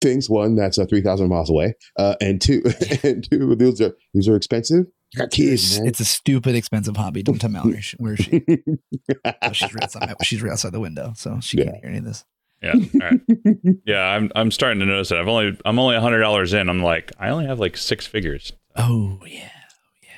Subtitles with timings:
[0.00, 0.28] things.
[0.30, 2.62] One, that's uh, three thousand miles away, uh, and two,
[3.02, 4.86] and two, these are these are expensive.
[5.16, 5.88] I got kids, man.
[5.88, 7.22] It's a stupid, expensive hobby.
[7.22, 8.44] Don't tell Mallory sh- where is she.
[9.42, 10.14] Oh, she's right outside.
[10.22, 11.64] She's right outside the window, so she Yeah.
[11.64, 12.24] can't hear any of this.
[12.62, 12.74] Yeah.
[12.74, 13.20] All right.
[13.86, 15.18] yeah, I'm I'm starting to notice it.
[15.18, 16.68] I've only I'm only hundred dollars in.
[16.68, 18.52] I'm like, I only have like six figures.
[18.76, 19.48] Oh yeah,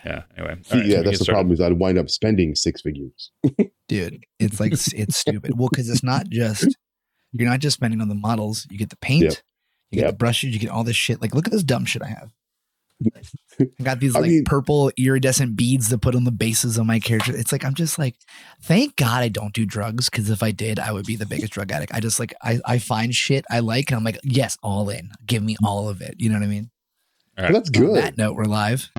[0.04, 0.22] Yeah.
[0.36, 0.56] Anyway.
[0.64, 1.34] See, all right, yeah, we that's the start.
[1.36, 1.52] problem.
[1.54, 3.30] Is I'd wind up spending six figures.
[3.88, 5.56] dude, it's like it's stupid.
[5.58, 6.66] Well, because it's not just
[7.32, 8.66] you're not just spending on the models.
[8.70, 9.34] You get the paint, Yep.
[9.92, 11.20] You get the brushes, you get all this shit.
[11.20, 12.32] Like, look at this dumb shit I have.
[13.60, 16.86] I got these I like mean- purple iridescent beads to put on the bases of
[16.86, 17.36] my character.
[17.36, 18.14] It's like I'm just like,
[18.62, 21.52] thank God I don't do drugs because if I did, I would be the biggest
[21.52, 21.92] drug addict.
[21.94, 25.10] I just like I I find shit I like and I'm like, yes, all in.
[25.26, 26.14] Give me all of it.
[26.18, 26.70] You know what I mean?
[27.36, 27.96] That's On good.
[27.96, 28.90] that note, we're live.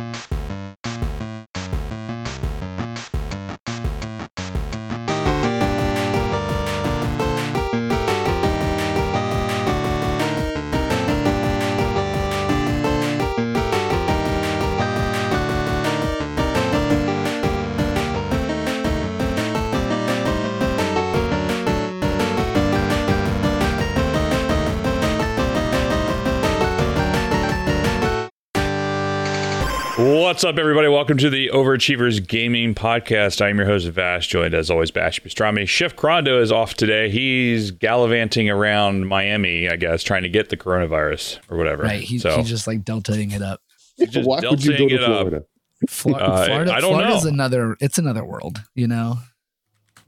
[30.13, 30.87] What's up, everybody?
[30.89, 33.41] Welcome to the Overachievers Gaming Podcast.
[33.43, 35.67] I'm your host, Vash, joined as always, Bash Pastrami.
[35.67, 37.09] Chef Crondo is off today.
[37.09, 41.81] He's gallivanting around Miami, I guess, trying to get the coronavirus or whatever.
[41.81, 42.03] Right.
[42.03, 43.59] He's, so he's just like deltaing it up.
[43.97, 45.45] just Why would you go deltaing to it up.
[45.89, 46.23] Florida?
[46.23, 47.29] Uh, Florida, I don't Florida's know.
[47.31, 47.77] another.
[47.79, 48.61] It's another world.
[48.75, 49.17] You know.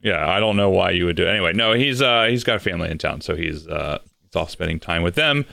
[0.03, 1.29] yeah, I don't know why you would do it.
[1.29, 4.79] Anyway, no, he's uh he's got family in town, so he's uh he's off spending
[4.79, 5.45] time with them.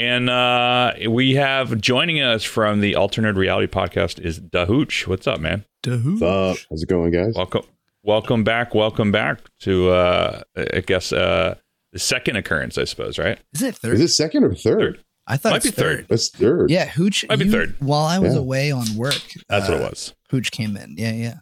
[0.00, 5.06] And uh we have joining us from the Alternate Reality Podcast is Dahooch.
[5.06, 5.66] What's up, man?
[5.84, 6.56] What's up?
[6.70, 7.34] How's it going, guys?
[7.36, 7.64] Welcome,
[8.02, 11.56] welcome back, welcome back to uh, I guess uh,
[11.92, 13.38] the second occurrence, I suppose, right?
[13.52, 13.92] Is it third?
[13.92, 14.78] Is it second or third?
[14.96, 15.04] Third.
[15.26, 15.98] I thought Might be third.
[15.98, 16.06] third.
[16.08, 16.70] That's third.
[16.70, 17.26] Yeah, Hooch.
[17.28, 17.76] Might be third.
[17.80, 18.40] While I was Yeah.
[18.40, 19.20] away on work,
[19.50, 20.14] That's what uh, it was.
[20.30, 20.94] Hooch came in.
[20.96, 21.34] Yeah, yeah.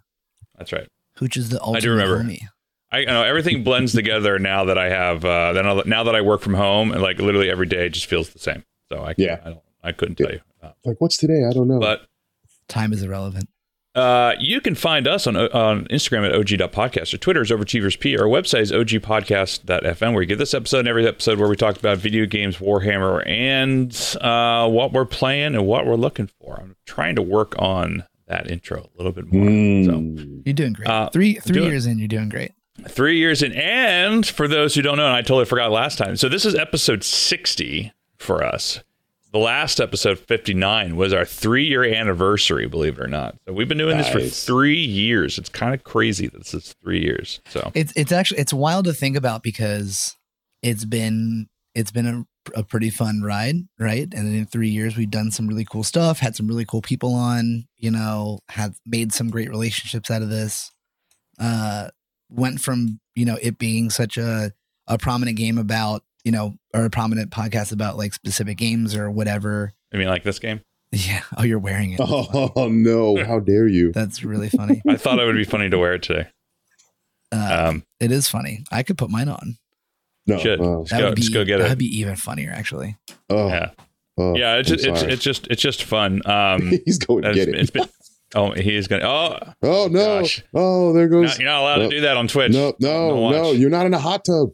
[0.57, 0.89] That's right.
[1.19, 2.25] Hooch is the ultimate do remember.
[2.25, 2.41] homie.
[2.91, 6.21] I you know everything blends together now that I have uh, then now that I
[6.23, 8.65] work from home and like literally every day just feels the same.
[8.91, 9.39] So I Yeah.
[9.45, 11.45] I don't I couldn't tell you, uh, Like, what's today?
[11.49, 11.79] I don't know.
[11.79, 12.07] but
[12.69, 13.49] Time is irrelevant.
[13.95, 17.13] Uh, you can find us on on Instagram at og.podcast.
[17.15, 18.19] or Twitter is overachieversp.
[18.21, 21.77] Our website is ogpodcast.fm, where you get this episode and every episode where we talk
[21.79, 23.91] about video games, Warhammer, and
[24.21, 26.61] uh, what we're playing and what we're looking for.
[26.61, 29.45] I'm trying to work on that intro a little bit more.
[29.45, 30.43] So Mm.
[30.45, 30.89] You're doing great.
[30.89, 32.53] Uh, three three doing- years in, you're doing great.
[32.87, 36.17] Three years in, and for those who don't know, and I totally forgot last time.
[36.17, 38.81] So this is episode 60 for us.
[39.31, 43.37] The last episode 59 was our three year anniversary, believe it or not.
[43.47, 45.37] So we've been doing this for three years.
[45.37, 47.41] It's kind of crazy that this is three years.
[47.47, 50.17] So It's it's actually it's wild to think about because
[50.63, 54.09] it's been it's been a, a pretty fun ride, right?
[54.15, 57.15] And in three years, we've done some really cool stuff, had some really cool people
[57.15, 60.73] on, you know, have made some great relationships out of this.
[61.39, 61.91] Uh,
[62.31, 64.53] went from you know it being such a
[64.87, 69.11] a prominent game about you know or a prominent podcast about like specific games or
[69.11, 69.73] whatever.
[69.93, 70.61] I mean, like this game.
[70.93, 71.23] Yeah.
[71.37, 72.01] Oh, you're wearing it.
[72.05, 73.23] Oh no!
[73.25, 73.93] How dare you?
[73.93, 74.81] That's really funny.
[74.89, 76.29] I thought it would be funny to wear it today.
[77.33, 78.65] Uh, Um, it is funny.
[78.73, 79.59] I could put mine on.
[80.27, 80.39] No.
[80.39, 80.61] should.
[80.61, 81.79] Let's That go, would be let's go get that'd it.
[81.79, 82.97] be even funnier, actually.
[83.31, 83.71] oh, Yeah,
[84.19, 84.57] oh, yeah.
[84.57, 85.13] It's I'm just, it's sorry.
[85.13, 86.23] it's just it's just fun.
[86.27, 87.55] Um, He's going to get it.
[87.57, 87.89] it's been.
[88.35, 89.05] Oh, he is gonna.
[89.07, 90.21] Oh, oh no!
[90.21, 90.45] gosh.
[90.55, 91.39] Oh, there no, goes.
[91.39, 91.83] you're not allowed No.
[91.91, 92.53] to do that on Twitch.
[92.53, 93.33] No, no, watch.
[93.35, 93.53] no!
[93.53, 94.51] You're not in a hot tub.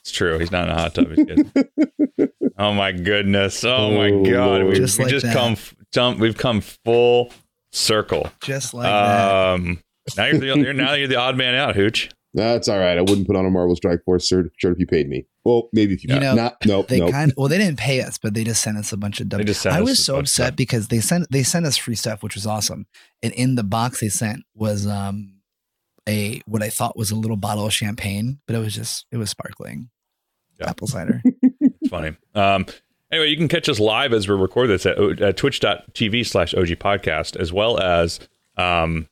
[0.00, 0.38] It's true.
[0.38, 1.08] He's not in a hot tub.
[2.56, 3.64] Oh my goodness.
[3.64, 4.58] Oh, my Oh, god.
[4.60, 4.76] We Lord.
[4.76, 5.56] Just we like just come
[5.92, 6.20] jump.
[6.20, 7.32] We've come full
[7.72, 8.28] circle.
[8.42, 9.28] Just like that.
[9.54, 9.80] Um.
[10.16, 12.10] Now you're the you're, now you're the odd man out, Hooch.
[12.32, 12.96] That's all right.
[12.96, 15.26] I wouldn't put on a Marvel Strike Force shirt, shirt if you paid me.
[15.44, 16.56] Well, maybe if you, You know, not.
[16.64, 16.88] Nope.
[16.88, 17.10] They nope.
[17.10, 19.28] kind of well, they didn't pay us, but they just sent us a bunch of.
[19.28, 20.56] They just sent I was a so upset stuff.
[20.56, 22.86] because they sent they sent us free stuff, which was awesome.
[23.22, 25.34] And in the box they sent was um
[26.08, 29.16] a what I thought was a little bottle of champagne, but it was just it
[29.18, 29.90] was sparkling
[30.58, 30.70] Yeah.
[30.70, 31.22] apple cider.
[31.60, 32.16] It's funny.
[32.34, 32.64] Um.
[33.12, 36.66] Anyway, you can catch us live as we record this at, at twitch.tv slash OG
[36.80, 38.18] podcast, as well as
[38.56, 39.08] um,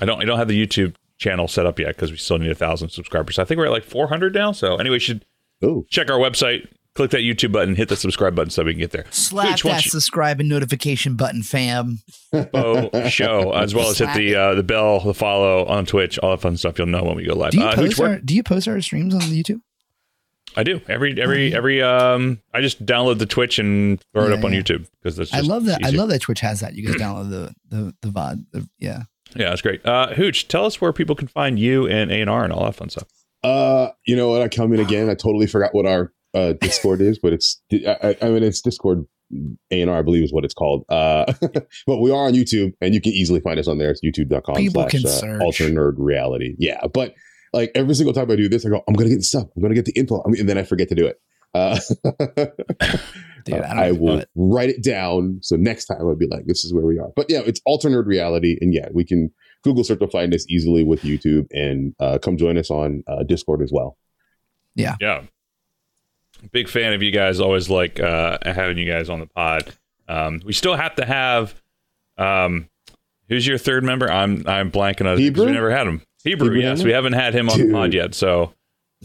[0.00, 2.50] I don't I don't have the YouTube channel set up yet because we still need
[2.50, 3.38] a thousand subscribers.
[3.38, 4.50] I think we're at like 400 now.
[4.50, 5.24] So anyway, you should
[5.62, 8.80] Oh, check our website, click that YouTube button, hit the subscribe button so we can
[8.80, 9.04] get there.
[9.10, 11.98] Slap Hooch, that you- subscribe and notification button, fam.
[12.32, 16.30] Bo show, as well as hit the uh, the bell, the follow on Twitch, all
[16.30, 16.78] that fun stuff.
[16.78, 17.50] You'll know when we go live.
[17.52, 19.60] Do you Uh, post where- our Do you post our streams on the YouTube?
[20.56, 22.40] I do every every every um.
[22.54, 24.50] I just download the Twitch and throw it Yeah, up on.
[24.52, 25.32] YouTube because that's.
[25.34, 25.84] I love that.
[25.84, 26.74] I love that Twitch has that.
[26.74, 28.44] You guys download the the the VOD.
[28.52, 29.02] The, yeah.
[29.34, 29.84] Yeah, that's great.
[29.84, 32.64] Uh, Hooch, tell us where people can find you and A and R and all
[32.64, 33.08] that fun stuff.
[33.42, 34.42] Uh, you know what?
[34.42, 35.08] I come in again.
[35.08, 39.06] I totally forgot what our uh, Discord is, but it's I, I mean it's Discord
[39.70, 40.84] A and R, I believe is what it's called.
[40.88, 41.32] Uh,
[41.86, 43.90] but we are on YouTube, and you can easily find us on there.
[43.90, 45.42] It's youtube.com People slash can uh, search.
[45.42, 46.54] Alter Nerd Reality.
[46.58, 47.14] Yeah, but
[47.52, 49.46] like every single time I do this, I go, I'm gonna get the stuff.
[49.56, 51.20] I'm gonna get the info, I mean, and then I forget to do it.
[51.54, 51.78] Uh,
[53.50, 54.28] Dude, uh, I I will it.
[54.34, 55.38] write it down.
[55.42, 57.10] So next time I'll be like, this is where we are.
[57.16, 58.56] But yeah, it's alternate reality.
[58.60, 59.30] And yeah, we can
[59.62, 63.22] Google search to find us easily with YouTube and uh, come join us on uh,
[63.24, 63.96] Discord as well.
[64.74, 64.96] Yeah.
[65.00, 65.22] Yeah.
[66.52, 67.38] Big fan of you guys.
[67.40, 69.74] Always like uh, having you guys on the pod.
[70.08, 71.54] Um, we still have to have.
[72.16, 72.68] Um,
[73.28, 74.10] who's your third member?
[74.10, 75.46] I'm I'm blanking on it because Hebrew?
[75.46, 76.02] we never had him.
[76.24, 76.88] Hebrew, Hebrew yes, Hammer?
[76.88, 77.68] we haven't had him on Dude.
[77.68, 78.14] the pod yet.
[78.14, 78.52] So,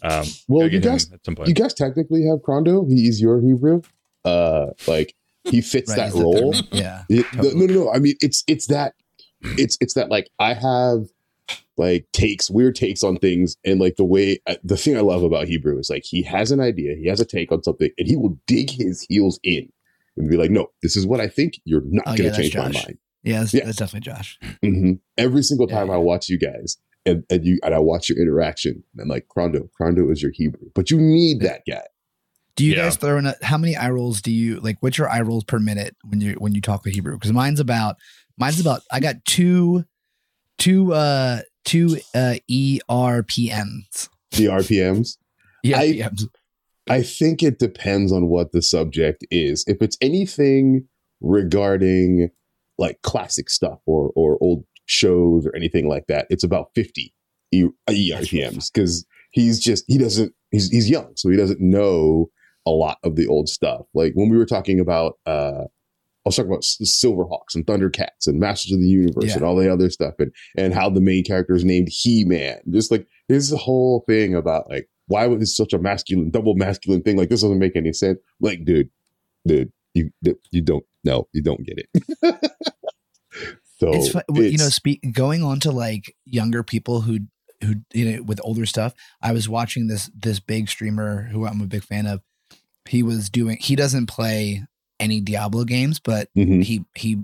[0.03, 1.47] um, Well, you get guys, at some point.
[1.47, 2.89] you guys technically have Crondo.
[2.89, 3.81] He is your Hebrew.
[4.25, 5.13] Uh, like
[5.45, 6.53] he fits Right, that role.
[6.53, 7.03] third- Yeah.
[7.09, 7.55] It- Totally.
[7.55, 7.91] no, no, no.
[7.91, 8.93] I mean, it's it's that
[9.41, 11.05] it's it's that like I have
[11.77, 15.23] like takes weird takes on things, and like the way uh, the thing I love
[15.23, 18.07] about Hebrew is like he has an idea, he has a take on something, and
[18.07, 19.69] he will dig his heels in
[20.17, 21.59] and be like, "No, this is what I think.
[21.65, 23.65] You're not Oh, going to yeah, change my mind." Yeah, that's, Yeah.
[23.65, 24.39] that's definitely Josh.
[24.63, 25.95] hmm Every single time Yeah.
[25.95, 26.77] I watch you guys.
[27.07, 30.31] And, and you and I watch your interaction, and I'm like, Crondo, Crondo is your
[30.33, 31.83] Hebrew, but you need that guy.
[32.55, 32.83] Do you Yeah.
[32.83, 34.77] guys throw in a, how many eye rolls do you like?
[34.79, 37.13] What's your eye rolls per minute when you when you talk with Hebrew?
[37.15, 37.95] Because mine's about
[38.37, 39.83] mine's about I got two
[40.57, 44.09] two uh two uh ERPMs.
[44.31, 45.17] The RPMs.
[45.63, 46.23] Yeah, I- ERPMs.
[46.87, 49.63] I think it depends on what the subject is.
[49.67, 50.87] If it's anything
[51.19, 52.29] regarding
[52.77, 57.11] like classic stuff or or old shows or anything like that, it's about 50
[57.51, 62.29] E- ERPMs because he's just he doesn't he's he's young, so he doesn't know
[62.65, 63.85] a lot of the old stuff.
[63.93, 65.63] Like when we were talking about uh
[66.25, 69.35] I was talking about S- Silverhawks and Thundercats and Masters of the Universe Yeah.
[69.35, 72.59] and all the other stuff and and how the main character is named He-Man.
[72.71, 77.03] Just like a whole thing about like why was this such a masculine, double masculine
[77.03, 77.15] thing?
[77.15, 78.17] Like this doesn't make any sense.
[78.41, 78.89] Like, dude,
[79.45, 80.09] dude, you
[80.51, 81.89] you don't no, you don't get it.
[83.77, 87.19] so it's, fu- you know it's- speak going on to like younger people who
[87.61, 91.61] who you know with older stuff i was watching this this big streamer who i'm
[91.61, 92.21] a big fan of
[92.87, 94.63] he was doing he doesn't play
[94.99, 96.63] any diablo games but Mhm.
[96.63, 97.17] he he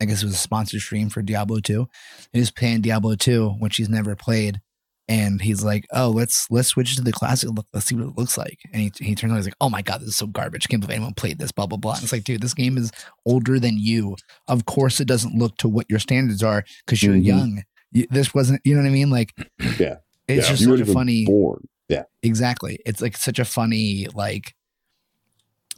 [0.00, 1.86] i guess it was a sponsored stream for diablo 2
[2.32, 4.60] he was playing diablo 2 which he's never played
[5.08, 8.16] and he's like oh let's let's switch to the classic look let's see what it
[8.16, 10.26] looks like and he, he turns on he's like oh my god this is so
[10.26, 12.78] garbage can't believe anyone played this blah blah blah and it's like dude this game
[12.78, 12.90] is
[13.26, 14.16] older than you
[14.48, 17.24] of course it doesn't look to what your standards are because you're Mhm.
[17.24, 19.34] young you, this wasn't you know what i mean like
[19.78, 19.96] Yeah.
[20.28, 21.66] it's Yeah, just you such a funny born.
[21.88, 22.04] Yeah.
[22.22, 24.54] exactly it's like such a funny like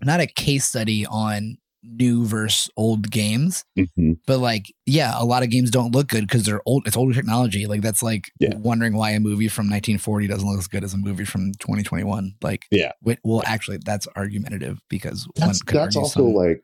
[0.04, 4.16] not a case study on new versus old games Mhm.
[4.25, 7.12] but like yeah a lot of games don't look good because they're old it's older
[7.12, 8.56] technology like that's like Yeah.
[8.56, 12.34] wondering why a movie from 1940 doesn't look as good as a movie from 2021
[12.40, 12.93] like Yeah.
[13.25, 16.62] well actually that's argumentative because That's one that's also some- like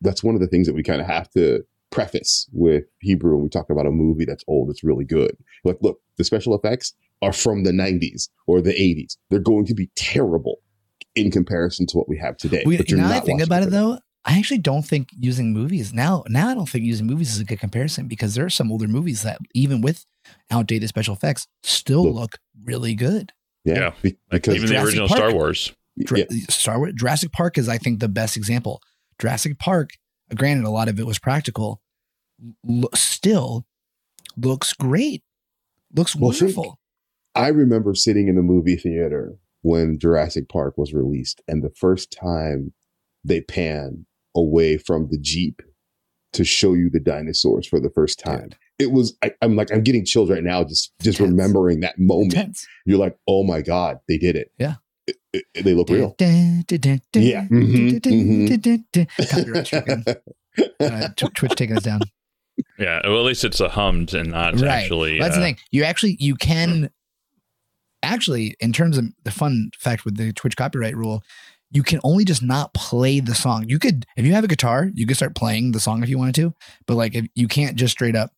[0.00, 3.42] that's one of the things that we kind of have to preface with Hebrew when
[3.42, 5.36] we talk about a movie that's old, it's really good.
[5.64, 6.92] Like, look, the special effects
[7.22, 9.16] are from the 90s or the 80s.
[9.30, 10.56] They're going to be terrible
[11.14, 12.62] in comparison to what we have today.
[12.66, 15.08] We, but you're now I not think about it for though, I actually don't think
[15.18, 16.24] using movies now.
[16.28, 18.88] Now I don't think using movies is a good comparison because there are some older
[18.88, 20.04] movies that even with
[20.50, 22.14] outdated special effects still Look.
[22.14, 23.32] look really good.
[23.64, 23.92] Yeah, Yeah.
[24.02, 25.18] be- Like because even the Jurassic original Park.
[25.18, 25.72] Star Wars.
[26.02, 28.80] Dra- yeah, Star Wars, Jurassic Park is I think the best example.
[29.20, 29.90] Jurassic Park,
[30.34, 31.80] granted a lot of it was practical,
[32.64, 33.64] lo- still
[34.36, 35.22] looks great.
[35.94, 36.78] Looks Well, wonderful.
[37.36, 42.12] I remember sitting in the movie theater when Jurassic Park was released, and the first
[42.12, 42.72] time
[43.24, 44.06] they pan
[44.36, 45.62] away from the Jeep
[46.34, 48.50] to show you the dinosaurs for the first time.
[48.50, 48.56] Dude.
[48.80, 51.30] It was I, I'm like I'm getting chills right now just just Intense.
[51.32, 52.34] remembering that moment.
[52.34, 52.66] Intense.
[52.84, 54.50] You're like, oh my god, they did it.
[54.58, 54.74] Yeah.
[55.06, 56.14] It- it- they look real.
[57.14, 57.46] Yeah.
[60.78, 62.00] Uh, Tw- Twitch taking us down.
[62.78, 63.00] Yeah.
[63.04, 64.82] Well, at least it's a hummed and not Right.
[64.84, 65.18] actually.
[65.18, 65.56] That's uh, the thing.
[65.72, 66.90] You actually you can
[68.04, 71.22] actually in terms of the fun fact with the Twitch copyright rule,
[71.70, 73.64] you can only just not play the song.
[73.68, 76.18] You could if you have a guitar, you could start playing the song if you
[76.18, 76.54] wanted to,
[76.86, 78.30] but like if you can't just straight up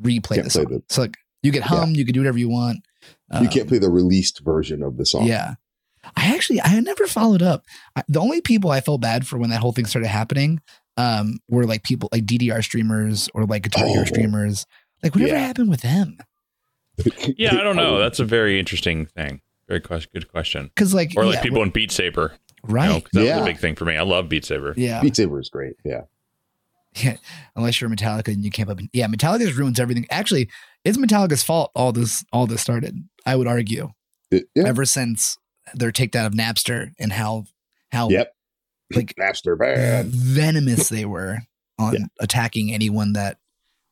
[0.00, 0.64] replay Can't the song.
[0.64, 2.78] the- so like you could hum, you could do whatever you want.
[3.32, 5.26] you Um, can't play the released version of the song.
[5.26, 5.54] Yeah.
[6.16, 7.64] I actually I never followed up.
[7.96, 10.60] I, the only people I felt bad for when that whole thing started happening
[10.96, 14.04] um were like people like DDR streamers or like Guitar Oh.
[14.04, 14.66] streamers.
[15.02, 15.46] Like whatever Yeah.
[15.46, 16.18] happened with them?
[17.36, 17.98] Yeah, I don't know.
[17.98, 19.40] That's a very interesting thing.
[19.68, 20.70] Very ques- good question.
[20.74, 22.32] Because like Or like yeah, people in Beat Saber.
[22.64, 22.86] right.
[22.86, 23.96] You know, 'cause that was a big thing for me.
[23.96, 24.74] I love Beat Saber.
[24.76, 25.00] Yeah.
[25.00, 25.74] Beat Saber is great.
[25.84, 26.02] Yeah.
[27.00, 27.18] Yeah,
[27.54, 28.80] unless you're Metallica and you can't up.
[28.92, 30.06] Yeah, Metallica just ruins everything.
[30.10, 30.50] Actually,
[30.84, 32.96] it's Metallica's fault all this all this started.
[33.24, 33.90] I would argue
[34.32, 34.64] It- yeah.
[34.66, 35.38] ever since
[35.72, 37.44] their takedown of Napster and how
[37.92, 38.34] how Yep.
[38.92, 40.06] like Napster bad.
[40.06, 41.38] venomous they were
[41.78, 42.06] on Yeah.
[42.18, 43.38] attacking anyone that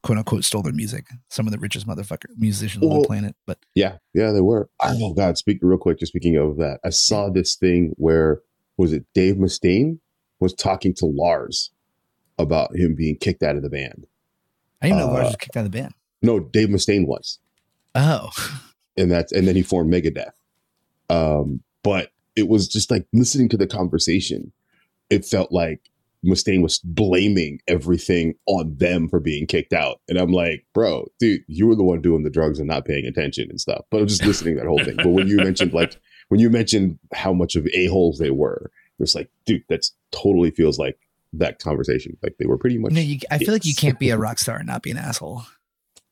[0.03, 1.07] quote unquote stole their music.
[1.29, 3.35] Some of the richest motherfucker musicians on the planet.
[3.47, 4.69] But Yeah, yeah, they were.
[4.83, 5.99] Oh God, speak real quick.
[5.99, 8.41] Just speaking of that, I saw this thing where
[8.77, 9.99] was it Dave Mustaine
[10.41, 11.71] was talking to Lars
[12.39, 14.07] about him being kicked out of the band.
[14.81, 15.95] I didn't know Uh, Lars was kicked out of the band.
[16.23, 17.39] No, Dave Mustaine was,
[17.95, 18.31] Oh.
[18.97, 20.31] and that's and then he formed Megadeth.
[21.11, 24.53] Um, but it was just like listening to the conversation.
[25.11, 25.81] It felt like
[26.25, 31.43] Mustaine was blaming everything on them for being kicked out, and I'm like, bro, dude,
[31.47, 33.85] you were the one doing the drugs and not paying attention and stuff.
[33.91, 34.97] But I'm just listening to that whole thing.
[34.97, 35.97] But when you mentioned like
[36.29, 40.51] when you mentioned how much of a holes they were, it's like, dude, that's totally
[40.51, 40.99] feels like
[41.33, 42.17] that conversation.
[42.23, 42.93] Like they were pretty much.
[42.93, 44.99] No, you, I feel like you can't be a rock star and not be an
[44.99, 45.45] asshole.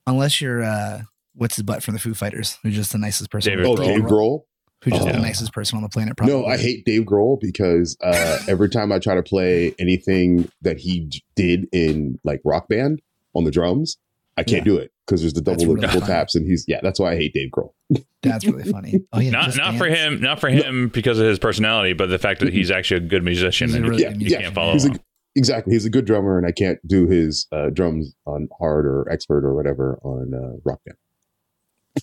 [0.07, 1.03] Unless you're uh
[1.35, 3.53] what's his butt from the Foo Fighters, who's just the nicest person.
[3.53, 4.11] David oh, on Dave planet.
[4.11, 4.43] Grohl.
[4.87, 5.13] Who's just Oh.
[5.13, 6.35] the nicest person on the planet, probably.
[6.35, 10.79] No, I hate Dave Grohl because uh, every time I try to play anything that
[10.79, 13.03] he did in like Rock Band
[13.35, 13.99] on the drums,
[14.37, 16.13] I can't do it because there's the double really double funny.
[16.13, 16.79] taps, and he's yeah.
[16.83, 17.73] That's why I hate Dave Grohl.
[18.23, 19.01] That's really funny.
[19.13, 19.31] Oh yeah.
[19.31, 22.41] not Just not for him, not for him because of his personality, but the fact
[22.41, 24.85] that he's actually a good musician He's and really you, good you can't follow He's
[24.85, 24.93] him.
[24.95, 24.99] a,
[25.35, 25.73] exactly.
[25.73, 29.45] He's a good drummer, and I can't do his uh, drums on hard or expert
[29.45, 30.99] or whatever on uh, Rock Band.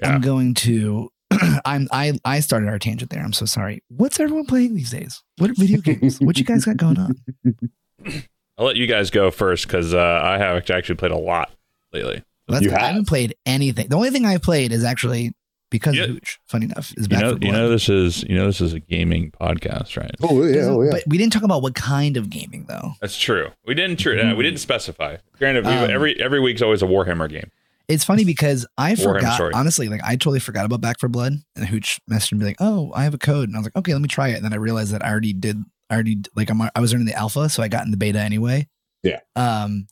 [0.01, 0.09] Yeah.
[0.15, 1.11] I'm going to
[1.65, 3.21] I'm I I started our tangent there.
[3.23, 3.83] I'm so sorry.
[3.89, 5.21] What's everyone playing these days?
[5.37, 6.19] What video games?
[6.19, 7.15] what you guys got going on?
[8.57, 11.51] I'll let you guys go first because uh, I have actually played a lot
[11.91, 12.23] lately.
[12.47, 12.75] Let's You go.
[12.75, 12.87] I have?
[12.89, 13.87] haven't played anything.
[13.87, 15.31] The only thing I've played is actually
[15.71, 16.03] because Yeah.
[16.03, 16.39] of Hooch.
[16.47, 18.79] Funny enough, is You know, for you know this is you know this is a
[18.79, 20.11] gaming podcast, right?
[20.21, 20.91] Oh yeah, oh yeah.
[20.91, 22.91] But we didn't talk about what kind of gaming though.
[23.01, 23.49] That's true.
[23.65, 25.17] We didn't tr- uh, we didn't specify.
[25.39, 27.49] Granted, Um, every every week's always a Warhammer game.
[27.93, 29.53] It's funny because I Warhammer forgot story.
[29.53, 32.91] honestly, like I totally forgot about Back 4 Blood and Hooch messaged me like, "Oh,
[32.95, 34.53] I have a code," and I was like, "Okay, let me try it." And then
[34.53, 35.57] I realized that I already did.
[35.89, 38.19] I already like I'm I was in the alpha, so I got in the beta
[38.19, 38.67] anyway.
[39.03, 39.19] Yeah.
[39.35, 39.87] Um,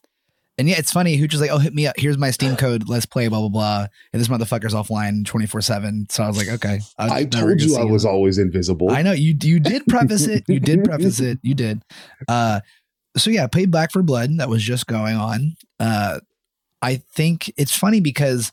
[0.58, 1.16] and yeah, it's funny.
[1.16, 1.96] Hooch is like, "Oh, hit me up.
[1.98, 2.88] Here's my Steam code.
[2.88, 3.88] Let's play." Blah blah blah.
[4.14, 6.08] And this motherfucker's offline twenty four seven.
[6.10, 7.90] So I was like, "Okay." I never told you I him.
[7.90, 8.92] was always invisible.
[8.92, 10.44] I know you you did preface it.
[10.48, 11.40] You did preface it.
[11.42, 11.84] You did.
[12.28, 12.60] Uh
[13.18, 14.38] so yeah, played Back 4 Blood.
[14.38, 15.56] That was just going on.
[15.80, 16.20] Uh
[16.82, 18.52] I think it's funny because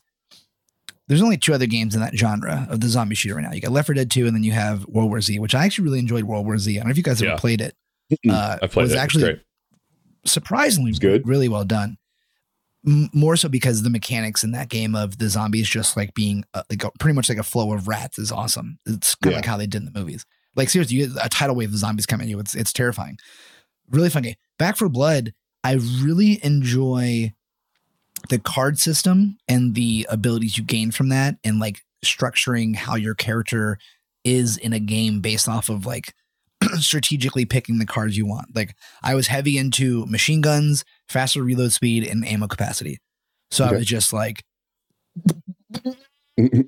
[1.07, 3.51] there's only two other games in that genre of the zombie shooter right now.
[3.51, 5.65] You got Left 4 Dead 2 and then you have World War Z, which I
[5.65, 6.75] actually really enjoyed World War Z.
[6.75, 7.37] I don't know if you guys ever Yeah.
[7.37, 7.75] played it.
[8.29, 8.93] Uh I played was it.
[8.95, 9.41] It's actually great.
[10.25, 11.27] surprisingly It's good.
[11.27, 11.97] really well done.
[12.87, 16.43] M- more so because the mechanics in that game of the zombies just like being
[16.53, 18.79] uh, like a, pretty much like a flow of rats is awesome.
[18.85, 19.37] It's kind of Yeah.
[19.39, 20.25] like how they did in the movies.
[20.55, 22.39] Like seriously, you get a tidal wave of zombies coming at you.
[22.39, 23.17] It's it's terrifying.
[23.89, 24.35] Really fun game.
[24.57, 25.33] Back 4 Blood.
[25.63, 27.33] I really enjoy
[28.29, 33.15] the card system and the abilities you gain from that, and like structuring how your
[33.15, 33.77] character
[34.23, 36.13] is in a game based off of like
[36.79, 38.55] strategically picking the cards you want.
[38.55, 42.99] Like I was heavy into machine guns, faster reload speed, and ammo capacity.
[43.51, 44.43] So I was just like,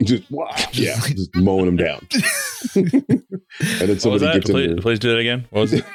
[0.03, 2.07] just wow, yeah, just mowing them down.
[2.75, 2.83] and
[3.59, 4.33] then somebody that?
[4.35, 4.77] gets in Please, there.
[4.77, 5.45] please do that again.
[5.51, 5.85] What was it?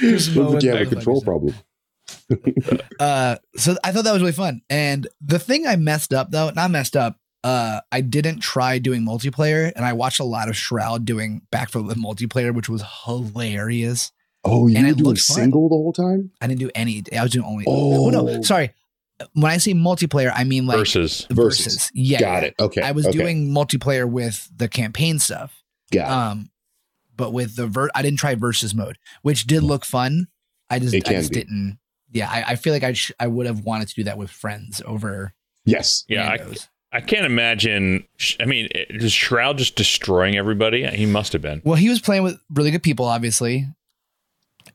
[0.00, 1.24] Just Sounds like you have a control motherfuckers.
[1.24, 1.54] problem.
[3.00, 4.62] uh, so I thought that was really fun.
[4.68, 9.02] And the thing I messed up though, not messed up, uh, I didn't try doing
[9.02, 12.82] multiplayer, and I watched a lot of Shroud doing Back for the multiplayer, which was
[13.04, 14.10] hilarious.
[14.44, 15.36] Oh, you And were it doing looks fun.
[15.36, 16.30] single the whole time?
[16.40, 17.02] I didn't do any.
[17.16, 17.64] I was doing only.
[17.68, 18.42] Oh, no, Oh.
[18.42, 18.70] sorry.
[19.32, 21.26] When I say multiplayer, I mean like Versus.
[21.30, 21.64] versus.
[21.66, 21.90] Versus.
[21.94, 22.54] Yeah, Got it.
[22.60, 22.82] Okay.
[22.82, 23.16] I was okay.
[23.16, 25.62] doing multiplayer with the campaign stuff.
[25.90, 26.30] Yeah.
[26.30, 26.50] Um,
[27.16, 30.26] but with the ver, I didn't try versus mode, which did look fun.
[30.68, 31.36] I just, I just be.
[31.40, 31.78] didn't.
[32.12, 34.30] Yeah, I, I feel like I sh- I would have wanted to do that with
[34.30, 35.32] friends over.
[35.64, 36.04] yes.
[36.08, 36.54] Yeah, I.
[36.92, 38.06] I can't imagine.
[38.40, 40.86] I mean, is Shroud just destroying everybody?
[40.86, 41.60] He must have been.
[41.64, 43.66] Well, he was playing with really good people, obviously,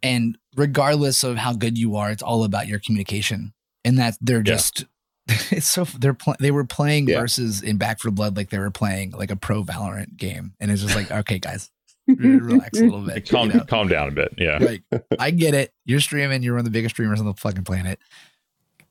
[0.03, 3.53] and regardless of how good you are, it's all about your communication,
[3.85, 4.43] and that they're Yeah.
[4.43, 4.85] just.
[5.51, 7.21] It's so they're pl- they were playing Yeah.
[7.21, 10.69] versus in Back 4 Blood like they were playing like a pro Valorant game, and
[10.69, 11.71] it's just like okay, guys,
[12.19, 13.27] relax a little bit.
[13.29, 13.65] Calm, you know?
[13.65, 14.33] calm down a bit.
[14.37, 14.57] Yeah.
[14.59, 14.83] Like,
[15.19, 15.73] I get it.
[15.85, 16.43] You're streaming.
[16.43, 17.99] You're one of the biggest streamers on the fucking planet.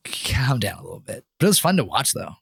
[0.05, 1.25] Calm down a little bit.
[1.39, 2.33] But it was fun to watch, though.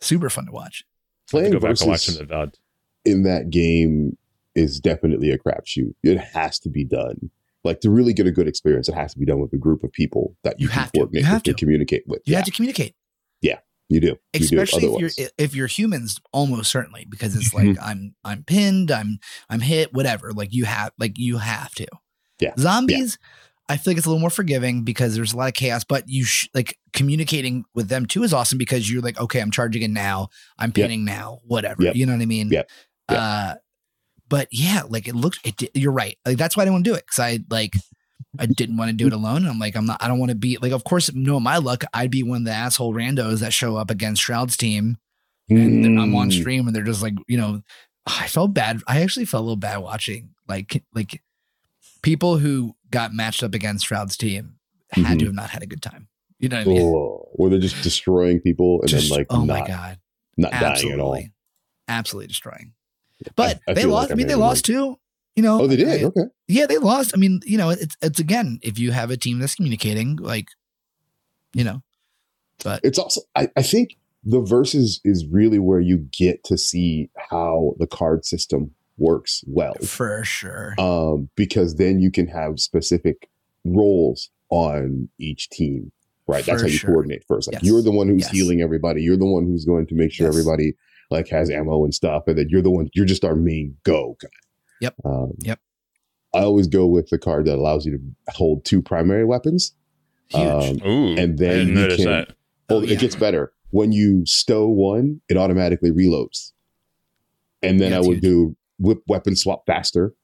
[0.00, 0.84] Super fun to watch.
[1.30, 2.54] Playing Go back and watch versus some the VODs.
[3.04, 4.16] in that game
[4.54, 5.94] is definitely a crapshoot.
[6.02, 7.30] It has to be done.
[7.62, 9.84] Like to really get a good experience, it has to be done with a group
[9.84, 10.98] of people that you, You can have to.
[11.12, 11.64] You have with and to.
[11.64, 12.22] communicate with.
[12.24, 12.94] You yeah, have to communicate,
[13.90, 14.06] you do.
[14.06, 14.44] You do.
[14.44, 16.18] especially if you're if you're humans.
[16.32, 18.90] Almost certainly, because it's like I'm I'm pinned.
[18.90, 19.18] I'm
[19.48, 19.92] I'm hit.
[19.92, 20.32] Whatever.
[20.32, 21.86] Like you have like you have to.
[22.38, 22.54] Yeah.
[22.56, 23.18] Zombies.
[23.68, 26.04] I feel like it's a little more forgiving because there's a lot of chaos, but
[26.08, 29.82] you sh- like communicating with them too is awesome because you're like, okay, I'm charging
[29.82, 30.28] it now,
[30.58, 31.84] I'm pinning now, whatever.
[31.84, 31.94] Yep.
[31.94, 32.48] You know what I mean?
[32.48, 32.68] Yep.
[33.10, 33.18] Yep.
[33.20, 33.54] Uh,
[34.28, 35.38] but yeah, like it looks.
[35.44, 36.16] It, you're right.
[36.24, 37.74] Like that's why I didn't want to do it because I like
[38.38, 39.46] I didn't want to do it alone.
[39.46, 40.02] I'm like I'm not.
[40.02, 40.72] I don't want to be like.
[40.72, 43.90] Of course, no, my luck, I'd be one of the asshole randos that show up
[43.90, 44.98] against Shroud's team
[45.48, 46.40] and then I'm on Mm.
[46.40, 47.62] stream and they're just like, you know,
[48.06, 48.82] I felt bad.
[48.86, 51.20] I actually felt a little bad watching like like
[52.02, 54.56] people who got matched up against Shroud's team
[54.92, 55.18] had Mhm.
[55.20, 56.06] to have not had a good time.
[56.38, 56.82] You know what I mean?
[56.82, 59.98] Oh, where they're just destroying people and Just- then like oh not, my god,
[60.36, 61.24] not dying absolutely, at all.
[61.88, 62.72] absolutely destroying.
[63.36, 64.04] But I they lost.
[64.04, 64.98] like I I mean, they lost too.
[65.36, 65.62] You know?
[65.62, 65.88] Oh, they did.
[65.88, 66.24] I- okay.
[66.48, 67.12] yeah, they lost.
[67.14, 70.48] I mean, you know, it's it's again, if you have a team that's communicating, like,
[71.54, 71.82] you know,
[72.64, 77.08] but It's also I, I think the verses is really where you get to see
[77.30, 79.74] how the card system works well.
[79.82, 80.74] for sure.
[80.78, 83.30] Um, because then you can have specific
[83.64, 85.90] roles on each team.
[86.26, 86.44] Right.
[86.44, 86.90] That's how you sure.
[86.90, 87.48] coordinate first.
[87.48, 87.64] Like Yes.
[87.64, 88.30] you're the one who's Yes.
[88.30, 89.02] healing everybody.
[89.02, 90.34] You're the one who's going to make sure Yes.
[90.36, 90.74] everybody
[91.10, 92.24] like has ammo and stuff.
[92.26, 94.28] And then you're the one you're just our main go guy.
[94.80, 94.94] Yep.
[95.04, 95.60] Um, Yep.
[96.34, 99.74] I always go with the card that allows you to hold two primary weapons.
[100.28, 100.40] Huge.
[100.82, 102.28] Um, Ooh, and then I didn't you notice can- that.
[102.68, 102.92] Oh, Oh, yeah.
[102.94, 103.52] it gets better.
[103.70, 106.52] When you stow one, it automatically reloads.
[107.62, 108.22] And then Yeah, I would huge.
[108.22, 110.14] do whip weapon swap faster.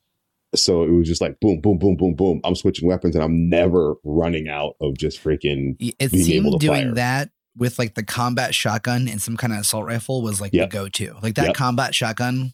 [0.55, 2.41] So it was just like boom, boom, boom, boom, boom.
[2.45, 5.75] I'm switching weapons and I'm never running out of just freaking.
[5.81, 6.95] It being seemed able to doing fire.
[6.95, 10.71] that with like the combat shotgun and some kind of assault rifle was like Yep.
[10.71, 11.17] the go-to.
[11.21, 11.55] Like that Yep.
[11.57, 12.53] combat shotgun,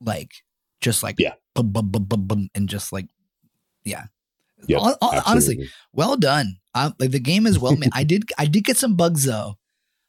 [0.00, 0.30] like
[0.80, 1.34] just like Yeah.
[1.54, 3.06] bum, bum, bum, bum, bum, and just like
[3.84, 4.04] yeah.
[4.66, 6.58] Yep, Hon- hon- honestly, well done.
[6.74, 7.90] Um, like the game is well made.
[7.92, 9.54] I did I did get some bugs though.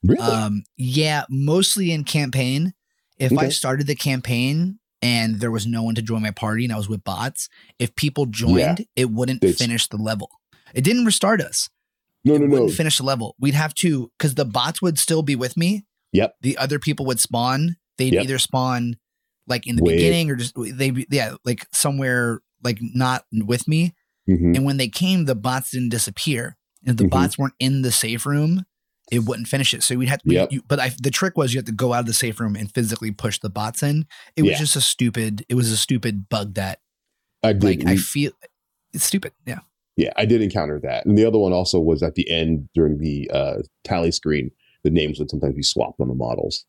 [0.03, 0.21] Really?
[0.21, 2.73] Um, yeah, mostly in campaign.
[3.17, 6.73] If I started the campaign and there was no one to join my party and
[6.73, 10.29] I was with bots, if people joined, it wouldn't It's- finish the level.
[10.73, 11.69] It didn't restart us
[12.23, 12.51] no, it no, no.
[12.53, 13.35] wouldn't finish the level.
[13.39, 15.85] We'd have to because the bots would still be with me.
[16.13, 16.35] Yep.
[16.41, 17.75] The other people would spawn.
[17.97, 18.23] They'd Yep.
[18.23, 18.95] either spawn
[19.49, 23.93] like in the Way- beginning or just they yeah like somewhere like not with me.
[24.29, 24.55] Mhm.
[24.55, 26.57] And when they came, the bots didn't disappear.
[26.85, 27.09] And if the Mhm.
[27.11, 28.65] bots weren't in the safe room,
[29.11, 29.81] it wouldn't finish it.
[29.81, 30.31] So we'd have to.
[30.31, 30.51] Yep.
[30.51, 32.55] You, but I, the trick was you had to go out of the safe room
[32.55, 34.05] and physically push the bots in.
[34.35, 34.57] It was Yeah.
[34.59, 35.45] just a stupid.
[35.49, 36.79] It was a stupid bug that
[37.43, 37.63] I did.
[37.63, 38.31] like I feel
[38.93, 39.31] it's stupid.
[39.47, 39.59] Yeah.
[39.97, 41.05] yeah, I did encounter that.
[41.05, 44.51] And the other one also was at the end during the uh, tally screen.
[44.83, 46.65] The names would sometimes be swapped on the models.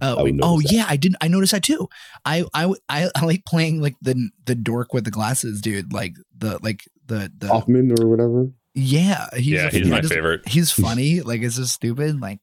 [0.00, 0.34] Uh, Oh, wait.
[0.42, 0.72] oh that.
[0.72, 1.18] yeah, I didn't.
[1.20, 1.88] I noticed that too.
[2.24, 5.92] I, I, I, I like playing like the the dork with the glasses, dude.
[5.92, 8.50] Like the like the the Hoffman or whatever.
[8.74, 9.28] yeah.
[9.34, 10.46] He's yeah, he's I my just- favorite.
[10.48, 11.20] He's funny.
[11.20, 12.20] like it's just stupid.
[12.20, 12.40] Like,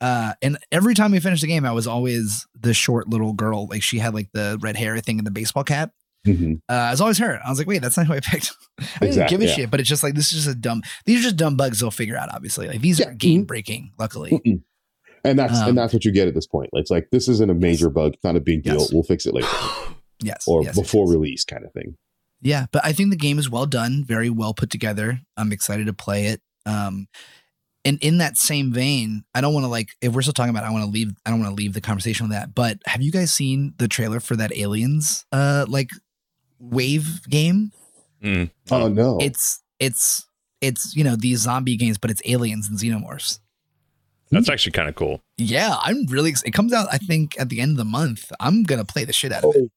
[0.00, 3.66] uh, and every time we finished the game, I was always the short little girl.
[3.66, 5.90] Like she had like the red hair thing and the baseball cap.
[6.26, 6.60] Mhm.
[6.70, 7.38] Uh, it's always her.
[7.44, 8.50] I was like, wait, that's not who I picked.
[8.80, 9.54] I didn't Exactly, give a yeah.
[9.56, 10.80] shit, but it's just like this is just a dumb.
[11.04, 12.32] These are just dumb bugs they'll figure out.
[12.34, 13.08] Obviously, like these Yeah.
[13.08, 13.92] are game breaking.
[13.98, 14.62] Luckily, Mm-mm.
[15.24, 16.70] And that's Um, and that's what you get at this point.
[16.74, 18.14] It's like this isn't a major bug.
[18.14, 18.78] It's not a big deal.
[18.78, 18.92] Yes.
[18.92, 19.48] We'll fix it later
[20.22, 21.96] yes, or yes, yes, before release, kind of thing.
[22.42, 25.20] Yeah, but I think the game is well done, very well put together.
[25.36, 26.42] I'm excited to play it.
[26.66, 27.08] Um,
[27.86, 30.64] and in that same vein, I don't want to like if we're still talking about,
[30.64, 31.12] it, I want to leave.
[31.24, 32.54] I don't want to leave the conversation with that.
[32.54, 35.90] But have you guys seen the trailer for that Aliens uh like
[36.58, 37.72] wave game?
[38.22, 38.50] Mm.
[38.70, 39.18] Oh no!
[39.20, 40.26] It's it's
[40.60, 43.38] it's you know these zombie games, but it's aliens and xenomorphs.
[44.34, 45.22] That's actually kind of cool.
[45.38, 46.30] Yeah, I'm really.
[46.30, 48.30] ex- It comes out, I think, at the end of the month.
[48.40, 49.70] I'm gonna play the shit out of it.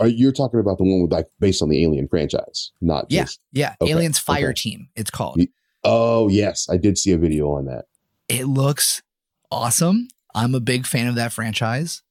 [0.00, 3.06] Oh, are you're talking about the one with like based on the Alien franchise, not
[3.10, 3.22] Yeah.
[3.24, 3.40] just?
[3.52, 4.54] Yeah, Okay, Aliens Fire okay.
[4.54, 4.88] Team.
[4.96, 5.40] It's called.
[5.84, 7.84] Oh yes, I did see a video on that.
[8.28, 9.02] it looks
[9.50, 10.08] awesome.
[10.34, 12.02] I'm a big fan of that franchise.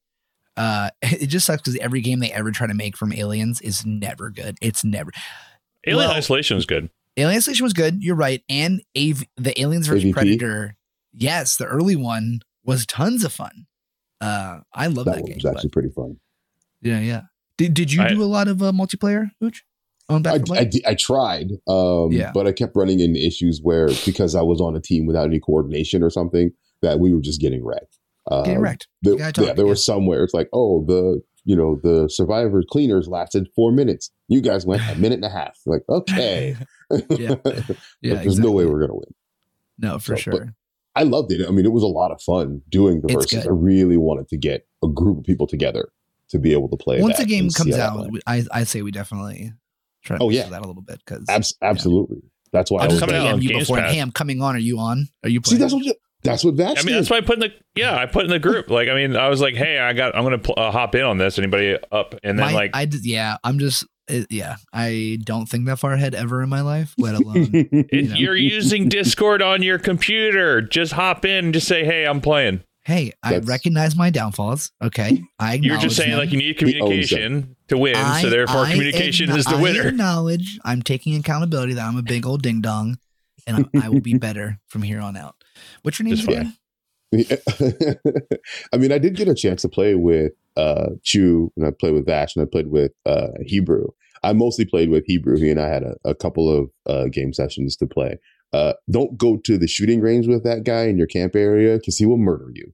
[0.55, 3.85] Uh, it just sucks because every game they ever try to make from Aliens is
[3.85, 4.57] never good.
[4.61, 5.11] It's never.
[5.85, 6.89] Alien Well- Isolation is good.
[7.17, 8.01] Alien Isolation was good.
[8.03, 8.41] You're right.
[8.49, 10.13] And AV, the Aliens vs AVP?
[10.13, 10.75] Predator.
[11.13, 13.65] Yes, the early one was tons of fun.
[14.21, 15.35] Uh, I love That that, one game.
[15.35, 16.17] was but- actually pretty fun.
[16.81, 17.21] yeah, yeah.
[17.57, 19.63] Did Did you I- do a lot of uh, multiplayer, Hooch?
[20.09, 22.31] On Back I, I, I tried, um, Yeah.
[22.33, 25.39] but I kept running into issues where because I was on a team without any
[25.39, 27.97] coordination or something, that we were just getting wrecked.
[28.29, 28.87] Um, Getting wrecked.
[29.01, 29.69] There, You gotta talk, yeah, there yeah.
[29.69, 34.11] was somewhere it's like, oh, the you know the survivor cleaners lasted four minutes.
[34.27, 35.57] You guys went a minute and a half.
[35.65, 36.57] Like, okay,
[37.09, 37.35] Yeah.
[38.01, 39.13] Yeah, there's no way we're gonna win.
[39.77, 40.55] No, for So, but- sure.
[40.95, 41.45] I loved it.
[41.47, 43.43] I mean, it was a lot of fun doing the It's verses.
[43.43, 43.47] good.
[43.49, 45.89] I really wanted to get a group of people together
[46.29, 47.01] to be able to play.
[47.01, 49.53] Once that the game comes out, I I say we definitely
[50.03, 50.49] try to Oh, yeah.
[50.49, 52.21] that a little bit because Abs- absolutely.
[52.51, 53.77] That's why I I'll was just coming like, out on DM you Games before.
[53.77, 53.91] Pass.
[53.93, 54.55] Hey, I'm coming on.
[54.55, 55.07] Are you on?
[55.23, 55.61] Are you see, playing?
[55.61, 56.95] that's what you, that's what Vash I mean, did.
[56.97, 58.69] that's why I put in the yeah, I put in the group.
[58.69, 61.01] Like, I mean, I was like, hey, I got, I'm gonna pl- uh, hop in
[61.03, 61.37] on this.
[61.39, 62.13] Anybody up?
[62.23, 65.79] And then My- like, I did, yeah, I'm just it, yeah, I don't think that
[65.79, 67.49] far ahead ever in my life, let alone.
[67.53, 68.15] If know.
[68.15, 72.61] you're using Discord on your computer, just hop in and just say, "Hey, I'm playing."
[72.85, 74.71] hey, I recognize my downfalls.
[74.83, 76.19] Okay, I You're just saying them.
[76.19, 79.87] like you need communication to win, so therefore I communication acknow- is the I winner.
[79.87, 82.97] acknowledge I'm taking accountability that I'm a big old ding dong,
[83.47, 85.35] and I, I will be better from here on out.
[85.83, 86.57] What's your name Just again?
[88.73, 91.93] I mean, I did get a chance to play with uh Chew and I played
[91.93, 93.87] with Vash and I played with uh Hebrew.
[94.23, 95.37] I mostly played with Hebrew.
[95.37, 98.17] He and I had a, a couple of uh game sessions to play.
[98.53, 101.97] Uh don't go to the shooting range with that guy in your camp area because
[101.97, 102.73] he will murder you.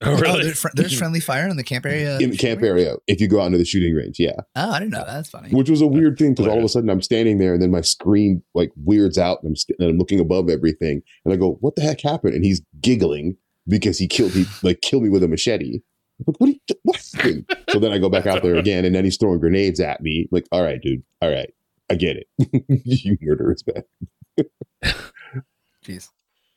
[0.00, 0.44] Oh, Oh, really?
[0.44, 2.18] there's, fr- there's friendly fire in the camp area.
[2.20, 4.36] in the camp area if you go out into the shooting range, yeah.
[4.54, 5.08] Oh, I didn't know that.
[5.08, 5.50] That's funny.
[5.50, 7.72] Which was a weird thing because all of a sudden I'm standing there and then
[7.72, 11.36] my screen like weirds out and I'm, st- and I'm looking above everything and I
[11.36, 15.08] go, "What the heck happened?" And he's giggling because he killed he like killed me
[15.08, 15.80] with a machete.
[16.18, 16.48] I'm like, what?
[16.48, 17.56] Are you, what happened?
[17.70, 20.28] so then I go back out there again and then he's throwing grenades at me.
[20.30, 21.52] Like, all right, dude, all right,
[21.90, 22.26] I get it.
[22.84, 23.84] you murderous man.
[25.84, 26.08] Jeez.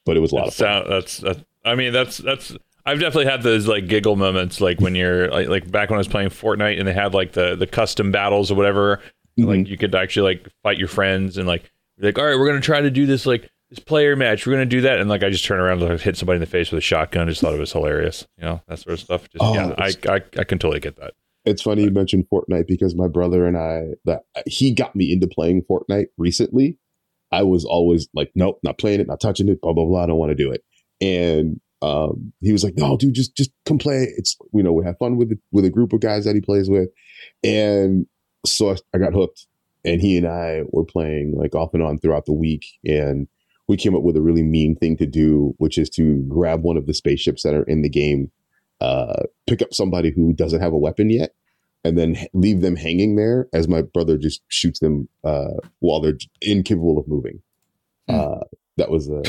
[0.06, 0.65] But it was a lot That of fun.
[0.84, 1.39] sound, that's that's.
[1.63, 2.56] I mean, that's that's.
[2.86, 6.00] I've definitely had those like giggle moments, like when you're like, like back when I
[6.00, 9.00] was playing Fortnite and they had like the the custom battles or whatever.
[9.39, 9.45] Mhm.
[9.60, 12.60] Like you could actually like fight your friends and like like, all right, we're gonna
[12.62, 14.45] try to do this like this player match.
[14.45, 16.41] We're gonna do that, and like I just turn around and like, hit somebody in
[16.41, 17.27] the face with a shotgun.
[17.27, 19.29] Just thought it was hilarious, you know, that sort of stuff.
[19.29, 21.13] Just Oh, yeah, I, I I can totally get that.
[21.45, 25.27] It's funny you mentioned Fortnite because my brother and I that he got me into
[25.27, 26.77] playing Fortnite recently.
[27.31, 30.03] I was always like, nope, not playing it, not touching it, blah blah blah.
[30.03, 30.63] I don't want to do it.
[30.99, 34.05] And um, he was like, no, dude, just just come play.
[34.17, 36.41] It's you know we have fun with it, with a group of guys that he
[36.41, 36.89] plays with,
[37.41, 38.05] and
[38.45, 39.47] so I, I got hooked.
[39.84, 43.27] And he and I were playing like off and on throughout the week, and
[43.67, 46.78] we came up with a really mean thing to do, which is to grab one
[46.78, 48.32] of the spaceships that are in the game,
[48.80, 51.34] uh, pick up somebody who doesn't have a weapon yet,
[51.84, 56.17] and then leave them hanging there as my brother just shoots them uh, while they're
[56.41, 57.41] incapable of moving.
[58.10, 58.15] Hmm.
[58.15, 58.39] Uh,
[58.78, 59.24] that was uh,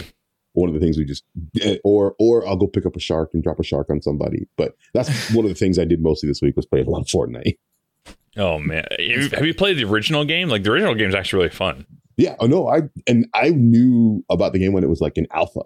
[0.54, 1.80] one of the things we just did.
[1.84, 4.46] or or I'll go pick up a shark and drop a shark on somebody.
[4.56, 7.00] But that's one of the things I did mostly this week was play a lot
[7.00, 7.58] of Fortnite.
[8.36, 10.48] Oh man, have you played the original game?
[10.48, 11.86] Like the original game is actually really fun.
[12.22, 15.26] Yeah, oh no, I and I knew about the game when it was like an
[15.32, 15.62] alpha,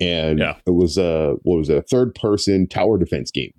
[0.00, 0.56] and Yeah.
[0.66, 3.52] it was a what was it, a third person tower defense game,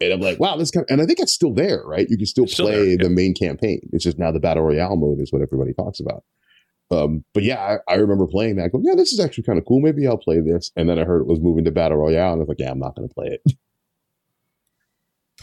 [0.00, 2.06] and I'm like, wow, this kind, of, and I think it's still there, right?
[2.08, 2.96] You can still It's still play yeah.
[3.00, 3.80] the main campaign.
[3.92, 6.24] It's just now the battle royale mode is what everybody talks about.
[6.90, 8.72] Um, but yeah, I, I remember playing that.
[8.72, 9.80] Go, yeah, this is actually kind of cool.
[9.82, 10.70] Maybe I'll play this.
[10.74, 12.70] And then I heard it was moving to battle royale, and I was like, yeah,
[12.70, 13.42] I'm not going to play it.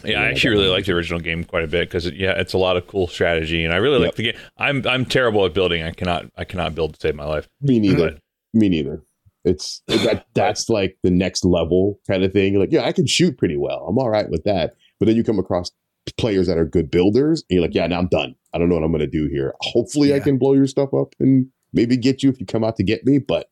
[0.08, 2.54] Yeah, I actually really like the original game quite a bit because it, yeah, it's
[2.54, 4.38] a lot of cool strategy, and I really like the game.
[4.58, 5.84] I'm I'm terrible at building.
[5.84, 7.48] I cannot I cannot build to save my life.
[7.62, 8.12] Me neither.
[8.12, 8.20] But
[8.54, 9.04] Me neither.
[9.44, 12.60] It's that that's like the next level kind of thing.
[12.60, 13.86] Like, yeah, I can shoot pretty well.
[13.88, 14.74] I'm all right with that.
[15.00, 15.72] But then you come across
[16.18, 18.36] players that are good builders, and you're like, yeah, now I'm done.
[18.54, 19.54] I don't know what I'm gonna do here.
[19.62, 22.76] Hopefully, I can blow your stuff up and maybe get you if you come out
[22.78, 23.20] to get me.
[23.20, 23.50] But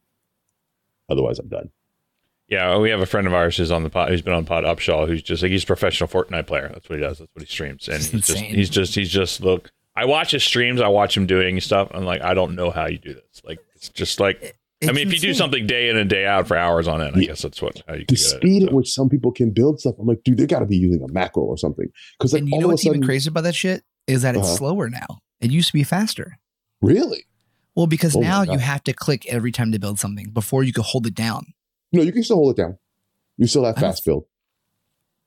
[1.09, 1.69] otherwise, I'm done.
[2.47, 4.09] Yeah, we have a friend of ours who's on the pod.
[4.09, 5.07] Who's been on Pod Upshaw.
[5.07, 6.69] Who's just like he's a professional Fortnite player.
[6.73, 7.19] That's what he does.
[7.19, 9.71] That's what he streams, and he's just he's just he's just look.
[9.95, 10.81] I watch his streams.
[10.81, 11.89] I watch him doing stuff.
[11.93, 13.41] I'm like, I don't know how you do this.
[13.45, 14.41] Like, it's just like.
[14.81, 17.01] I It's mean, if you do something day in and day out for hours on
[17.01, 17.27] end, I Yeah.
[17.27, 18.65] guess that's what how you The can get speed it.
[18.67, 21.01] at which some people can build stuff, I'm like, dude, they got to be using
[21.01, 21.87] a macro or something.
[22.19, 23.83] Because like and you all know of a what's sudden, even crazy about that shit
[24.07, 24.57] is that it's Uh-huh.
[24.57, 25.19] slower now.
[25.39, 26.37] It used to be faster.
[26.81, 27.23] really?
[27.75, 30.73] Well, because Oh now you have to click every time to build something before you
[30.73, 31.53] can hold it down.
[31.93, 32.77] No, you can still hold it down.
[33.37, 34.25] You still have fast build.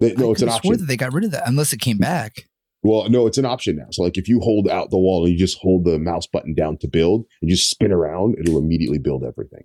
[0.00, 0.80] They, no, I it's an could've swore option.
[0.80, 2.48] that they got rid of that unless it came back.
[2.82, 3.86] Well, no, it's an option now.
[3.90, 6.54] So like if you hold out the wall and you just hold the mouse button
[6.54, 9.64] down to build and just spin around, it'll immediately build everything.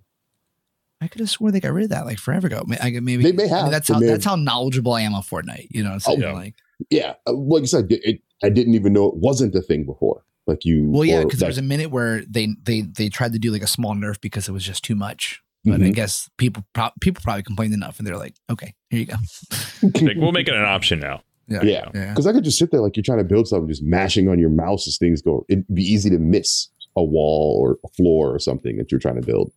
[1.00, 2.62] I could have swore they got rid of that like forever ago.
[2.66, 3.70] May- I, maybe They may I mean, have.
[3.70, 4.24] that's how that's have.
[4.24, 5.68] how knowledgeable I am on Fortnite.
[5.70, 6.32] You know, so Oh, yeah.
[6.32, 6.54] like,
[6.90, 9.84] Yeah, uh, like I said, it, it, I didn't even know it wasn't a thing
[9.84, 10.24] before.
[10.46, 13.38] Like you, well, yeah, because there was a minute where they they they tried to
[13.38, 15.40] do like a small nerf because it was just too much.
[15.64, 15.94] But I Mhm.
[15.94, 19.14] guess people pro- people probably complained enough, and they're like, okay, here you go.
[20.00, 21.22] Like, we'll make it an option now.
[21.48, 22.08] Yeah, yeah, yeah.
[22.10, 24.38] because I could just sit there like you're trying to build something, just mashing on
[24.38, 25.44] your mouse as things go.
[25.48, 29.20] It'd be easy to miss a wall or a floor or something that you're trying
[29.20, 29.52] to build.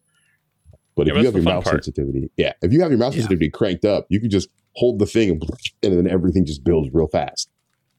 [0.96, 1.84] But Yeah, if you have your mouse part.
[1.84, 3.22] sensitivity, yeah, if you have your mouse Yeah.
[3.22, 5.44] sensitivity cranked up, you can just hold the thing and,
[5.84, 7.50] and then everything just builds real fast.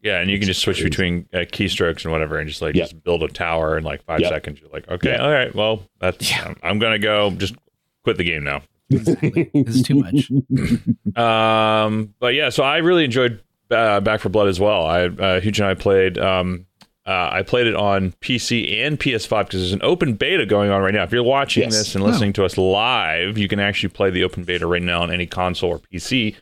[0.02, 2.84] Yeah, and you can just switch between uh, keystrokes and whatever, and just like Yeah.
[2.84, 4.28] just build a tower in like five Yeah.
[4.30, 4.60] seconds.
[4.60, 5.22] You're like, okay, Yeah.
[5.24, 6.44] all right, well, that's Yeah.
[6.48, 7.30] I'm, I'm gonna go.
[7.32, 7.54] Just
[8.06, 8.62] quit the game now.
[8.88, 9.50] Exactly.
[9.52, 10.30] This is too much.
[11.16, 14.84] Um, but yeah, so I really enjoyed uh, Back 4 Blood as well.
[14.86, 16.18] I uh, Hooch and I played.
[16.18, 16.66] Um,
[17.06, 20.82] uh, I played it on PC and PS5 because there's an open beta going on
[20.82, 21.04] right now.
[21.04, 21.78] If you're watching Yes.
[21.78, 25.02] this and listening to us live, you can actually play the open beta right now
[25.02, 26.34] on any console or PC.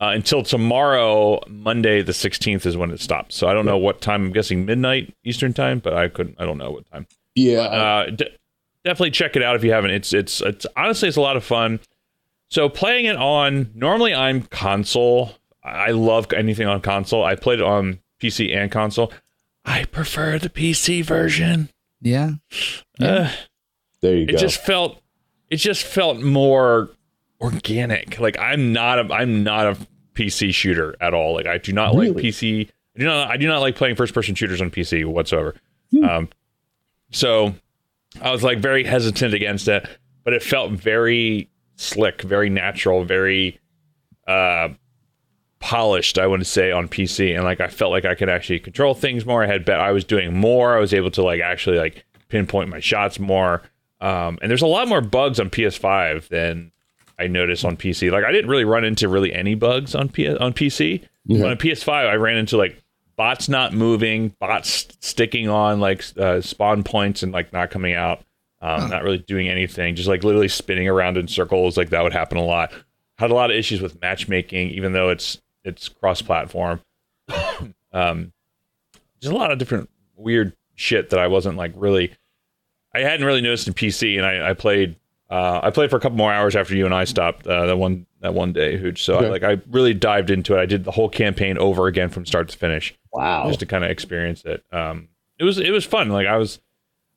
[0.00, 3.34] uh, until tomorrow, Monday the 16th is when it stops.
[3.36, 4.26] So I don't know what time.
[4.26, 6.36] I'm guessing midnight Eastern time, but I couldn't.
[6.38, 7.06] I don't know what time.
[7.36, 8.28] Yeah, Uh, d-
[8.84, 9.90] definitely check it out if you haven't.
[9.90, 11.80] It's it's it's honestly it's a lot of fun.
[12.48, 15.32] So playing it on normally I'm console.
[15.62, 17.24] I love anything on console.
[17.24, 19.12] I played it on PC and console.
[19.64, 21.68] I prefer the PC version.
[22.00, 22.32] Yeah.
[22.98, 23.30] Uh,
[24.00, 24.36] there you it go.
[24.36, 25.00] It just felt
[25.50, 26.90] it just felt more
[27.40, 28.18] organic.
[28.18, 29.76] Like I'm not a I'm not a
[30.14, 31.34] PC shooter at all.
[31.34, 32.68] Like I do not like PC.
[32.96, 35.54] I do not I do not like playing first person shooters on PC whatsoever.
[36.08, 36.28] Um,
[37.10, 37.54] so
[38.20, 39.86] I was like very hesitant against it,
[40.24, 43.58] but it felt very slick, very natural, very
[44.26, 44.68] uh
[45.60, 47.34] polished, I would say, on PC.
[47.34, 49.44] And like I felt like I could actually control things more.
[49.44, 50.76] I had bet I was doing more.
[50.76, 53.62] I was able to like actually like pinpoint my shots more.
[54.00, 56.72] Um, and there's a lot more bugs on PS5 than
[57.18, 58.10] I noticed on PC.
[58.10, 61.04] Like I didn't really run into really any bugs on P- on PC.
[61.26, 61.46] Yeah.
[61.46, 62.82] On PS5, I ran into like
[63.20, 68.22] bots not moving, bots sticking on like uh, spawn points and like not coming out,
[68.62, 71.76] um, not really doing anything, just like literally spinning around in circles.
[71.76, 72.72] Like that would happen a lot.
[73.18, 76.80] Had a lot of issues with matchmaking, even though it's it's cross-platform.
[77.92, 78.32] um,
[79.20, 82.14] just a lot of different weird shit that I wasn't like really.
[82.94, 84.96] I hadn't really noticed in PC, and I, I played.
[85.28, 87.76] Uh, I played for a couple more hours after you and I stopped uh, that
[87.76, 89.02] one that one day, Hooch.
[89.02, 90.60] So I, like I really dived into it.
[90.60, 93.46] I did the whole campaign over again from start to finish wow.
[93.48, 94.64] just to kind of experience it.
[94.72, 96.10] Um, it was it was fun.
[96.10, 96.60] Like I was,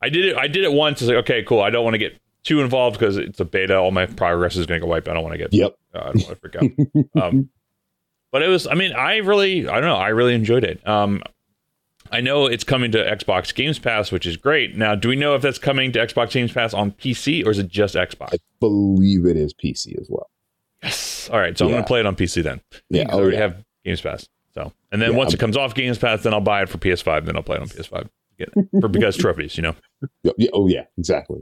[0.00, 0.36] I did it.
[0.36, 1.02] I did it once.
[1.02, 1.60] It's like okay, cool.
[1.60, 3.76] I don't want to get too involved because it's a beta.
[3.76, 5.08] All my progress is going to go wiped.
[5.08, 5.52] I don't want to get.
[5.52, 5.76] Yep.
[5.94, 7.22] Uh, I don't want to freak out.
[7.22, 7.50] um,
[8.32, 8.66] but it was.
[8.66, 9.68] I mean, I really.
[9.68, 9.96] I don't know.
[9.96, 10.86] I really enjoyed it.
[10.86, 11.22] Um,
[12.10, 14.76] I know it's coming to Xbox Games Pass, which is great.
[14.76, 17.58] Now, do we know if that's coming to Xbox Games Pass on PC or is
[17.58, 18.34] it just Xbox?
[18.34, 20.28] I believe it is PC as well.
[20.84, 21.28] Yes.
[21.32, 21.56] All right.
[21.56, 22.60] So I'm going to play it on PC then.
[22.90, 23.04] Yeah.
[23.08, 23.42] I Oh, already yeah.
[23.42, 24.28] have Games Pass.
[24.54, 26.68] So, and then Yeah, once I'm- it comes off Games Pass, then I'll buy it
[26.68, 27.24] for PS5.
[27.26, 28.08] Then I'll play it on PS5.
[28.38, 29.74] Get it for because trophies, you know.
[30.22, 30.84] Yeah, yeah, Oh, yeah.
[30.98, 31.40] Exactly.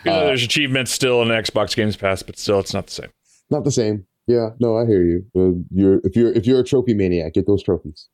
[0.00, 2.92] Even though Uh, there's achievements still in Xbox Games Pass, but still, it's not the
[2.92, 3.10] same.
[3.50, 4.06] Not the same.
[4.26, 4.50] Yeah.
[4.58, 5.24] No, I hear you.
[5.36, 8.08] Uh, you're if you're if you're a trophy maniac, get those trophies.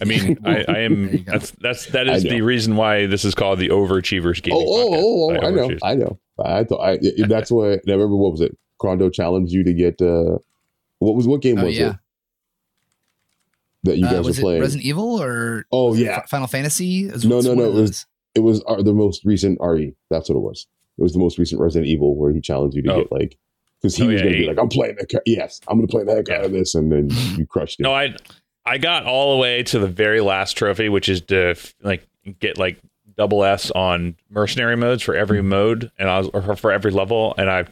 [0.00, 1.08] I mean, I, I am.
[1.10, 1.18] go.
[1.32, 2.30] That's that's that I is know.
[2.30, 5.70] the reason why this is called the Overachievers Oh, oh, oh, oh, I know.
[5.84, 6.18] I know.
[6.44, 8.16] I thought I that's what I remember.
[8.16, 8.56] What was it?
[8.80, 10.00] Crondo challenged you to get.
[10.02, 10.38] uh
[10.98, 11.90] What was what game Oh, was yeah.
[11.90, 11.96] it
[13.84, 14.60] that you Uh, guys were was it playing?
[14.60, 16.24] Resident Evil or Oh, yeah.
[16.26, 17.04] Final Fantasy?
[17.04, 19.94] Is No, no, no, it was- it was our, the most recent RE.
[20.10, 20.66] That's what it was.
[20.98, 22.96] It was the most recent Resident Evil where he challenged you to Oh.
[23.02, 23.38] get like
[23.80, 25.76] because he Oh, was yeah, going to be like, "I'm playing the ca- yes, I'm
[25.78, 27.82] going to play the heck out of this," and then you crushed it.
[27.82, 28.14] No, I
[28.64, 32.06] I got all the way to the very last trophy, which is to like
[32.40, 32.78] get like
[33.16, 35.48] double S on mercenary modes for every Mm-hmm.
[35.48, 37.66] mode, and I was or for every level, and I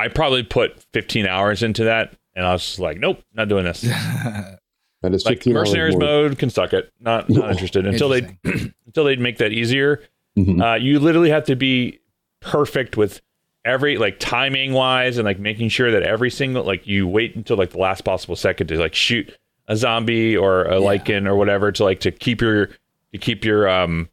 [0.00, 3.80] I probably put 15 hours into that, and I was like, nope, not doing this.
[5.02, 6.92] that is like mercenaries mode can suck it.
[7.00, 8.36] Not not interested until they
[8.86, 10.02] until they make that easier.
[10.38, 10.60] Mhm.
[10.62, 12.00] Uh, you literally have to be
[12.40, 13.20] perfect with
[13.64, 17.56] every like timing wise and like making sure that every single like you wait until
[17.56, 19.36] like the last possible second to like shoot
[19.68, 20.86] a zombie or a Yeah.
[20.86, 22.66] lycan or whatever to like to keep your
[23.12, 24.08] to keep your um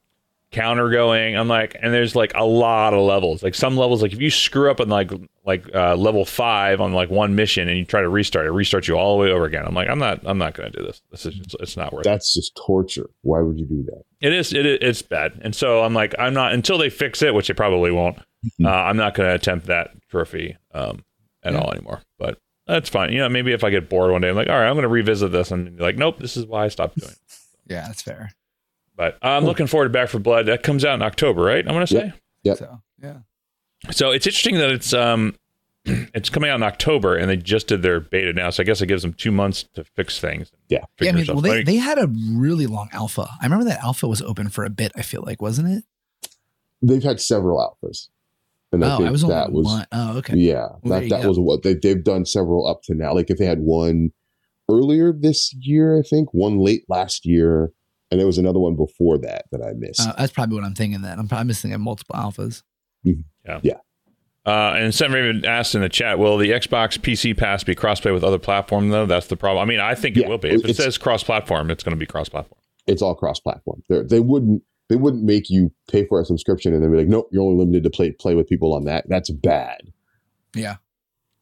[0.52, 1.36] counter going.
[1.36, 3.44] I'm like, and there's like a lot of levels.
[3.44, 5.12] Like some levels, like if you screw up on like
[5.46, 8.88] like uh, level five on like one mission and you try to restart, it restarts
[8.88, 9.66] you all the way over again.
[9.66, 11.02] I'm like, I'm not, I'm not gonna do this.
[11.12, 12.06] This is, just, it's not worth.
[12.06, 12.10] it.
[12.10, 13.10] That's just torture.
[13.22, 14.04] Why would you do that?
[14.20, 14.54] It is.
[14.54, 14.78] It is.
[14.82, 15.40] It's bad.
[15.44, 18.18] And so I'm like, I'm not until they fix it, which they probably won't.
[18.60, 18.66] Mhm.
[18.66, 21.04] Uh, I'm not going to attempt that trophy um,
[21.44, 21.60] at Yeah.
[21.60, 22.02] all anymore.
[22.20, 23.12] But that's fine.
[23.14, 24.84] You know, maybe if I get bored one day, I'm like, all right, I'm going
[24.84, 27.12] to revisit this, and be like, nope, this is why I stopped doing.
[27.12, 27.18] it.
[27.68, 28.32] yeah, that's fair.
[28.98, 30.48] But I'm looking forward to Back 4 Blood.
[30.48, 31.66] That comes out in October, right?
[31.66, 32.14] I'm going to say.
[32.44, 32.58] Yep.
[32.58, 33.18] So yeah.
[33.92, 35.36] So it's interesting that it's um,
[35.86, 38.50] it's coming out in October, and they just did their beta now.
[38.50, 40.52] So I guess it gives them two months to fix things.
[40.68, 40.80] Yeah.
[41.00, 43.30] Yeah, I mean, well, they, they had a really long alpha.
[43.40, 44.92] I remember that alpha was open for a bit.
[44.96, 45.84] I feel like, wasn't it?
[46.82, 48.10] They've had several alphas,
[48.72, 49.88] and I oh, think I was only that was one.
[49.92, 50.36] Oh, okay.
[50.36, 50.68] yeah.
[50.82, 51.30] Well, that that go.
[51.30, 53.14] was what they they've done several up to now.
[53.14, 54.12] Like if they had one
[54.70, 57.72] earlier this year, I think one late last year,
[58.12, 60.02] and there was another one before that that I missed.
[60.08, 61.02] Uh, that's probably what I'm thinking.
[61.02, 62.64] That I'm probably missing multiple alphas.
[63.04, 63.60] Yeah.
[63.64, 63.74] Yeah.
[64.46, 68.14] Uh, and Sam Raven asked in the chat, will the Xbox PC Pass be crossplay
[68.14, 69.06] with other platform though?
[69.06, 69.62] That's the problem.
[69.62, 70.50] I mean, I think it Yeah, will be.
[70.52, 72.60] If it says cross-platform, it's going to be cross-platform.
[72.88, 73.84] it's all cross platform.
[73.90, 77.28] They wouldn't they wouldn't make you pay for a subscription and then be like, nope,
[77.34, 79.04] you're only limited to play play with people on that.
[79.10, 79.82] That's bad.
[80.56, 80.78] Yeah.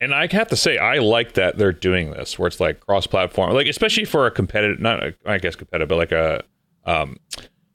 [0.01, 3.54] And I have to say, I like that they're doing this, where it's like cross-platform,
[3.54, 6.43] like especially for a competitive, not a, I guess competitive, but like a
[6.86, 7.17] um,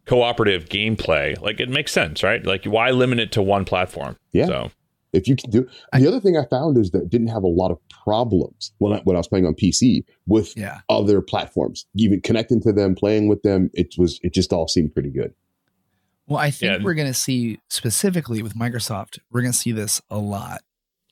[0.06, 1.40] cooperative gameplay.
[1.40, 2.44] Like it makes sense, right?
[2.44, 4.16] Like why limit it to one platform?
[4.32, 4.46] Yeah.
[4.46, 4.70] So
[5.12, 7.48] If you can do the other thing I found is that it didn't have a
[7.48, 10.80] lot of problems when I, when I was playing on PC with Yeah.
[10.88, 13.70] other platforms, even connecting to them, playing with them.
[13.74, 15.34] It was it just all seemed pretty good.
[16.26, 16.84] Well, I think Yeah.
[16.84, 20.60] we're going to see specifically with Microsoft, we're going to see this a lot.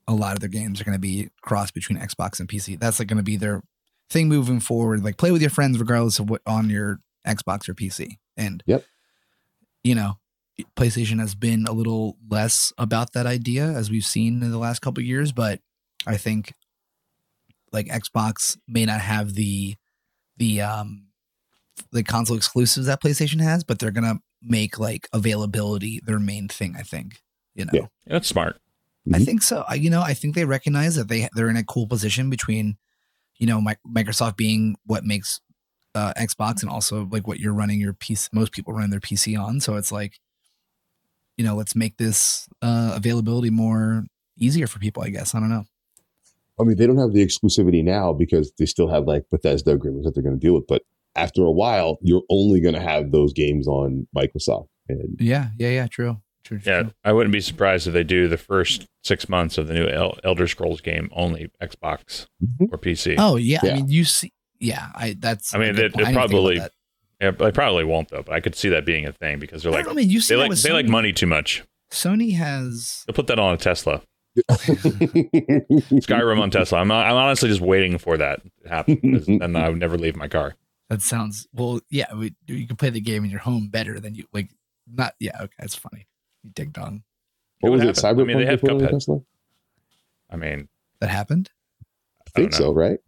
[0.07, 2.79] A lot of their games are going to be cross between Xbox and PC.
[2.81, 3.63] That's like going to be their
[4.09, 5.05] thing moving forward.
[5.05, 8.19] Like play with your friends regardless of what on your Xbox or PC.
[8.37, 8.85] And Yep.
[9.85, 10.19] you know,
[10.77, 14.81] PlayStation has been a little less about that idea as we've seen in the last
[14.81, 15.61] couple of years, but
[16.07, 16.55] I think
[17.73, 19.77] like Xbox may not have the
[20.37, 21.05] the um
[21.93, 26.75] the console exclusives that PlayStation has, but they're gonna make like availability their main thing.
[26.79, 27.23] I think
[27.55, 27.71] you know.
[27.73, 27.87] Yeah.
[28.07, 28.61] That's smart.
[29.13, 29.25] I Mhm.
[29.25, 29.65] think so.
[29.69, 32.77] I, you know, I think they recognize that they they're in a cool position between,
[33.39, 35.41] you know, Mi- Microsoft being what makes
[35.95, 38.29] uh, Xbox and also like what you're running your PC.
[38.33, 40.19] Most people run their PC on, so it's like,
[41.37, 44.05] you know, let's make this uh, availability more
[44.39, 45.03] easier for people.
[45.03, 45.65] I guess I don't know.
[46.61, 50.07] I mean, they don't have the exclusivity now because they still have like Bethesda agreements
[50.07, 50.67] that they're going to deal with.
[50.67, 50.83] But
[51.15, 54.67] after a while, you're only going to have those games on Microsoft.
[54.89, 55.87] And Yeah, yeah, yeah.
[55.87, 56.21] True.
[56.43, 56.61] True.
[56.65, 56.93] Yeah, true.
[57.05, 60.19] I wouldn't be surprised if they do the first six months of the new El-
[60.25, 62.73] Elder Scrolls game only Xbox Mhm.
[62.73, 63.15] or PC.
[63.19, 63.61] Oh yeah.
[63.63, 63.71] Yeah.
[63.71, 64.33] I mean, you see.
[64.61, 65.55] Yeah, I that's.
[65.55, 66.73] I mean, a good it- it I didn't think about probably- that.
[67.21, 68.23] Yeah, they probably won't though.
[68.23, 70.11] But I could see that being a thing because they're I like don't I mean,
[70.11, 71.65] you see they like with they like money too much.
[71.91, 74.03] Sony has They'll put that on a Tesla.
[74.49, 76.79] Skyrim on Tesla.
[76.79, 80.29] I'm I'm honestly just waiting for that to happen, and I would never leave my
[80.29, 80.55] car.
[80.91, 81.81] That sounds well.
[81.91, 84.51] Yeah, we, you can play the game in your home better than you like.
[84.91, 85.33] Not yeah.
[85.41, 86.07] Okay, that's funny.
[86.43, 87.03] You ding dong.
[87.61, 87.97] what was would it?
[87.97, 88.91] Cyberpunk I mean, they have Cuphead.
[88.91, 89.19] Tesla?
[90.31, 90.69] I mean,
[91.01, 91.51] That happened.
[92.27, 92.99] I think don't so, right?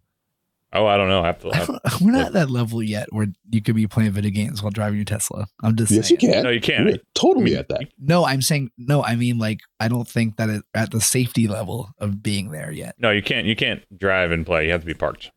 [0.73, 1.23] Oh, I don't know.
[1.23, 1.49] I have to.
[1.49, 4.13] I I have- don't- We're not at that level yet where you could be playing
[4.13, 5.47] video games while driving your Tesla.
[5.63, 6.19] I'm just Yes, saying.
[6.23, 6.43] you can.
[6.45, 6.85] no, you can't.
[6.87, 7.89] We're totally I mean, at that.
[7.99, 9.03] No, I'm saying no.
[9.03, 12.71] I mean, like I don't think that it at the safety level of being there
[12.71, 12.95] yet.
[12.99, 13.47] No, you can't.
[13.47, 14.67] You can't drive and play.
[14.67, 15.31] You have to be parked.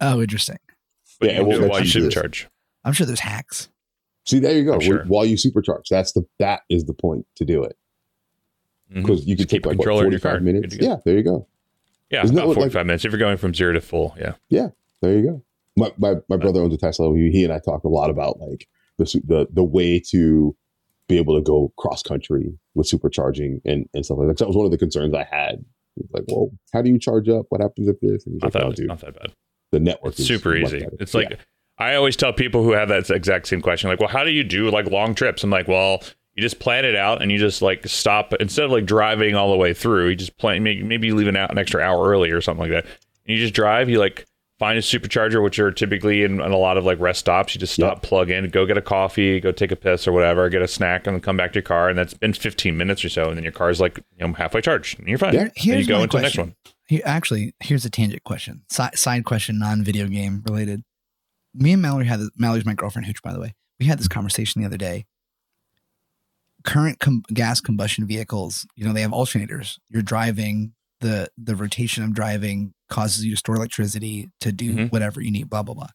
[0.00, 0.58] Oh, interesting.
[1.20, 2.46] But Yeah, you it can do it while you you supercharge.
[2.84, 3.68] I'm sure there's hacks.
[4.26, 4.74] See, there you go.
[4.74, 5.04] I'm sure.
[5.06, 7.76] While you supercharge, that's the that is the point to do it
[8.92, 9.02] Mhm.
[9.02, 10.40] because you Just can keep take a like what, controller in your 45 car.
[10.40, 10.74] minutes.
[10.74, 10.86] Good to go.
[10.92, 11.46] Yeah, there you go.
[12.10, 14.14] Yeah, Isn't about what, like- 45 minutes if you're going from zero to full.
[14.18, 14.34] Yeah.
[14.48, 14.68] Yeah.
[15.02, 15.42] There you go.
[15.76, 17.14] My my, my brother owns a Tesla.
[17.16, 18.66] He, he and I talked a lot about like
[18.98, 20.56] the the the way to
[21.08, 24.38] be able to go cross country with supercharging and, and stuff like that.
[24.38, 25.64] That was one of the concerns I had.
[26.12, 27.46] Like, well, how do you charge up?
[27.50, 28.26] What happens if this?
[28.26, 29.32] And he's I like, thought oh, dude, not that bad.
[29.72, 30.80] the network It's is super easy.
[30.80, 30.92] better.
[31.00, 31.20] It's Yeah.
[31.20, 31.38] like
[31.78, 34.42] I always tell people who have that exact same question, like, well, how do you
[34.44, 35.44] do like long trips?
[35.44, 36.02] I'm like, well,
[36.36, 39.50] you just plan it out and you just like stop instead of like driving all
[39.50, 40.08] the way through.
[40.08, 42.60] You just plan maybe, maybe you leave an, out, an extra hour early or something
[42.60, 42.84] like that.
[42.84, 43.88] And you just drive.
[43.88, 44.26] You like
[44.58, 47.54] find a supercharger, which are typically in, in a lot of like rest stops.
[47.54, 50.46] You just stop, plug in, go get a coffee, go take a piss or whatever,
[50.50, 51.88] get a snack, and then come back to your car.
[51.88, 54.60] And that's been 15 minutes or so, and then your car's like you know halfway
[54.60, 55.32] charged, and you're fine.
[55.32, 55.48] Yeah.
[55.54, 56.54] And you go into the next one.
[56.86, 60.84] Here, actually, here's a tangent question, side, side question, non video game related.
[61.54, 63.54] Me and Mallory had this, Mallory's my girlfriend, Hooch, by the way.
[63.80, 65.06] We had this conversation the other day.
[66.66, 69.78] Current com- gas combustion vehicles, you know, they have alternators.
[69.88, 74.92] You're driving the the rotation of driving causes you to store electricity to do Mhm.
[74.92, 75.48] whatever you need.
[75.48, 75.88] Blah blah blah.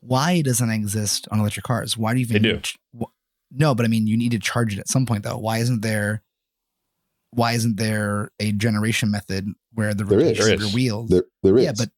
[0.00, 1.96] Why doesn't it exist on electric cars?
[1.96, 2.58] Why do you even They do.
[2.60, 3.04] ch- wh-
[3.50, 5.36] no, but I mean, you need to charge it at some point, though.
[5.38, 6.22] Why isn't there?
[7.30, 10.24] Why isn't there a generation method where the There is.
[10.38, 11.10] rotation There of your wheels?
[11.10, 11.64] There, there is.
[11.64, 11.90] yeah, but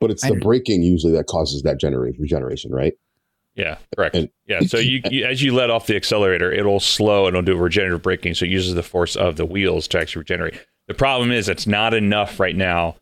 [0.00, 2.94] but it's I the under- braking usually that causes that generate regeneration, right?
[3.56, 4.14] Yeah, correct.
[4.16, 7.44] And- yeah, so you, you as you let off the accelerator, it'll slow and it'll
[7.44, 10.54] do regenerative braking, so it uses the force of the wheels to actually regenerate.
[10.88, 12.96] The problem is it's not enough right now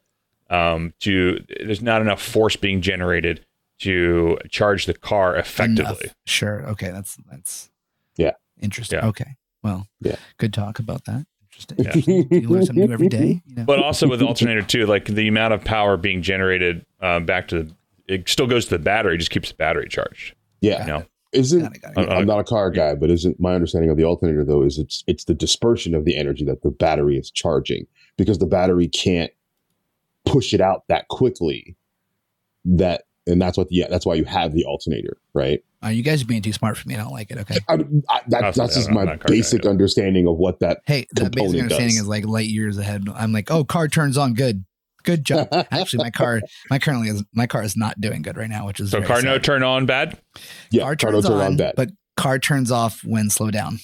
[0.48, 3.44] um, to there's not enough force being generated
[3.80, 5.82] to charge the car effectively.
[5.84, 6.14] enough.
[6.26, 6.64] Sure.
[6.68, 6.90] Okay.
[6.90, 7.70] That's that's
[8.16, 8.30] Yeah.
[8.62, 9.00] interesting.
[9.00, 9.08] Yeah.
[9.08, 9.36] Okay.
[9.62, 9.86] Well.
[10.00, 10.16] Yeah.
[10.38, 11.26] Good talk about that.
[11.50, 11.78] Interesting.
[12.06, 12.26] Yeah.
[12.40, 13.42] you learn something new every day.
[13.46, 13.64] You know?
[13.64, 17.64] But also with alternator too, like the amount of power being generated um, back to
[17.64, 17.74] the,
[18.06, 20.34] it still goes to the battery, just keeps the battery charged.
[20.64, 20.78] Yeah.
[20.78, 21.08] Got You know, it.
[21.32, 22.10] Isn't Got it, got it, got it.
[22.12, 25.02] I'm not a car guy, but isn't my understanding of the alternator though is it's
[25.08, 29.32] it's the dispersion of the energy that the battery is charging because the battery can't
[30.24, 31.76] push it out that quickly.
[32.64, 35.62] That and that's what the that's why you have the alternator, right?
[35.84, 36.94] Uh, you guys are being too smart for me.
[36.94, 37.38] I don't like it.
[37.38, 37.58] Okay.
[37.68, 40.36] I, I, that, Possibly, that's just I'm my not a car guy, basic understanding of
[40.36, 40.80] what that.
[40.86, 42.02] Hey, that basic understanding does.
[42.02, 43.06] is like light years ahead.
[43.14, 44.34] I'm like, oh, car turns on.
[44.34, 44.64] Good.
[45.04, 45.48] Good job.
[45.70, 46.40] Actually, my car,
[46.70, 49.08] my currently is my car is not doing good right now, which is so very
[49.08, 50.18] car no turn on bad.
[50.70, 51.74] Yeah, car car turns turn on, on bad.
[51.76, 53.78] but car turns off when slow down.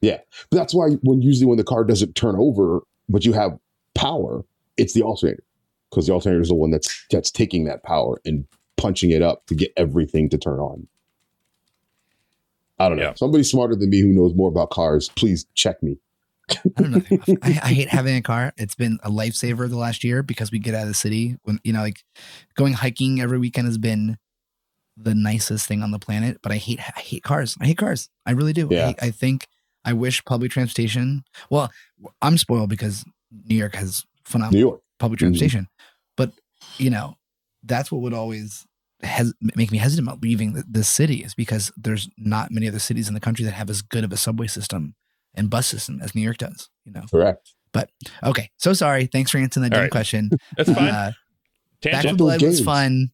[0.00, 0.18] Yeah,
[0.50, 3.56] but that's why when usually when the car doesn't turn over, but you have
[3.94, 4.44] power,
[4.76, 5.44] it's the alternator
[5.90, 8.46] because the alternator is the one that's that's taking that power and
[8.76, 10.88] punching it up to get everything to turn on.
[12.78, 13.04] I don't know.
[13.04, 13.14] Yeah.
[13.14, 15.98] Somebody smarter than me who knows more about cars, please check me.
[16.50, 17.36] I don't know.
[17.42, 18.52] I, I hate having a car.
[18.56, 21.36] It's been a lifesaver the last year because we get out of the city.
[21.42, 22.02] When you know, like
[22.56, 24.18] going hiking every weekend has been
[24.96, 26.38] the nicest thing on the planet.
[26.42, 27.56] But I hate I hate cars.
[27.60, 28.08] I hate cars.
[28.26, 28.68] I really do.
[28.70, 28.88] Yeah.
[29.00, 29.46] I, I think
[29.84, 31.24] I wish public transportation.
[31.50, 31.70] Well,
[32.20, 33.04] I'm spoiled because
[33.46, 34.80] New York has phenomenal New York.
[34.98, 35.20] public Mhm.
[35.20, 35.68] transportation.
[36.16, 36.32] But
[36.78, 37.16] you know,
[37.64, 38.66] that's what would always
[39.02, 42.78] hes- make me hesitant about leaving the, the city is because there's not many other
[42.78, 44.94] cities in the country that have as good of a subway system
[45.34, 46.68] and bus system as New York does.
[46.84, 47.02] You know.
[47.10, 47.50] Correct.
[47.72, 47.90] But
[48.22, 49.06] okay, so sorry.
[49.06, 49.90] Thanks for answering that All dumb right.
[49.90, 50.30] question.
[50.56, 50.88] That's fine.
[50.88, 51.12] Uh,
[51.82, 52.10] Back Tangent.
[52.12, 53.08] for Blood was fun.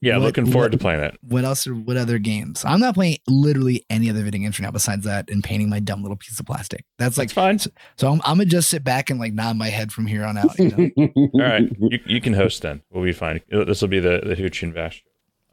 [0.00, 1.18] Yeah, what- looking forward what- to playing it.
[1.22, 1.66] What else?
[1.66, 2.64] Are, what other games?
[2.64, 5.78] I'm not playing literally any other video games right now besides that and painting my
[5.80, 6.84] dumb little piece of plastic.
[6.98, 7.72] That's like That's fine.
[7.98, 8.08] so.
[8.12, 10.58] I'm, I'm gonna just sit back and like nod my head from here on out.
[10.58, 11.06] You know?
[11.34, 12.80] All right, you, you can host then.
[12.90, 13.40] We'll be fine.
[13.50, 15.02] This will be the the Hooch and Vash.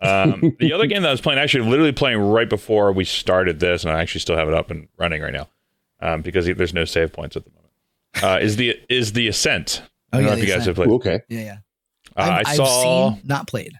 [0.01, 3.59] Um, the other game that I was playing, actually, literally playing right before we started
[3.59, 5.49] this, and I actually still have it up and running right now
[6.01, 7.61] um, because there's no save points at the moment.
[8.41, 9.81] Uh, is the is the Ascent?
[10.13, 10.77] Oh, I don't yeah, know if The you guys Ascent.
[10.77, 10.95] have played.
[10.95, 11.19] okay.
[11.29, 11.57] Yeah, yeah.
[12.17, 13.11] Uh, I've, I I've saw.
[13.13, 13.79] seen, not played.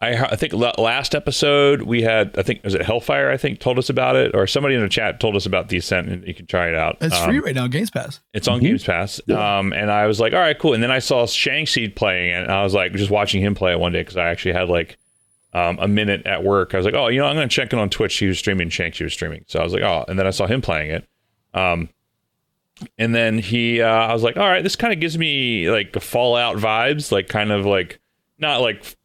[0.00, 2.36] I, I think last episode we had.
[2.38, 3.30] I think was it Hellfire.
[3.30, 5.76] I think told us about it, or somebody in the chat told us about the
[5.76, 6.96] Ascent, and you can try it out.
[7.02, 8.20] It's Um, free right now, on Games Pass.
[8.32, 8.62] It's on Mhm.
[8.62, 9.20] Games Pass.
[9.26, 9.58] Yeah.
[9.58, 10.72] Um, and I was like, all right, cool.
[10.72, 13.72] And then I saw Shankseed playing it, and I was like, just watching him play
[13.72, 14.96] it one day because I actually had like
[15.52, 16.72] um, a minute at work.
[16.72, 18.16] I was like, oh, you know, I'm going to check in on Twitch.
[18.16, 19.44] He was streaming, Shanksy was streaming.
[19.48, 21.06] So I was like, oh, and then I saw him playing it.
[21.54, 21.88] Um,
[22.98, 25.94] and then he, uh, I was like, all right, this kind of gives me like
[26.00, 28.00] Fallout vibes, like kind of like,
[28.38, 28.96] not like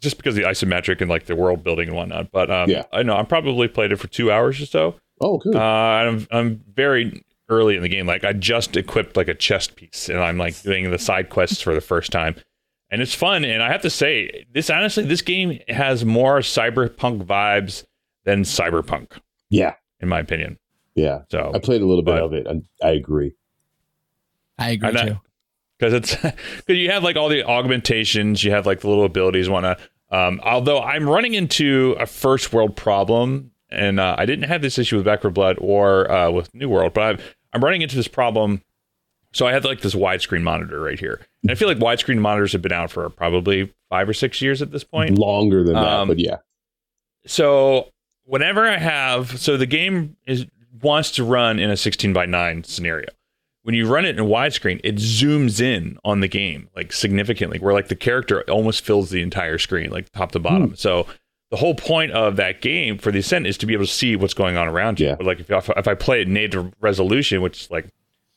[0.00, 2.30] just because the isometric and like the world building and whatnot.
[2.30, 2.84] But um, Yeah.
[2.92, 4.94] I know I probably played it for two hours or so.
[5.20, 5.56] Oh, good.
[5.56, 8.06] Uh, I'm I'm very early in the game.
[8.06, 11.62] Like I just equipped like a chest piece, and I'm like doing the side quests
[11.62, 12.36] for the first time,
[12.90, 13.44] and it's fun.
[13.44, 17.84] And I have to say, this honestly, this game has more cyberpunk vibes
[18.24, 19.12] than cyberpunk,
[19.48, 19.74] yeah.
[20.00, 20.58] in my opinion.
[20.96, 21.20] Yeah.
[21.30, 23.32] So I played a little bit But- of it and I agree.
[24.58, 25.20] I agree I know- too.
[25.78, 26.14] because it's
[26.56, 29.78] because you have like all the augmentations, you have like the little abilities, and whatnot.
[30.10, 34.78] Um, although I'm running into a first world problem, and uh, I didn't have this
[34.78, 37.18] issue with Back 4 Blood or uh, with New World, but I'm,
[37.52, 38.62] I'm running into this problem.
[39.32, 42.52] So I have like this widescreen monitor right here, and I feel like widescreen monitors
[42.52, 45.18] have been out for probably five or six years at this point.
[45.18, 46.36] Longer than that, Um, but yeah.
[47.26, 47.90] So
[48.24, 50.46] whenever I have, so the game is
[50.82, 53.08] wants to run in a 16 by 9 scenario.
[53.62, 57.74] When you run it in widescreen, it zooms in on the game like significantly, where
[57.74, 60.76] like the character almost fills the entire screen, like top to bottom.
[60.76, 61.06] So
[61.50, 64.14] the whole point of that game for the Ascent is to be able to see
[64.14, 65.08] what's going on around you.
[65.08, 65.14] Yeah.
[65.16, 67.86] But like if, if I play it native resolution, which is like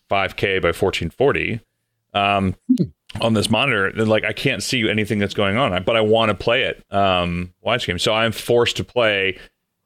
[0.09, 1.59] 5K by 1440,
[2.13, 2.55] um,
[3.21, 6.29] on this monitor, then like I can't see anything that's going on, but I want
[6.29, 7.99] to play it um, widescreen.
[7.99, 9.37] So I'm forced to play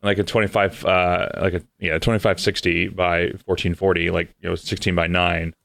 [0.04, 5.08] like a 25, uh, like a yeah 2560 by 1440, like you know 16 by
[5.08, 5.56] nine,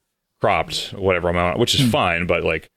[0.41, 2.69] cropped whatever I'm which is fine, but like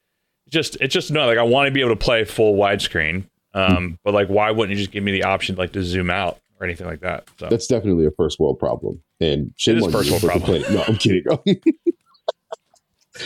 [0.51, 3.25] just it's just no like I want to be able to play full widescreen.
[3.55, 6.41] Um, but like why wouldn't you just give me the option like to zoom out
[6.61, 7.29] or anything like that?
[7.39, 9.03] So That's definitely a first world problem.
[9.21, 10.63] And shame is on first world problem.
[10.75, 11.25] No, I'm kidding.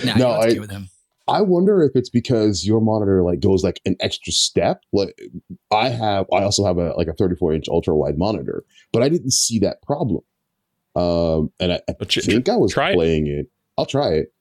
[0.05, 0.89] Nah, No, no, I I- with him.
[1.29, 4.83] I wonder if it's because your monitor like goes like an extra step.
[4.93, 5.19] Like
[5.73, 9.09] I have, I also have a like a 34 inch ultra wide monitor, but I
[9.09, 10.23] didn't see that problem.
[10.95, 12.95] Um, and I, I think I was try it.
[12.95, 13.47] playing it.
[13.77, 14.33] I'll try it.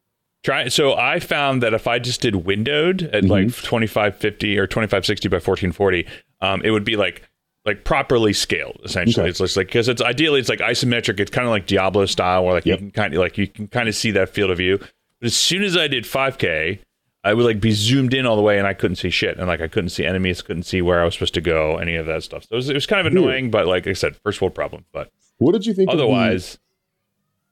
[0.43, 3.29] Try so I found that if I just did windowed at Mhm.
[3.29, 6.05] like 2550 or 2560 by 1440,
[6.41, 7.23] um, it would be like
[7.65, 9.23] like properly scaled essentially.
[9.23, 9.29] Okay.
[9.31, 11.19] It's just like because it's ideally it's like isometric.
[11.19, 12.79] It's kind of like Diablo style where like Yep.
[12.79, 14.79] you can kind of like you can kind of see that field of view.
[15.26, 16.78] But as soon as I did 5K,
[17.23, 19.47] I would like be zoomed in all the way and I couldn't see shit and
[19.47, 22.05] like I couldn't see enemies, couldn't see where I was supposed to go, any of
[22.05, 22.43] that stuff.
[22.43, 24.86] So it was, it was kind of annoying, but like I said, first world problem.
[24.91, 25.09] But
[25.39, 25.89] What did you think?
[25.89, 26.59] of the- otherwise.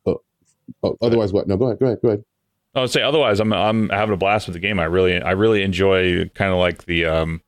[0.06, 0.22] oh,
[1.02, 1.48] otherwise, what?
[1.48, 1.80] No, go ahead.
[1.80, 2.00] Go ahead.
[2.04, 2.24] Go ahead.
[2.76, 4.80] I would say otherwise, I'm I'm having a blast with the game.
[4.80, 7.42] I really I really enjoy kind of like the um,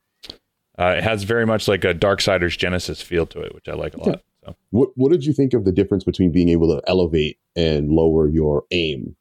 [0.79, 3.93] uh, it has very much like a Darksiders Genesis feel to it, which I like
[3.93, 4.21] a lot.
[4.43, 7.91] So What What did you think of the difference between being able to elevate and
[7.91, 9.15] lower your aim?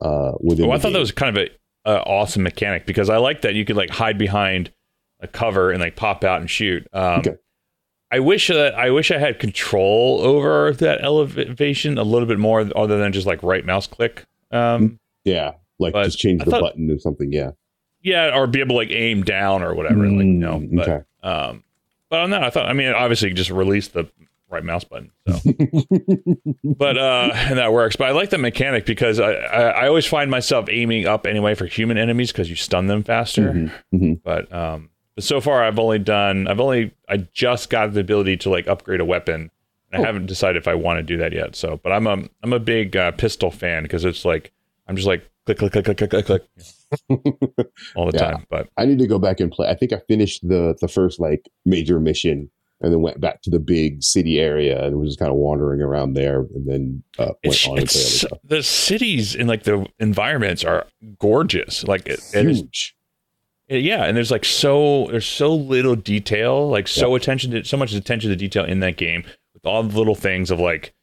[0.00, 0.66] Uh, within.
[0.68, 0.92] well, I thought game?
[0.94, 1.48] that was kind of
[1.84, 4.70] a, a awesome mechanic because I like that you could like hide behind
[5.20, 6.86] a cover and like pop out and shoot.
[6.92, 7.34] Um, Okay.
[8.10, 12.60] I wish that I wish I had control over that elevation a little bit more,
[12.74, 14.24] other than just like right mouse click.
[14.50, 17.30] Um, Yeah, like just change I the thought- button or something.
[17.32, 17.50] Yeah.
[18.00, 20.06] yeah, or be able to like aim down or whatever.
[20.06, 21.04] like you know, Mm, but okay.
[21.22, 21.64] um,
[22.08, 24.04] but on that, I thought I mean obviously you just release the
[24.50, 25.10] right mouse button.
[25.28, 25.38] So.
[26.64, 30.06] but uh and that works but i like the mechanic because I, I i always
[30.06, 34.22] find myself aiming up anyway for human enemies because you stun them faster Mhm, mhm.
[34.22, 38.36] but um but so far i've only done i've only i just got the ability
[38.38, 39.50] to like upgrade a weapon
[39.90, 41.56] I haven't decided if I want to do that yet.
[41.56, 44.52] So, but I'm a I'm a big uh, pistol fan because it's like
[44.86, 46.42] I'm just like click click click click click click click
[47.96, 48.32] all the Yeah.
[48.32, 48.46] time.
[48.50, 49.66] But I need to go back and play.
[49.66, 52.50] I think I finished the the first like major mission
[52.80, 55.80] and then went back to the big city area and was just kind of wandering
[55.80, 58.38] around there and then uh, went it's, on and played other it's stuff.
[58.44, 60.86] the cities and like the environments are
[61.18, 61.84] gorgeous.
[61.84, 62.94] Like it, it is Huge.
[63.70, 67.92] Yeah, and there's like so there's so little detail, like so attention to so much
[67.92, 70.94] attention to detail in that game with all the little things of like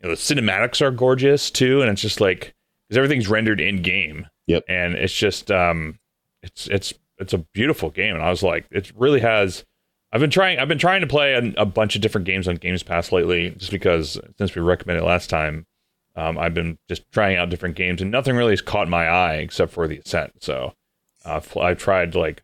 [0.00, 2.54] you know the cinematics are gorgeous too, and it's just like
[2.88, 4.26] because everything's rendered in game.
[4.46, 4.64] Yep.
[4.68, 5.98] and it's just um
[6.42, 9.64] it's it's it's a beautiful game, and I was like it really has.
[10.12, 10.58] I've been trying.
[10.58, 13.50] I've been trying to play a, a bunch of different games on Games Pass lately,
[13.50, 15.66] just because since we recommended it last time,
[16.16, 19.34] um, I've been just trying out different games, and nothing really has caught my eye
[19.36, 20.42] except for the Ascent.
[20.42, 20.74] So
[21.24, 22.42] uh, fl- I tried like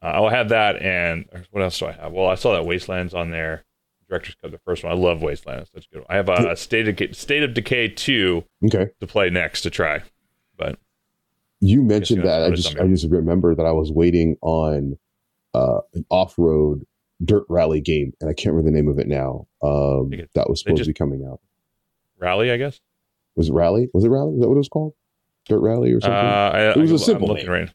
[0.00, 2.12] uh, I'll have that, and what else do I have?
[2.12, 3.64] Well, I saw that Wastelands on there,
[4.08, 4.92] Director's Cut, the first one.
[4.92, 5.70] I love Wastelands.
[5.74, 5.98] That's a good.
[6.02, 6.06] One.
[6.08, 8.90] I have a, State of Decay- State of Decay two Okay.
[9.00, 10.02] to play next to try,
[10.56, 10.78] but
[11.58, 12.44] You mentioned know, that.
[12.44, 14.96] I just I just remember that I was waiting on
[15.52, 16.86] uh, an off road
[17.24, 19.46] dirt rally game and I can't remember the name of it now.
[19.62, 21.40] Um, it- that was supposed to be coming out.
[22.18, 22.80] Rally, I guess.
[23.36, 23.88] Was it Rally?
[23.94, 24.34] Was it Rally?
[24.34, 24.94] Is that what it was called?
[25.46, 26.16] Dirt Rally or Uh, something?
[26.16, 27.70] I, It was I, a simple I'm looking right.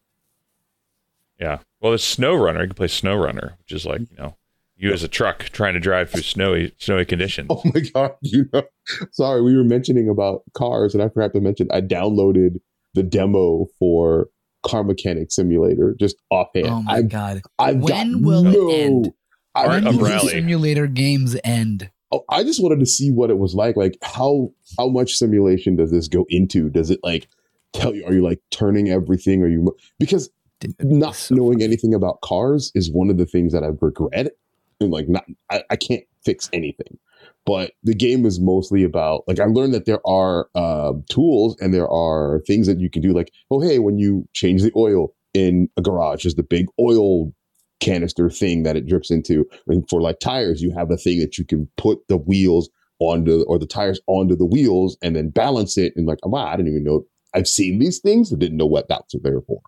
[1.39, 2.61] Yeah, well, there's Snow Runner.
[2.61, 4.35] You can play Snow Runner, which is like you know
[4.77, 7.47] you as a truck trying to drive through snowy snowy conditions.
[7.51, 8.15] Oh my god!
[8.21, 8.63] You know,
[9.11, 12.59] sorry, we were mentioning about cars, and I forgot to mention I downloaded
[12.93, 14.27] the demo for
[14.61, 16.67] Car Mechanic Simulator just offhand.
[16.67, 17.41] Oh my I, god!
[17.57, 19.13] I've When got will it no, end?
[19.55, 20.29] I, Art When of the Rally.
[20.29, 21.89] simulator games end?
[22.11, 23.75] oh, I just wanted to see what it was like.
[23.75, 26.69] Like how how much simulation does this go into?
[26.69, 27.27] Does it like
[27.73, 28.05] tell you?
[28.05, 29.41] Are you like turning everything?
[29.43, 30.29] Are you because
[30.59, 31.65] Dude, not so knowing funny.
[31.65, 34.31] anything about cars is one of the things that I've regret.
[34.79, 36.97] And like not I, I can't fix anything.
[37.45, 41.73] But the game is mostly about like I learned that there are uh, tools and
[41.73, 45.13] there are things that you can do like, oh hey, when you change the oil
[45.33, 47.33] in a garage, there's the big oil
[47.79, 49.45] canister thing that it drips into.
[49.67, 52.69] And for like tires, you have a thing that you can put the wheels
[52.99, 55.93] onto or the tires onto the wheels and then balance it.
[55.95, 58.31] And like, wow, I didn't even know I've seen these things.
[58.31, 59.61] I didn't know what that's what they were for.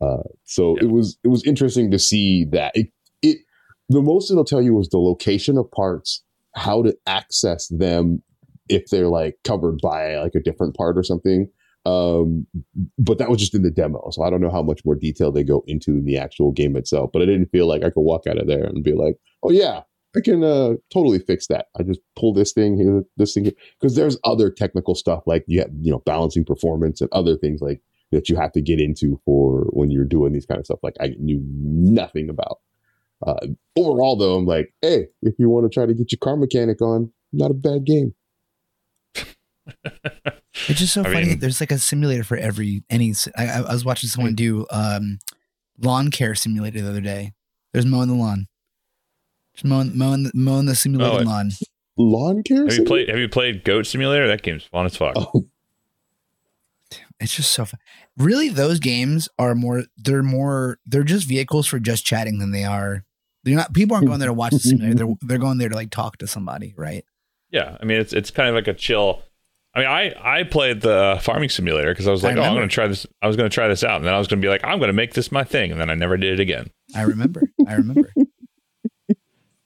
[0.00, 0.84] Uh, so Yeah.
[0.84, 2.88] it was it was interesting to see that it
[3.22, 3.38] it
[3.88, 6.22] the most it'll tell you is the location of parts,
[6.54, 8.22] how to access them
[8.68, 11.48] if they're like covered by like a different part or something.
[11.84, 12.46] Um,
[12.98, 15.32] but that was just in the demo, so I don't know how much more detail
[15.32, 17.10] they go into the actual game itself.
[17.12, 19.50] But I didn't feel like I could walk out of there and be like, "Oh
[19.50, 19.82] yeah,
[20.16, 21.66] I can uh, totally fix that.
[21.78, 25.60] I just pull this thing here, this thing because there's other technical stuff like you
[25.60, 27.80] have, you know, balancing performance and other things like
[28.10, 30.80] that you have to get into for when you're doing these kind of stuff.
[30.82, 32.58] Like I knew nothing about.
[33.26, 36.36] Uh, overall, though, I'm like, hey, if you want to try to get your car
[36.36, 38.14] mechanic on, not a bad game.
[40.68, 41.26] It's just so I funny.
[41.26, 43.14] mean- There's like a simulator for every any.
[43.36, 45.18] I was watching someone do um,
[45.78, 47.32] lawn care simulator the other day.
[47.72, 48.48] There's mowing the lawn,
[49.54, 51.50] just mowing mowing the, mowing the simulated Oh, lawn.
[51.96, 52.64] Lawn care.
[52.66, 54.26] Have you played Have you played Goat Simulator?
[54.26, 55.14] That game's fun as fuck.
[55.16, 55.46] Oh,
[57.20, 57.80] It's just so fun.
[58.18, 59.84] Really, those games are more.
[59.96, 60.78] They're more.
[60.86, 63.04] They're just vehicles for just chatting than they are.
[63.44, 63.72] They're not.
[63.72, 64.94] People aren't going there to watch the simulator.
[64.96, 67.04] They're they're going there to like talk to somebody, right?
[67.50, 69.22] Yeah, I mean it's it's kind of like a chill.
[69.74, 72.42] I mean, I I played the uh, farming simulator because I was I like, oh,
[72.42, 73.06] I'm going to try this.
[73.22, 74.62] I was going to try this out, and then I was going to be like,
[74.64, 76.70] I'm going to make this my thing, and then I never did it again.
[76.94, 77.42] I remember.
[77.66, 78.12] I remember.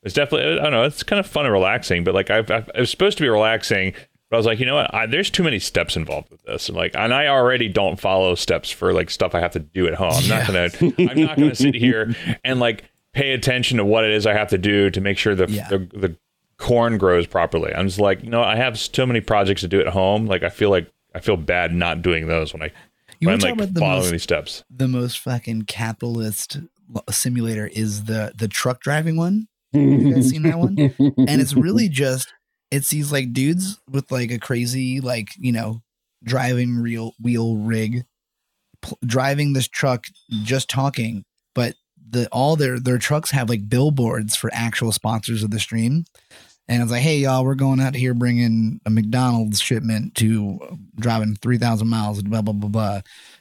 [0.03, 0.85] It's definitely I don't know.
[0.85, 3.29] It's kind of fun and relaxing, but like I've, I've, it was supposed to be
[3.29, 3.93] relaxing,
[4.31, 4.95] but I was like, you know what?
[4.95, 8.37] I, there's too many steps involved with this, and like, and I already don't follow
[8.37, 10.13] steps for like stuff I have to do at home.
[10.15, 10.71] I'm not gonna
[11.11, 12.85] I'm not gonna sit here and like
[13.15, 15.67] pay attention to what it is I have to do to make sure the Yeah.
[15.71, 16.17] the, the
[16.59, 17.75] corn grows properly.
[17.75, 20.27] I'm just like, you know, I have so many projects to do at home.
[20.27, 22.73] Like I feel like I feel bad not doing those when I
[23.21, 24.65] You when I'm like the following most these steps.
[24.71, 26.59] the most fucking capitalist
[26.95, 29.49] uh, simulator is the the truck driving one.
[29.73, 30.79] you guys seen that one?
[30.79, 32.33] and it's really just
[32.71, 35.83] it's these like dudes with like a crazy like you know
[36.25, 38.05] driving real wheel rig
[38.81, 40.07] pl- driving this truck
[40.43, 41.75] just talking but
[42.09, 46.05] the all their their trucks have like billboards for actual sponsors of the stream
[46.69, 50.75] and it's like hey y'all we're going out here bringing a mcdonald's shipment to uh,
[50.97, 53.01] driving 3000 miles blah blah blah blah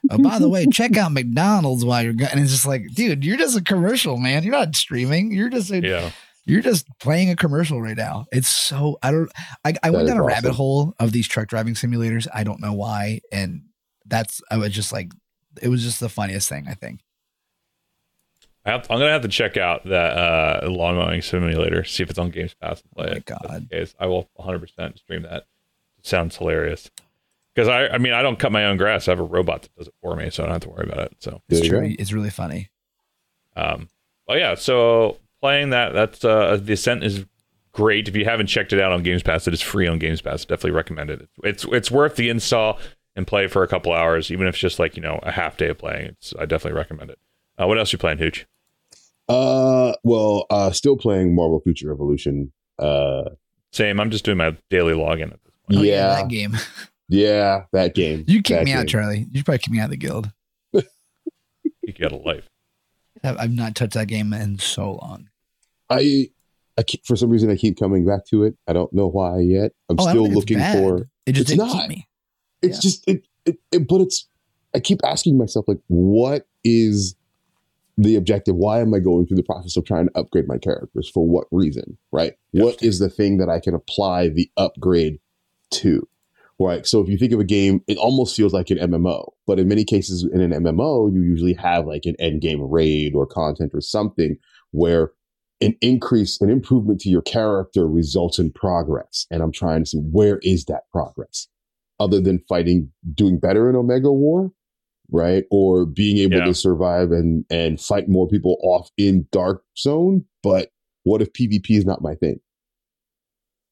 [0.10, 3.24] uh, by the way check out mcdonald's while you're going and it's just like dude
[3.26, 6.12] you're just a commercial man you're not streaming you're just a Yeah.
[6.46, 8.26] you're just playing a commercial right now.
[8.32, 9.32] It's so I don't
[9.64, 12.28] I, I went down a rabbit hole of these truck driving simulators.
[12.32, 13.22] I don't know why.
[13.32, 13.64] And
[14.06, 15.12] that's I was just like
[15.60, 17.00] it was just the funniest thing, I think.
[18.66, 22.10] I have, I'm gonna have to check out that uh, lawn mowing simulator, see if
[22.10, 23.26] it's on Games Pass and play Oh my it.
[23.26, 23.68] God.
[23.70, 25.46] the case, I will 100 percent stream that.
[26.00, 26.90] It sounds hilarious.
[27.54, 29.08] Because I, I mean, I don't cut my own grass.
[29.08, 30.88] I have a robot that does it for me, so I don't have to worry
[30.88, 31.16] about it.
[31.20, 31.96] So, It's you true.
[31.98, 32.70] It's really funny.
[33.56, 33.88] um,
[34.28, 34.56] well, yeah.
[34.56, 37.26] So playing that, that's uh, the Ascent is
[37.72, 38.08] great.
[38.08, 40.44] If you haven't checked it out on Games Pass, it is free on Games Pass.
[40.44, 41.30] Definitely recommend it.
[41.44, 42.80] It's it's worth the install
[43.16, 45.56] and play for a couple hours, even if it's just like you know a half
[45.58, 46.08] day of playing.
[46.08, 47.20] It's I definitely recommend it.
[47.58, 48.46] Uh, what else you playing, Hooch?
[49.28, 52.52] Uh, well, uh, still playing Marvel Future Revolution.
[52.78, 53.24] Uh,
[53.74, 54.00] Same.
[54.00, 55.80] I'm just doing my daily login at this point.
[55.80, 56.56] Oh, yeah, that game.
[57.10, 58.24] yeah, that game.
[58.28, 58.88] You kick That me out.
[58.88, 59.28] Charlie.
[59.32, 60.32] You probably kick me out of the guild.
[60.74, 62.50] You got a life.
[63.24, 65.30] I've I've not touched that game in so long.
[65.90, 66.30] I,
[66.78, 68.56] I keep, for some reason I keep coming back to it.
[68.68, 69.72] I don't know why yet.
[69.90, 70.78] I'm Oh, still looking bad.
[70.78, 71.08] for.
[71.28, 71.80] It just It's didn't not.
[71.82, 72.08] keep me.
[72.64, 72.82] It's Yeah.
[72.82, 74.28] just it, it, it, but it's.
[74.74, 77.16] I keep asking myself like, what is
[77.98, 78.56] the objective?
[78.56, 81.10] Why am I going through the process of trying to upgrade my characters?
[81.10, 81.98] For what reason?
[82.12, 82.34] Right?
[82.52, 85.20] What is the thing that I can apply the upgrade
[85.72, 86.08] to?
[86.58, 86.86] Right.
[86.86, 89.68] So if you think of a game, it almost feels like an MMO, but in
[89.68, 93.72] many cases in an MMO, you usually have like an end game raid or content
[93.74, 94.38] or something
[94.72, 95.12] where
[95.60, 99.26] an increase, an improvement to your character results in progress.
[99.30, 101.48] And I'm trying to see where is that progress
[102.00, 104.52] other than fighting, doing better in Omega War,
[105.12, 105.44] right?
[105.52, 106.46] Or being able Yeah.
[106.46, 110.26] to survive and, and fight more people off in Dark Zone.
[110.44, 110.70] But
[111.04, 112.40] what if PvP is not my thing?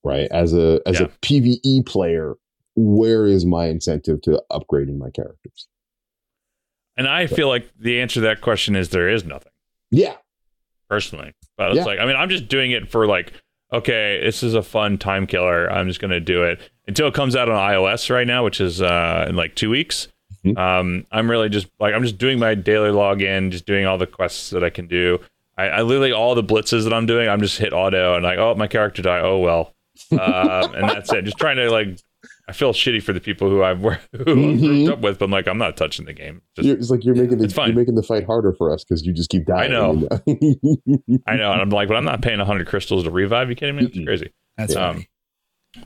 [0.03, 0.27] Right.
[0.31, 1.05] As a, as Yeah.
[1.07, 2.35] a PvE player,
[2.75, 5.67] where is my incentive to upgrading my characters?
[6.97, 9.51] And I feel like the answer to that question is there is nothing
[9.91, 10.15] Yeah.
[10.89, 11.33] personally.
[11.57, 11.85] But it's Yeah.
[11.85, 13.33] like I mean, I'm just doing it for like,
[13.71, 15.71] okay, this is a fun time killer.
[15.71, 18.81] I'm just gonna do it until it comes out on iOS right now, which is
[18.81, 20.07] uh, in like two weeks.
[20.45, 20.57] Mhm.
[20.57, 24.07] Um, I'm really just like I'm just doing my daily login, just doing all the
[24.07, 25.19] quests that I can do.
[25.57, 28.39] I, I literally all the blitzes that I'm doing, I'm just hit auto and like,
[28.39, 29.21] oh, my character died.
[29.23, 29.73] Oh well,
[30.11, 31.23] um, and that's it.
[31.25, 31.99] Just trying to like,
[32.49, 34.59] I feel shitty for the people who I've who I've Mhm.
[34.59, 36.41] grouped up with, but I'm like, I'm not touching the game.
[36.55, 37.69] Just, You're, it's like you're making the, It's fine.
[37.69, 39.71] you're making the fight harder for us because you just keep dying.
[39.71, 39.93] know.
[40.25, 41.19] you know?
[41.27, 43.49] I know, and I'm like, but I'm not paying 100 crystals to revive.
[43.49, 43.85] you kidding me?
[43.85, 44.33] It's crazy.
[44.57, 45.09] That's Um, funny.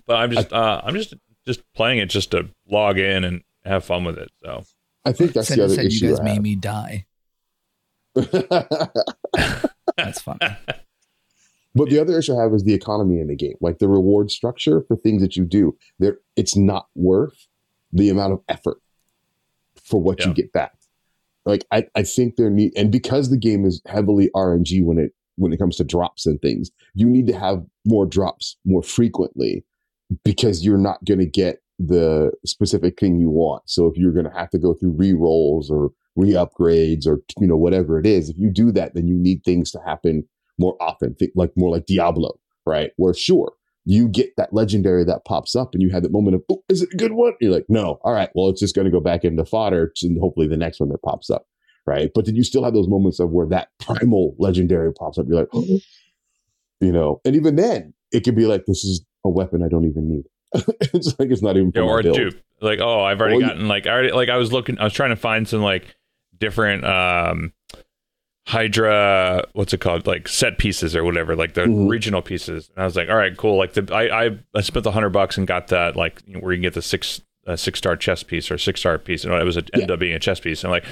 [0.08, 1.14] But I'm just, uh, I'm just,
[1.46, 4.32] just playing it just to log in and have fun with it.
[4.44, 4.64] So
[5.06, 6.44] I think that's Said- the other said you guys I made have.
[6.44, 7.06] me die.
[9.98, 10.40] That's funny.
[11.76, 14.32] But the other issue I have is the economy in the game, like the reward
[14.32, 15.78] structure for things that you do.
[16.00, 17.48] There, it's not worth
[17.94, 18.78] the amount of effort
[19.84, 20.30] for what Yeah.
[20.30, 20.74] you get back.
[21.46, 25.14] Like I, I think there need, and because the game is heavily RNG when it
[25.36, 29.64] when it comes to drops and things, you need to have more drops more frequently
[30.26, 33.64] because you're not going to get the specific thing you want.
[33.66, 37.22] So if you're going to have to go through re rolls or re upgrades or
[37.40, 40.24] you know whatever it is, if you do that, then you need things to happen
[40.58, 42.92] more often, think like more like Diablo, right?
[42.98, 43.54] Where sure
[43.90, 46.82] you get that legendary that pops up and you have that moment of, oh, is
[46.82, 47.32] it a good one?
[47.40, 50.20] You're like, no, all right, well, it's just going to go back into fodder and
[50.20, 51.48] hopefully the next one that pops up,
[51.86, 52.12] right?
[52.14, 55.26] But then you still have those moments of where that primal legendary pops up.
[55.30, 55.64] You're like, oh,
[56.82, 59.86] you know, and even then it can be like, this is a weapon I don't
[59.86, 60.26] even need.
[60.94, 62.16] it's like it's not even Yeah, or a build.
[62.18, 62.42] dupe.
[62.62, 64.84] Like, oh, I've already Or you- gotten like I already like I was looking I
[64.86, 65.96] was trying to find some like
[66.38, 67.54] different um
[68.48, 70.08] Hydra what's it called?
[70.08, 71.90] Like set pieces or whatever, like the Mhm.
[71.90, 72.70] regional pieces.
[72.76, 73.58] And I was like, all right, cool.
[73.58, 76.40] Like the I I, I spent the hundred bucks and got that like you know,
[76.40, 79.26] where you can get the six uh, six star chess piece or six star piece.
[79.26, 80.64] And it was a, ended up being a chess piece.
[80.64, 80.86] And like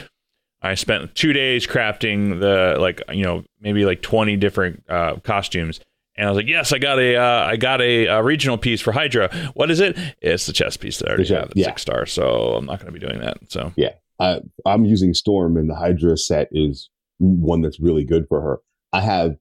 [0.62, 5.80] I spent two days crafting the like you know maybe like twenty different uh, costumes,
[6.18, 8.82] and I was like, yes, I got a uh, I got a, uh regional piece
[8.82, 9.34] for Hydra.
[9.54, 9.98] What is it?
[10.22, 11.66] It's the chess piece that I already The have yeah.
[11.66, 13.38] six star, so I'm not going to be doing that.
[13.50, 16.90] So yeah, I, I'm using Storm, and the Hydra set is
[17.20, 18.60] one that's really good for her.
[18.94, 19.36] I have,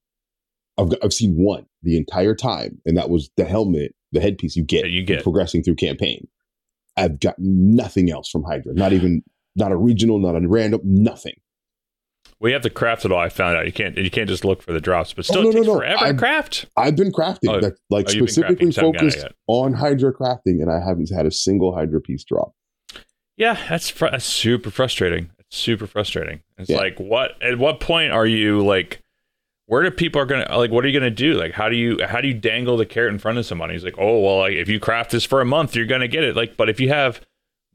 [0.78, 4.56] I've, got- I've seen one the entire time, and that was the helmet, the headpiece
[4.56, 5.22] you get, that you get.
[5.22, 6.26] progressing through campaign.
[6.96, 9.22] I've got nothing else from Hydra, not even,
[9.56, 11.34] not a regional, not a random, nothing.
[12.44, 13.18] We have to craft it all.
[13.18, 15.48] I found out you can't you can't just look for the drops, but oh, still
[15.48, 15.74] Oh, no, no, no.
[15.78, 16.66] forever to I've- craft.
[16.76, 19.72] I've been crafting, Oh, like, like oh, specifically crafting, just haven't got it focused on
[19.72, 22.52] Hydra crafting, and I haven't had a single Hydra piece drop.
[23.36, 25.30] Yeah, that's, fr- that's super frustrating.
[25.40, 26.42] It's super frustrating.
[26.58, 26.76] It's Yeah.
[26.76, 29.00] like what at what point are you like
[29.66, 31.34] where do people are gonna like what are you gonna do?
[31.34, 33.72] Like how do you how do you dangle the carrot in front of somebody?
[33.72, 36.22] He's like, oh well like, if you craft this for a month, you're gonna get
[36.24, 36.36] it.
[36.36, 37.20] Like, but if you have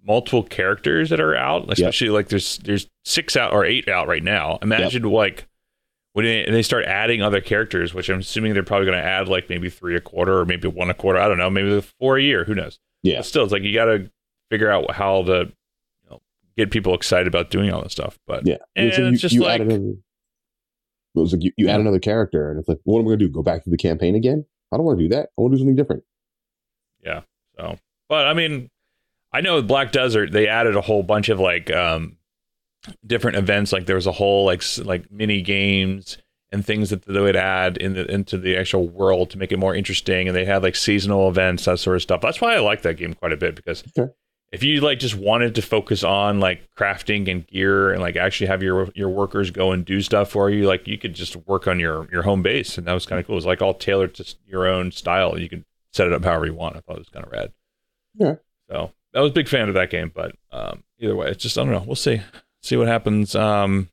[0.06, 4.24] multiple characters that are out, especially like there's there's six out or eight out right
[4.24, 4.58] now.
[4.62, 5.48] Imagine like
[6.14, 9.50] when they, they start adding other characters, which I'm assuming they're probably gonna add like
[9.50, 11.20] maybe three a quarter or maybe one a quarter.
[11.20, 12.44] I don't know, maybe four a year.
[12.46, 12.80] Who knows?
[13.04, 13.18] Yeah.
[13.20, 14.10] But still, it's like you got to
[14.50, 15.32] figure out how to
[16.04, 16.20] you know,
[16.58, 18.18] get people excited about doing all this stuff.
[18.28, 18.58] But Yeah.
[18.76, 19.94] and so it's just you like another-
[21.16, 23.20] It was like you, you add another character, and it's like, what am I going
[23.20, 23.32] to do?
[23.32, 24.46] Go back to the campaign again?
[24.72, 25.30] I don't want to do that.
[25.38, 26.04] I want to do something different.
[27.04, 27.22] Yeah.
[27.58, 27.78] So,
[28.10, 28.70] but I mean,
[29.32, 32.18] I know with Black Desert they added a whole bunch of like um
[33.06, 33.72] different events.
[33.74, 36.18] Like there was a whole like like mini games
[36.52, 39.60] and things that they would add in the into the actual world to make it
[39.60, 40.28] more interesting.
[40.28, 42.22] And they had like seasonal events, that sort of stuff.
[42.22, 44.12] That's why I like that game quite a bit because Okay.
[44.52, 48.48] if you like just wanted to focus on like crafting and gear and like actually
[48.48, 51.68] have your your workers go and do stuff for you, like you could just work
[51.68, 53.36] on your your home base, and that was kind of cool.
[53.36, 55.38] It was like all tailored to your own style.
[55.38, 56.78] You could set it up however you want.
[56.78, 57.52] I thought it was kind of rad.
[58.16, 58.36] Yeah.
[58.72, 61.58] So I was a big fan of that game, but um, either way, it's just
[61.58, 61.84] I don't know.
[61.86, 62.22] We'll see,
[62.62, 63.36] see what happens.
[63.36, 63.90] Um,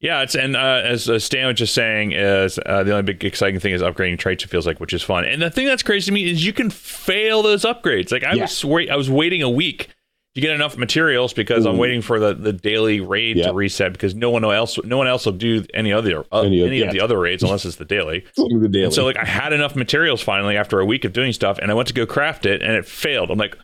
[0.00, 3.24] yeah, it's and uh, as uh, Stan was just saying, is uh, the only big
[3.24, 4.44] exciting thing is upgrading traits.
[4.44, 5.24] It feels like, which is fun.
[5.24, 8.12] And the thing that's crazy to me is you can fail those upgrades.
[8.12, 8.42] Like I Yeah.
[8.42, 9.88] was wait, I was waiting a week
[10.34, 13.46] to get enough materials because I'm waiting for the, the daily raid Yeah.
[13.48, 16.62] to reset because no one else no one else will do any other uh, Any
[16.64, 18.24] any, of- of the other raids unless it's the daily.
[18.36, 18.84] The daily.
[18.84, 21.70] And so like I had enough materials finally after a week of doing stuff, and
[21.70, 23.30] I went to go craft it, and it failed.
[23.30, 23.56] I'm like,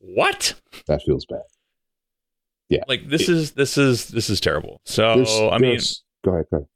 [0.00, 0.54] what?
[0.86, 1.42] that feels bad.
[2.68, 2.84] Yeah.
[2.88, 4.80] Like this is this is this is terrible.
[4.84, 6.46] So There's- I mean, there's- go ahead.
[6.50, 6.66] Go ahead.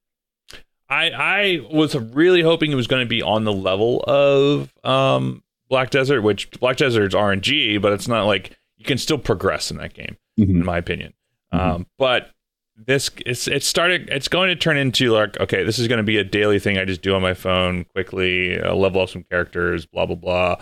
[0.88, 5.42] I I was really hoping it was going to be on the level of um
[5.68, 9.78] Black Desert, which Black Desert's RNG, but it's not like you can still progress in
[9.78, 10.48] that game, Mhm.
[10.50, 11.14] in my opinion.
[11.52, 11.58] Mhm.
[11.60, 12.30] Um, but
[12.76, 16.02] this it's it's started it's going to turn into like okay this is going to
[16.02, 19.22] be a daily thing i just do on my phone quickly uh, level up some
[19.30, 20.56] characters blah blah blah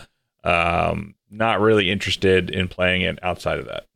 [0.44, 3.86] um not really interested in playing it outside of that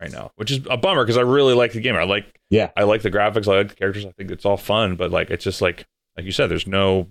[0.00, 2.70] right now which is a bummer because i really like the game i like Yeah.
[2.76, 5.30] i like the graphics i like the characters i think it's all fun but like
[5.30, 5.86] it's just like
[6.16, 7.06] like you said there's no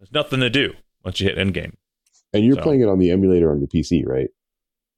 [0.00, 1.76] there's nothing to do once you hit end game
[2.32, 4.28] And you're So- playing it on the emulator on your PC, right?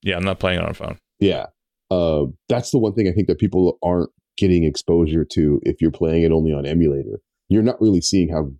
[0.02, 1.46] yeah i'm not playing it on a phone Yeah.
[1.90, 5.92] Uh, that's the one thing I think that people aren't getting exposure to if you're
[5.92, 7.20] playing it only on emulator.
[7.48, 8.50] You're not really seeing how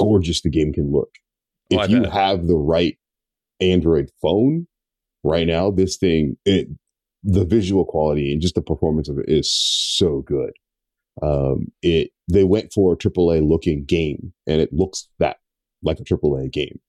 [0.00, 1.10] gorgeous the game can look.
[1.72, 2.98] Oh, if you have the right
[3.60, 4.66] Android phone
[5.24, 6.68] right now, this thing, it,
[7.22, 10.52] the visual quality and just the performance of it is so good.
[11.22, 15.36] Um, it they went for a AAA looking game, and it looks that
[15.82, 16.80] like a AAA game.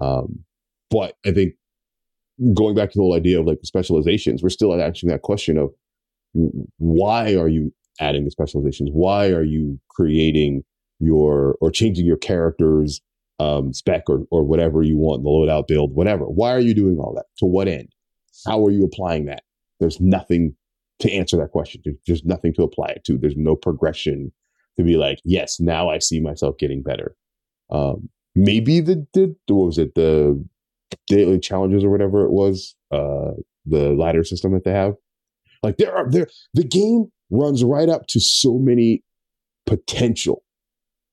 [0.00, 0.44] Um,
[0.90, 1.54] but I think
[2.54, 5.56] going back to the whole idea of like the specializations, we're still answering that question
[5.56, 5.70] of
[6.78, 8.90] why are you adding the specializations?
[8.92, 10.64] Why are you creating
[10.98, 13.00] your or changing your characters
[13.42, 16.24] um, spec or or whatever you want, the loadout build, whatever?
[16.24, 17.26] Why are you doing all that?
[17.38, 17.88] To what end?
[18.46, 19.42] How are you applying that?
[19.80, 20.54] There's nothing
[21.00, 21.82] to answer that question.
[22.06, 23.18] There's nothing to apply it to.
[23.18, 24.32] There's no progression
[24.78, 27.14] to be like, yes, now I see myself getting better.
[27.70, 30.42] Um, maybe the, the what was it the
[31.06, 33.32] daily challenges or whatever it was, uh,
[33.66, 34.94] the ladder system that they have.
[35.62, 39.02] Like there are there the game runs right up to so many
[39.66, 40.42] potential,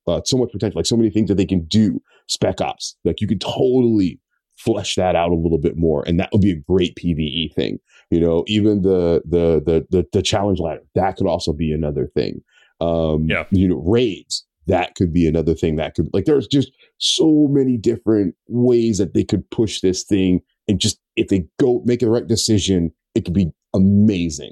[0.07, 2.01] uh, so much potential, like so many things that they can do.
[2.29, 4.19] Spec Ops, like you could totally
[4.57, 7.79] flesh that out a little bit more, and that would be a great PVE thing.
[8.11, 12.07] You know, even the the the the, the challenge ladder that could also be another
[12.15, 12.41] thing.
[12.81, 13.43] Um, Yeah.
[13.51, 17.75] you know, raids that could be another thing that could like there's just so many
[17.75, 22.09] different ways that they could push this thing and just if they go make the
[22.09, 24.51] right decision it could be amazing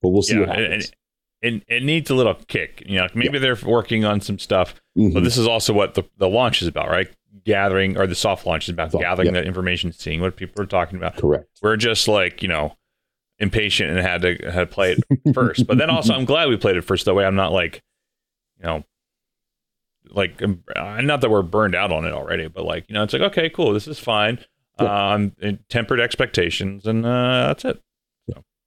[0.00, 0.96] but we'll see yeah what happens and
[1.44, 5.12] it, it needs a little kick you know maybe they're working on some stuff Mhm.
[5.12, 7.08] But this is also what the, the launch is about, right?
[7.44, 9.40] Gathering or the soft launch is about Soft, gathering yeah.
[9.40, 11.16] that information, seeing what people are talking about.
[11.16, 12.76] correct We're just like, you know,
[13.40, 15.66] impatient and had to had to play it first.
[15.66, 17.06] But then also I'm glad we played it first.
[17.06, 17.82] That way I'm not like,
[18.60, 18.84] you know,
[20.10, 23.02] like um, uh, not that we're burned out on it already, but like, you know,
[23.02, 24.38] it's like, okay, cool, this is fine.
[24.80, 25.14] Yeah.
[25.14, 25.32] Um
[25.68, 27.82] tempered expectations and uh that's it.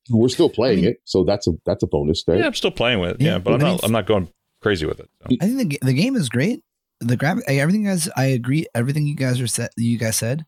[0.09, 2.53] We're still playing I mean- it so that's a that's a bonus right Yeah, I'm
[2.53, 3.21] still playing with it.
[3.21, 4.29] Yeah, Yeah, but I'm not I'm not going
[4.61, 5.09] crazy with it.
[5.21, 5.37] So.
[5.41, 6.63] I think the, the game is great.
[6.99, 8.65] The graphic, everything you guys, I agree.
[8.73, 10.45] Everything you guys are said, you guys said.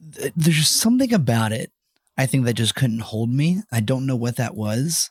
[0.00, 1.70] There's just something about it.
[2.18, 3.62] I think that just couldn't hold me.
[3.70, 5.10] I don't know what that was,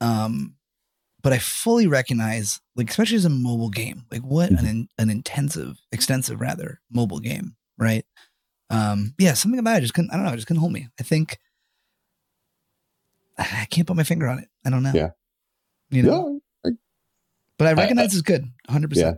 [0.00, 0.54] um,
[1.22, 5.10] but I fully recognize, like especially as a mobile game, like what an in, an
[5.10, 8.04] intensive, extensive rather mobile game, right?
[8.70, 10.10] Um, yeah, something about it just couldn't.
[10.10, 10.32] I don't know.
[10.32, 10.88] It just couldn't hold me.
[10.98, 11.38] I think
[13.38, 14.48] I can't put my finger on it.
[14.64, 14.92] I don't know.
[14.94, 15.10] Yeah.
[15.90, 16.40] you know.
[16.64, 16.72] no
[17.56, 18.96] But I I- recognize it's good, 100%.
[18.96, 19.14] Yeah.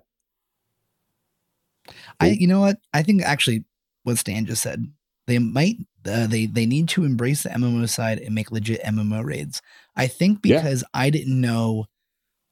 [2.20, 2.78] I, you know what?
[2.92, 3.64] I think actually
[4.04, 4.92] what Stan just said,
[5.26, 9.24] they might, uh, they they need to embrace the MMO side and make legit MMO
[9.24, 9.60] raids.
[9.96, 10.56] I think Yeah.
[10.58, 11.86] because I didn't know,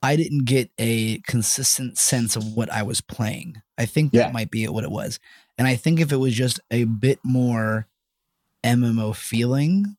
[0.03, 3.61] I didn't get a consistent sense of what I was playing.
[3.77, 4.33] I think that Yeah.
[4.33, 5.19] might be what it was,
[5.57, 7.87] and I think if it was just a bit more
[8.65, 9.97] MMO feeling,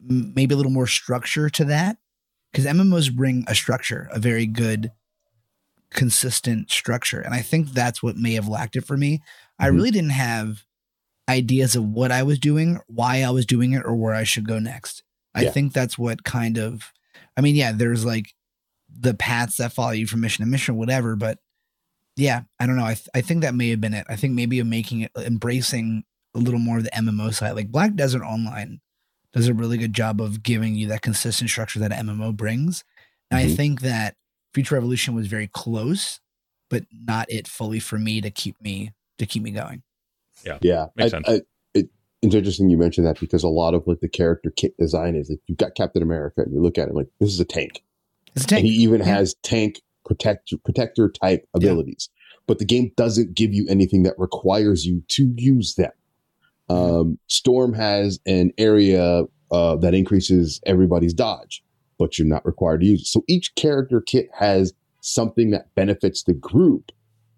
[0.00, 1.98] maybe a little more structure to that,
[2.52, 4.92] because MMOs bring a structure, a very good,
[5.90, 9.22] consistent structure, and I think that's what may have lacked it for me.
[9.58, 9.74] I Mhm.
[9.74, 10.64] really didn't have
[11.28, 14.46] ideas of what I was doing, why I was doing it, or where I should
[14.46, 15.02] go next.
[15.34, 15.50] I Yeah.
[15.50, 16.92] think that's what kind of,
[17.36, 18.34] I mean, yeah, there's like
[18.88, 21.38] the paths that follow you from mission to mission, whatever, but
[22.16, 22.84] yeah, I don't know.
[22.86, 24.06] I, th- I think that may have been it.
[24.08, 26.04] I think maybe making it, embracing
[26.34, 27.52] a little more of the MMO side.
[27.52, 28.80] Like Black Desert Online
[29.32, 32.84] does a really good job of giving you that consistent structure that MMO brings.
[33.30, 33.56] And I Mhm.
[33.56, 34.16] think that
[34.54, 36.20] Future Revolution was very close,
[36.70, 39.82] but not it fully for me to keep me to keep me going.
[40.44, 41.28] Yeah, Makes I- sense.
[41.28, 41.40] I-
[41.74, 41.90] it,
[42.22, 45.28] it's interesting you mentioned that because a lot of what the character kit design is
[45.28, 47.82] like you've got Captain America and you look at him like this is a tank,
[48.36, 48.60] It's a tank.
[48.60, 49.06] and he even Yeah.
[49.06, 52.08] has tank protect protector type abilities,
[52.46, 55.90] but the game doesn't give you anything that requires you to use them.
[56.68, 61.62] Um, Storm has an area uh, that increases everybody's dodge,
[61.98, 63.06] but you're not required to use it.
[63.06, 66.92] So each character kit has something that benefits the group,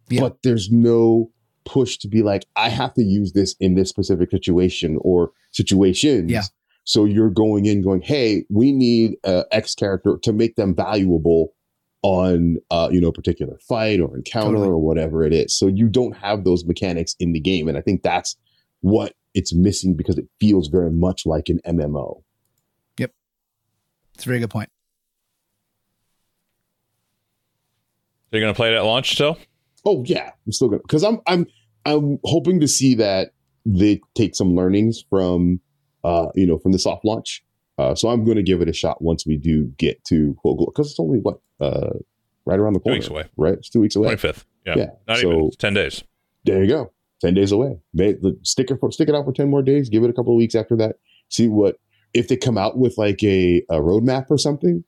[0.09, 0.21] Yeah.
[0.23, 1.31] but there's no
[1.65, 6.31] push to be like, I have to use this in this specific situation or situations.
[6.31, 6.43] Yeah.
[6.85, 11.53] So you're going in going, hey, we need uh, X character to make them valuable
[12.03, 14.69] on uh, you know a particular fight or encounter Totally.
[14.69, 15.55] or whatever it is.
[15.55, 18.37] So you don't have those mechanics in the game, and I think that's
[18.81, 22.23] what it's missing because it feels very much like an MMO.
[22.99, 23.13] Yep.
[24.15, 24.69] It's a very good point.
[28.31, 29.39] So you're gonna play it at launch still?
[29.85, 31.47] Oh yeah, I'm still gonna because I'm I'm
[31.85, 33.33] I'm hoping to see that
[33.67, 35.61] they take some learnings from
[36.05, 37.45] uh you know from the soft launch.
[37.79, 40.67] Uh, so I'm going to give it a shot once we do get to Hogla
[40.67, 41.91] because it's only what uh
[42.45, 43.49] right around the corner, Two corner, weeks away.
[43.49, 43.55] right?
[43.55, 44.09] It's two weeks away.
[44.09, 44.45] Twenty fifth.
[44.67, 44.75] Yeah.
[44.77, 45.47] Yeah, Not so- even.
[45.47, 46.05] It's ten days.
[46.45, 46.93] There you go.
[47.21, 47.79] 10 days away.
[47.95, 49.89] May, the, stick, it for, stick it out for 10 more days.
[49.89, 50.97] Give it a couple of weeks after that.
[51.29, 51.79] See what,
[52.15, 54.85] if they come out with like a, a roadmap or something,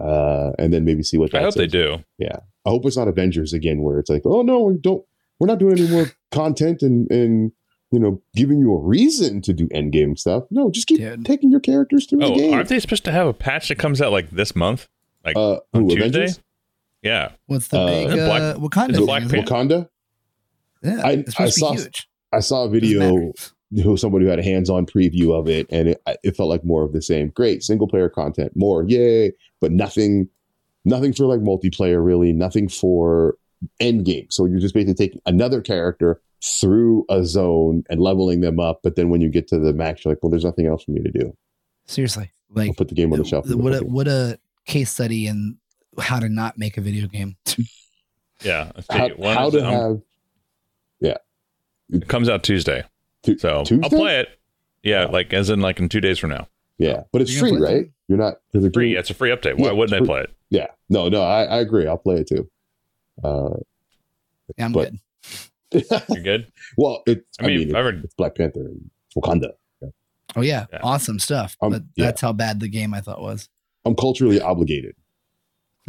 [0.00, 2.02] uh, and then maybe see what I that hope they do.
[2.18, 2.36] Yeah.
[2.64, 5.04] I hope it's not Avengers again, where it's like, oh no, we don't,
[5.38, 7.52] we're not doing any more content and, and,
[7.90, 10.44] you know, giving you a reason to do endgame stuff.
[10.50, 11.26] No, just keep Dude.
[11.26, 12.54] taking your characters through the Oh, game.
[12.54, 14.88] aren't they supposed to have a patch that comes out like this month?
[15.24, 16.06] Like uh, on who, Tuesday?
[16.06, 16.40] Avengers?
[17.02, 17.32] Yeah.
[17.46, 18.90] What's the Uh, big is Black- uh, Wakanda?
[18.92, 19.46] is it Black isn't it?
[19.46, 19.88] Wakanda?
[20.82, 22.08] Yeah, I- I be saw- huge.
[22.32, 23.32] I saw a video matter.
[23.82, 26.82] who somebody who had a hands-on preview of it and it, it felt like more
[26.82, 30.28] of the same great single player content more yay but nothing
[30.84, 33.36] nothing for like multiplayer really nothing for
[33.80, 38.58] end game so you're just basically taking another character through a zone and leveling them
[38.58, 40.84] up but then when you get to the max you're like well there's nothing else
[40.84, 41.34] for me to do
[41.86, 44.90] Seriously, i'll like put the game on the shelf and what a what a case
[44.90, 45.56] study in
[45.98, 47.36] how to not make a video game.
[48.42, 48.72] Yeah.
[48.74, 49.14] Let's how, see.
[49.14, 49.64] When how is to it?
[49.64, 50.00] Um, have
[51.92, 52.84] it comes out Tuesday.
[53.22, 53.84] Tu- So Tuesday?
[53.84, 54.38] I'll play it.
[54.82, 56.48] Yeah, like as in like in two days from now.
[56.78, 57.74] yeah but it's You're free play it?
[57.74, 58.96] right you're not it's Free.
[58.96, 59.56] It's a free update.
[59.58, 60.30] Why Yeah, wouldn't I play it?
[60.50, 62.50] yeah no no I, I agree i'll play it too
[63.22, 63.50] uh
[64.58, 64.92] Yeah, I'm But-
[65.72, 65.84] good.
[66.10, 66.52] You're good.
[66.76, 69.50] well it's I mean, it- I've heard- it's black panther and wakanda
[70.34, 70.80] Oh yeah, Yeah.
[70.82, 71.58] awesome stuff.
[71.60, 72.06] Um, but yeah.
[72.06, 73.48] that's how bad the game I thought was.
[73.84, 74.94] i'm culturally obligated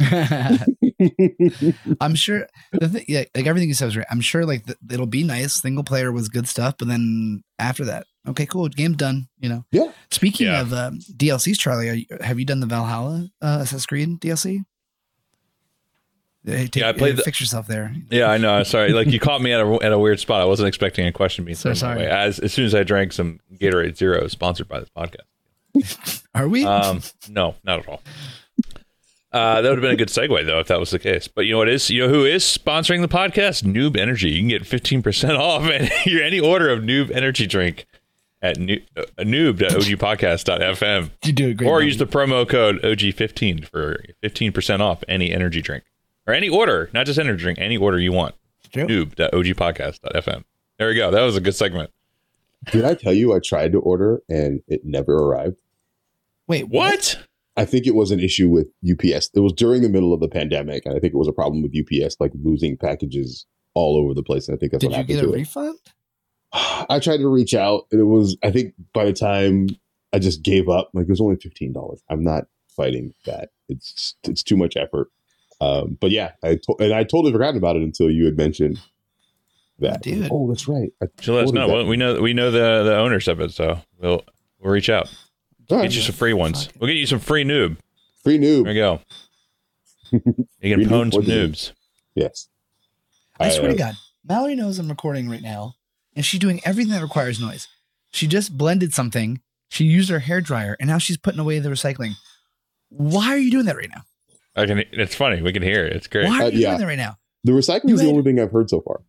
[2.00, 4.06] I'm sure the thing, yeah, like everything you said was right.
[4.10, 5.54] I'm sure like th- it'll be nice.
[5.54, 9.28] Single player was good stuff, but then after that, okay, cool, game done.
[9.38, 9.64] You know.
[9.70, 9.92] Yeah.
[10.10, 10.60] Speaking Yeah.
[10.62, 14.64] of um, DLCs, Charlie, are you, have you done the Valhalla uh, Assassin's Creed DLC?
[16.46, 17.94] Hey, take, Yeah, I played hey, the- fix yourself there.
[18.10, 18.62] Yeah, I know.
[18.64, 20.42] Sorry, like you caught me at a at a weird spot.
[20.42, 22.06] I wasn't expecting a question being So thrown my sorry.
[22.06, 22.10] way.
[22.10, 26.22] As as soon as I drank some Gatorade Zero, sponsored by this podcast.
[26.34, 26.64] Are we?
[26.64, 28.00] Um, no, not at all.
[29.34, 31.26] Uh, that would have been a good segue though if that was the case.
[31.26, 33.64] But you know what is you know who is sponsoring the podcast?
[33.64, 34.30] Noob Energy.
[34.30, 37.84] You can get fifteen percent off any, any order of Noob Energy drink
[38.40, 41.68] at noob, uh, noob.ogpodcast.fm you do a great.
[41.68, 41.86] or job.
[41.86, 45.82] use the promo code OG15 for fifteen percent off any energy drink
[46.28, 48.34] or any order, not just energy drink, any order you want.
[48.72, 48.86] True.
[48.86, 50.44] Noob.ogpodcast.fm.
[50.78, 51.10] There we go.
[51.10, 51.90] That was a good segment.
[52.70, 55.58] Did I tell you I tried to order and it never arrived?
[56.46, 57.18] Wait, What?
[57.56, 59.30] I think it was an issue with UPS.
[59.34, 61.62] It was during the middle of the pandemic, and I think it was a problem
[61.62, 64.48] with UPS, like losing packages all over the place.
[64.48, 65.38] And I think that's Did what you happened get a to it.
[65.38, 65.78] refund?
[66.52, 68.36] I tried to reach out, and it was.
[68.42, 69.68] I think by the time
[70.12, 72.02] I just gave up, like it was only fifteen dollars.
[72.10, 72.44] I'm not
[72.76, 73.50] fighting that.
[73.68, 75.08] It's it's too much effort.
[75.60, 78.80] Um, but yeah, I to- and I totally forgot about it until you had mentioned
[79.78, 80.02] that.
[80.02, 80.28] Dude.
[80.30, 80.90] Oh, that's right.
[81.02, 81.68] I So let us ordered know.
[81.74, 84.22] Well, we know we know the the owners of it, so we'll
[84.60, 85.08] we'll reach out.
[85.70, 85.84] All right.
[85.84, 86.66] Get you some free ones.
[86.66, 86.74] Fuck.
[86.80, 87.76] We'll get you some free noob.
[88.22, 88.64] Free noob.
[88.64, 89.00] There you go.
[90.12, 90.20] You
[90.60, 91.72] Free can noob pwn some noobs.
[92.14, 92.48] Yes.
[93.40, 93.94] I swear uh, to God,
[94.26, 95.74] Mallory knows I'm recording right now,
[96.14, 97.66] and she's doing everything that requires noise.
[98.12, 99.40] She just blended something.
[99.70, 102.12] She used her hair dryer, and now she's putting away the recycling.
[102.90, 104.02] Why are you doing that right now?
[104.54, 104.78] I can.
[104.92, 105.42] It's funny.
[105.42, 105.94] We can hear it.
[105.96, 106.26] It's great.
[106.28, 106.68] Why are Uh, you yeah.
[106.68, 107.18] doing that right now?
[107.42, 109.00] The recycling You is the only thing I've heard so far.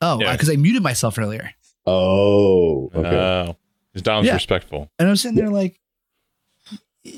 [0.00, 0.32] Oh, Yeah.
[0.32, 1.50] because I muted myself earlier,
[1.84, 3.16] Oh, okay.
[3.16, 3.56] Oh,
[3.96, 4.34] because Dom's Yeah.
[4.34, 4.90] respectful.
[4.98, 5.80] and I'm sitting there like,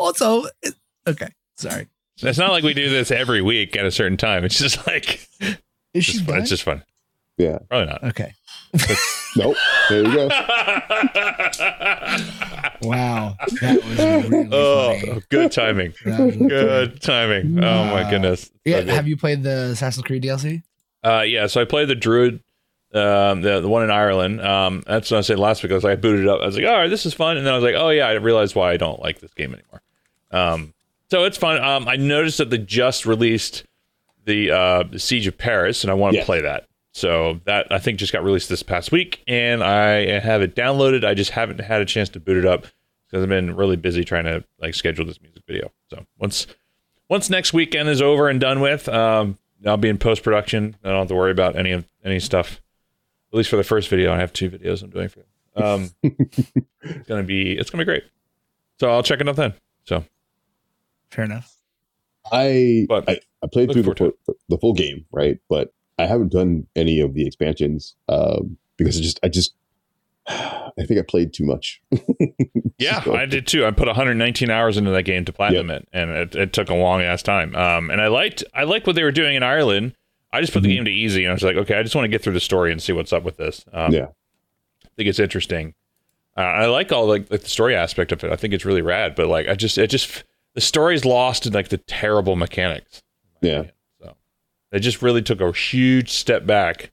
[0.00, 0.74] also, it-
[1.06, 1.86] okay, sorry.
[2.20, 4.44] It's not like we do this every week at a certain time.
[4.44, 5.56] It's just like Is
[5.94, 6.38] it's she just fun.
[6.38, 6.82] It's just fun.
[7.38, 7.58] yeah.
[7.68, 8.02] Probably not.
[8.04, 8.34] okay.
[9.34, 9.56] Nope.
[9.88, 10.28] There you go.
[12.82, 13.98] Wow, that was
[14.28, 15.22] really oh, funny.
[15.30, 15.94] good timing.
[16.04, 17.62] That was really Good timing.
[17.62, 18.50] Oh my goodness.
[18.64, 20.62] Yeah, So have you played the Assassin's Creed DLC?
[21.04, 22.40] Uh, yeah, so I played the Druid,
[22.94, 24.40] um, the the one in Ireland.
[24.40, 25.72] Um, that's what I said last week.
[25.72, 26.40] I was like, I booted it up.
[26.42, 27.36] I was like, all right, this is fun.
[27.36, 29.54] And then I was like, oh yeah, I realized why I don't like this game
[29.54, 29.82] anymore.
[30.30, 30.74] Um,
[31.10, 31.62] so it's fun.
[31.62, 33.64] Um, I noticed that they just released
[34.24, 36.24] the uh, the Siege of Paris, and I want to Yeah.
[36.24, 36.66] play that.
[36.94, 41.04] So that I think just got released this past week, and I have it downloaded.
[41.04, 42.66] I just haven't had a chance to boot it up
[43.06, 45.70] because I've been really busy trying to like schedule this music video.
[45.90, 46.46] So once
[47.08, 50.76] once next weekend is over and done with, um, I'll be in post production.
[50.84, 52.61] I don't have to worry about any of any stuff.
[53.32, 55.64] At least for the first video, I have two videos I'm doing for you.
[55.64, 58.04] Um, it's gonna be it's gonna be great.
[58.78, 59.54] So I'll check it out then.
[59.84, 60.04] So
[61.10, 61.56] Fair enough.
[62.30, 64.12] I, But I I played through the, full,
[64.48, 65.38] the full game, right?
[65.48, 69.54] But I haven't done any of the expansions um, because I just I just
[70.26, 71.82] I think I played too much.
[72.78, 73.66] yeah, So- I did too.
[73.66, 76.74] I put 119 hours into that game to platinum it, and it, it took a
[76.74, 77.54] long ass time.
[77.56, 79.94] Um, and I liked I liked what they were doing in Ireland.
[80.32, 80.74] I just put the Mhm.
[80.76, 82.40] game to easy, and I was like, okay, I just want to get through the
[82.40, 83.64] story and see what's up with this.
[83.72, 84.06] Um, yeah,
[84.84, 85.74] I think it's interesting.
[86.36, 88.32] Uh, I like all like, like the story aspect of it.
[88.32, 89.14] I think it's really rad.
[89.14, 90.24] But like, I just it just
[90.54, 93.02] the story's lost in like the terrible mechanics.
[93.42, 93.64] yeah.
[94.00, 94.16] So
[94.70, 96.90] they just really took a huge step back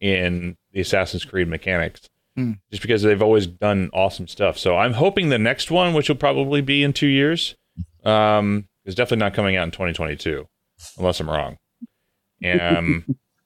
[0.00, 2.52] in the Assassin's Creed mechanics, Hmm.
[2.70, 4.56] just because they've always done awesome stuff.
[4.56, 7.56] So I'm hoping the next one, which will probably be in two years,
[8.04, 10.48] um, is definitely not coming out in 2022,
[10.98, 11.58] unless I'm wrong.
[12.44, 13.04] Um,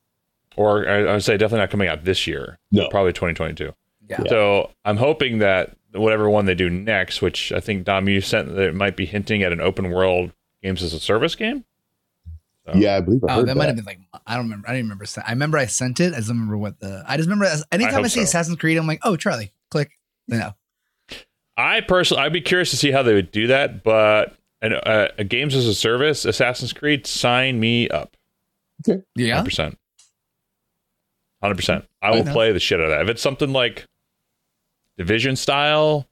[0.57, 2.59] or I, I would say definitely not coming out this year.
[2.71, 2.89] No.
[2.89, 3.73] probably 2022.
[4.09, 4.23] Yeah.
[4.29, 8.49] So I'm hoping that whatever one they do next, which I think Dom you sent
[8.55, 10.33] that it might be hinting at an open world
[10.63, 11.65] games as a service game.
[12.67, 13.57] So- Yeah, I believe I Oh, heard that that.
[13.57, 14.69] might have been like I don't remember.
[14.69, 15.05] I didn't remember.
[15.27, 16.13] I remember I sent it.
[16.13, 17.05] I just don't remember what the.
[17.07, 18.23] I just remember as, anytime I, hope see so.
[18.23, 19.91] Assassin's Creed, I'm like, oh, Charlie, click.
[20.27, 20.55] You know,
[21.57, 25.09] I personally, I'd be curious to see how they would do that, but an, uh,
[25.19, 28.17] a games as a service, Assassin's Creed, sign me up,
[29.15, 29.35] yeah.
[29.35, 29.79] hundred percent,
[31.43, 31.85] hundred percent.
[32.03, 32.33] I will know.
[32.33, 33.03] play the shit out of that.
[33.03, 33.87] If it's something like
[34.97, 36.07] Division style,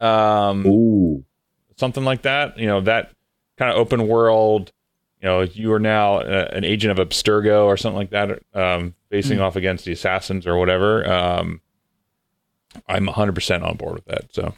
[0.00, 1.24] um, Ooh,
[1.76, 3.12] something like that, you know, that
[3.58, 4.72] kind of open world.
[5.22, 8.94] You know, you are now uh, an agent of Abstergo or something like that, um,
[9.10, 9.44] facing Hmm.
[9.44, 11.06] off against the assassins or whatever.
[11.06, 11.60] Um,
[12.88, 14.32] I'm 100% on board with that.
[14.34, 14.54] So,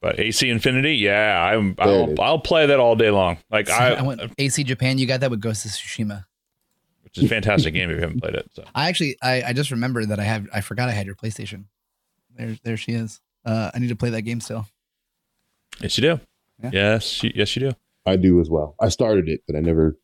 [0.00, 2.20] but AC Infinity, yeah, I'm, I'll.
[2.20, 3.38] I'll play that all day long.
[3.50, 4.98] Like I, I went AC Japan.
[4.98, 6.24] You got that with Ghost of Tsushima.
[7.16, 8.48] Which is a fantastic game if you haven't played it.
[8.54, 10.46] So, I actually, I, I just remembered that I have.
[10.52, 11.64] I forgot I had your PlayStation.
[12.36, 13.20] There, there she is.
[13.44, 14.66] Uh, I need to play that game still.
[15.80, 16.20] yes, you do.
[16.62, 16.70] Yeah.
[16.72, 17.76] Yes, you, yes, you do.
[18.04, 18.74] I do as well.
[18.80, 19.96] I started it, but I never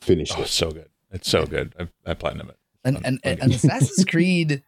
[0.00, 0.44] finished Oh, it.
[0.44, 0.88] it's so good.
[1.12, 1.74] It's so good.
[1.78, 2.56] I, I platinum it.
[2.84, 4.62] And Fun- and, fun and, and Assassin's Creed,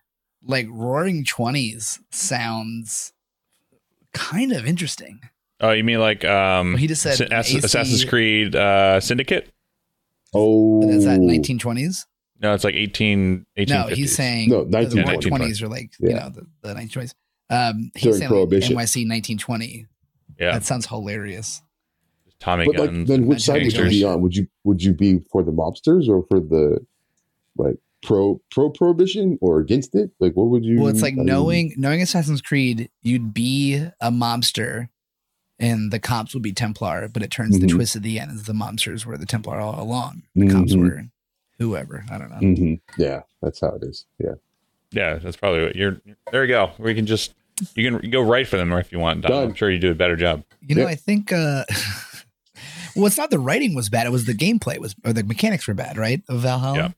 [0.44, 3.12] like Roaring Twenties, sounds
[4.12, 5.20] kind of interesting.
[5.60, 9.00] Oh, you mean like um, Well, he just said Sy- Ass- AC Assassin's Creed uh,
[9.00, 9.48] Syndicate?
[10.34, 12.06] Oh, But is that 1920s?
[12.40, 13.68] No, it's like 18, 1850s.
[13.68, 15.62] No, he's saying No, the 1920s.
[15.62, 17.14] Are like you know the, the 1920s.
[17.50, 18.74] Um, he's During saying Prohibition.
[18.74, 19.86] like NYC 1920.
[20.40, 21.62] yeah, That sounds hilarious.
[22.40, 24.20] Tommy But like, then which side would you be on?
[24.22, 26.84] Would you would you be for the mobsters or for the
[27.56, 30.10] like pro pro prohibition or against it?
[30.18, 30.80] Like, what would you?
[30.80, 34.88] Well, it's like I mean, knowing knowing Assassin's Creed, you'd be a mobster,
[35.62, 37.08] and the cops would be Templar.
[37.08, 37.70] But it turns the Mhm.
[37.70, 40.24] twist at the end is the monsters were the Templar all along.
[40.34, 40.80] The cops Mhm.
[40.82, 41.04] were
[41.58, 42.04] whoever.
[42.10, 42.36] I don't know.
[42.36, 42.80] mhm.
[42.98, 44.04] Yeah, that's how it is.
[44.18, 44.34] Yeah,
[44.90, 46.00] Yeah, that's probably what you're.
[46.30, 46.72] There you go.
[46.78, 47.32] We can just
[47.76, 49.20] you can go right for them if you want.
[49.22, 49.30] Dom.
[49.30, 49.42] Done.
[49.50, 50.42] I'm sure you do a better job.
[50.66, 50.88] You know, Yeah.
[50.88, 51.32] I think.
[51.32, 51.64] uh
[52.94, 55.66] Well, it's not the writing was bad; it was the gameplay was or the mechanics
[55.66, 56.22] were bad, right?
[56.28, 56.76] Of Valhalla.
[56.76, 56.88] Yeah.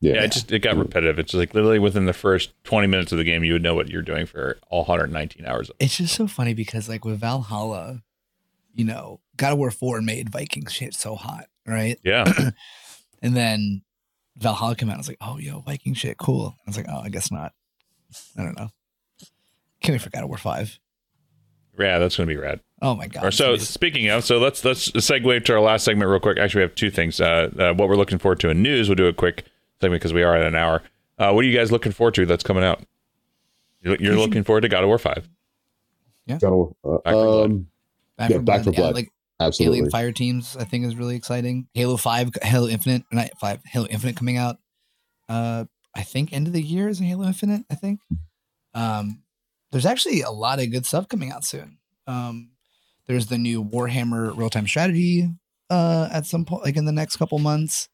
[0.00, 0.14] yeah.
[0.14, 1.18] Yeah, it just it got repetitive.
[1.18, 3.88] It's like literally within the first 20 minutes of the game, you would know what
[3.88, 5.68] you're doing for all 119 hours.
[5.70, 5.76] Of.
[5.80, 8.02] It's just so funny because like with Valhalla,
[8.74, 11.98] you know, God of War 4 made Viking shit so hot, right?
[12.04, 12.24] Yeah,
[13.22, 13.82] And then
[14.36, 14.94] Valhalla came out.
[14.94, 16.54] I was like, oh, yo, Viking shit, cool.
[16.66, 17.52] I was like, oh, I guess not.
[18.38, 18.68] I don't know.
[19.82, 20.78] Can't wait for God of War 5.
[21.78, 22.60] yeah, that's gonna be rad.
[22.82, 23.24] Oh my God.
[23.24, 26.38] Or so It's- speaking of, so let's let's segue to our last segment real quick.
[26.38, 27.20] Actually, we have two things.
[27.20, 28.88] Uh, uh, what we're looking forward to in news.
[28.88, 29.44] We'll do a quick
[29.80, 30.82] segment because we are at an hour.
[31.18, 32.82] Uh, what are you guys looking forward to that's coming out?
[33.82, 35.28] You're, you're looking forward to God of War Five.
[36.28, 36.46] Gotta,
[36.84, 37.50] uh, Back 4 Blood.
[37.50, 37.66] um,
[38.20, 38.74] Back Yeah, for Back Blood.
[38.74, 39.08] for Yeah, like
[39.40, 39.78] Absolutely.
[39.78, 41.66] Alien Fire Teams, I think is really exciting.
[41.72, 44.56] Halo Five, Halo Infinite, not Five, Halo Infinite coming out.
[45.30, 45.64] Uh,
[45.94, 47.62] I think end of the year is Halo Infinite.
[47.70, 48.00] I think.
[48.74, 49.22] Um,
[49.72, 51.78] there's actually a lot of good stuff coming out soon.
[52.06, 52.50] Um,
[53.06, 55.30] there's the new Warhammer real time strategy.
[55.70, 57.88] Uh, at some point, like in the next couple months.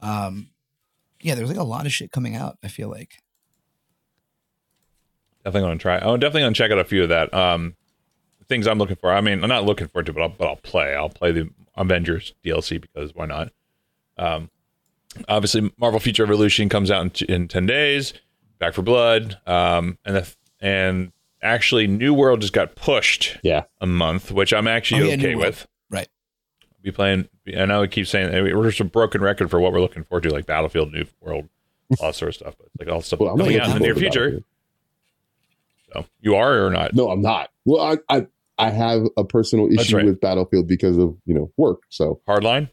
[0.00, 0.50] Um,
[1.20, 2.58] yeah, there's like a lot of shit coming out.
[2.64, 3.12] I feel like.
[5.44, 5.98] Definitely gonna try.
[5.98, 7.32] I'm definitely gonna check out a few of that.
[7.32, 7.76] Um,
[8.50, 9.10] things I'm looking for.
[9.10, 10.94] I mean, I'm not looking forward to, but I'll, but I'll play.
[10.94, 13.52] I'll play the Avengers DLC because why not?
[14.18, 14.50] Um,
[15.28, 18.12] obviously, Marvel Future Revolution comes out in, t- in ten days.
[18.58, 19.38] Back 4 Blood.
[19.46, 23.62] Um, and the and actually, New World just got pushed yeah.
[23.80, 25.46] a month, which I'm actually Oh, yeah, New okay World.
[25.46, 25.66] with.
[25.88, 26.08] Right.
[26.82, 27.28] Be playing.
[27.56, 30.24] I know I keep saying we're just a broken record for what we're looking forward
[30.24, 31.48] to, like Battlefield, New World,
[31.98, 32.54] all that sort of stuff.
[32.58, 34.42] But like all stuff Well, coming out in the near future.
[35.92, 36.94] So you are or not?
[36.94, 37.50] No, I'm not.
[37.64, 38.26] Well, I, I
[38.60, 40.04] I have a personal issue right.
[40.04, 41.82] with Battlefield because of you know work.
[41.88, 42.70] So Hardline.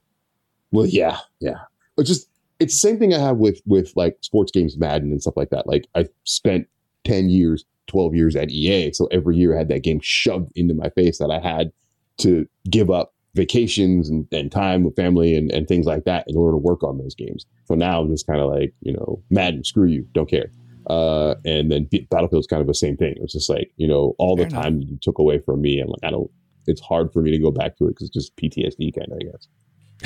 [0.71, 1.59] well, yeah, yeah.
[1.97, 2.29] It's just
[2.59, 5.49] it's the same thing I have with with like sports games, Madden and stuff like
[5.49, 5.67] that.
[5.67, 6.67] Like I spent
[7.03, 10.73] ten years, twelve years at EA, so every year I had that game shoved into
[10.73, 11.71] my face that I had
[12.19, 16.35] to give up vacations and, and time with family and, and things like that in
[16.35, 17.45] order to work on those games.
[17.65, 20.51] So now I'm just kind of like, you know, Madden, screw you, don't care.
[20.89, 23.15] Uh, and then B- Battlefield's kind of the same thing.
[23.17, 24.63] It's just like, you know, all the enough.
[24.63, 25.79] time you took away from me.
[25.79, 26.29] I'm like, I don't,
[26.65, 29.17] it's hard for me to go back to it because it's just PTSD kind of,
[29.21, 29.47] I guess.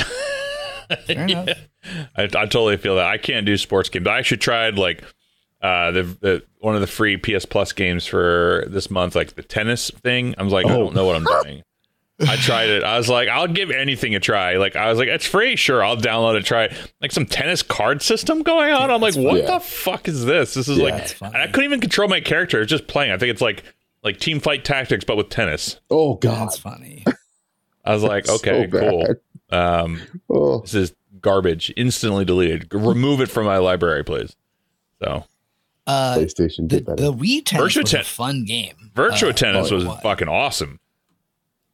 [1.07, 1.49] Fair enough.
[2.17, 3.05] I, I totally feel that.
[3.07, 4.07] I can't do sports games.
[4.07, 5.03] I actually tried like
[5.61, 9.43] uh, the, the one of the free PS Plus games for this month, like the
[9.43, 10.35] tennis thing.
[10.37, 10.77] I was like, I Oh.
[10.85, 11.63] don't know what I'm doing.
[12.27, 12.83] I tried it.
[12.83, 14.57] I was like, I'll give anything a try.
[14.57, 16.45] Like I was like, it's free, sure, I'll download it.
[16.45, 16.93] Try it.
[17.01, 18.91] Like some tennis card system going on.
[18.91, 19.53] I'm like, what fun.
[19.53, 20.53] the fuck is this?
[20.53, 20.85] This is Yeah.
[20.95, 22.61] like, and I couldn't even control my character.
[22.61, 23.11] It's just playing.
[23.11, 23.63] I think it's like
[24.03, 25.79] like team fight tactics, but with tennis.
[25.89, 26.47] Oh God.
[26.47, 27.03] That's funny.
[27.85, 29.07] I was like, So okay, cool.
[29.51, 31.73] Um, Oh, this is garbage.
[31.75, 32.73] Instantly deleted.
[32.73, 34.35] Remove it from my library, please.
[35.03, 35.25] So
[35.87, 37.01] Uh, PlayStation the, did better.
[37.03, 38.91] the Wii tennis Virtua was Ten- a fun game.
[38.95, 40.79] Virtua Uh, Tennis oh, was it fucking awesome.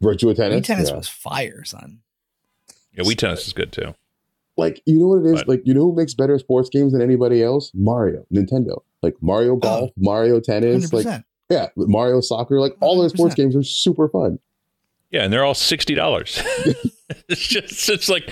[0.03, 0.61] Virtua tennis.
[0.61, 0.95] Wii tennis yeah.
[0.97, 1.99] was fire, son.
[2.93, 3.93] Yeah, Wii Tennis is good too.
[4.57, 6.93] like you know what it is But- like you know who makes better sports games
[6.93, 9.57] than anybody else mario nintendo like mario oh.
[9.57, 13.37] golf mario tennis Hundred like yeah mario soccer like all their sports 100%.
[13.37, 14.39] games are super fun
[15.10, 16.41] Yeah, and they're all sixty dollars.
[17.30, 18.30] it's just it's like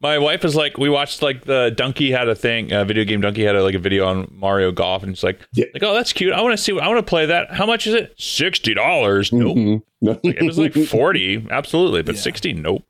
[0.00, 3.20] my wife is like we watched like the Dunkey had a thing, uh, video game
[3.20, 5.64] Dunkey had a, like a video on Mario Golf, and it's like Yeah.
[5.74, 6.32] like oh that's cute.
[6.32, 6.78] I want to see.
[6.78, 7.50] I want to play that.
[7.52, 8.14] How much is it?
[8.18, 9.32] Sixty dollars.
[9.32, 9.56] Nope.
[9.56, 9.82] Mhm.
[10.00, 10.12] No.
[10.22, 12.20] Like, it was like forty, absolutely, but Yeah.
[12.20, 12.82] sixty, nope.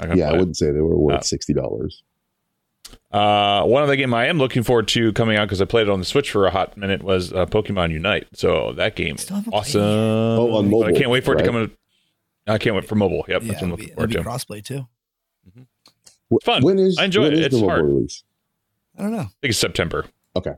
[0.00, 2.02] Not gonna yeah i wouldn't say they were worth Uh, $60
[3.12, 5.90] Uh, one other game I am looking forward to coming out because I played it
[5.90, 8.26] on the Switch for a hot minute was uh, Pokemon Unite.
[8.34, 9.80] So that game, Still awesome.
[9.82, 11.44] Oh, on But I can't wait for it right?
[11.44, 11.70] to come.
[12.46, 13.24] In, I can't wait for mobile.
[13.28, 14.46] Yep, Yeah, that's what I'm it'll looking be, it'll forward to.
[14.46, 14.86] crossplay too.
[16.32, 16.62] Wh- Fun.
[16.62, 17.38] when is I enjoy when it.
[17.40, 17.84] is It's the hard.
[17.84, 18.24] release
[18.98, 19.18] I don't know.
[19.18, 20.06] I think it's September.
[20.36, 20.54] okay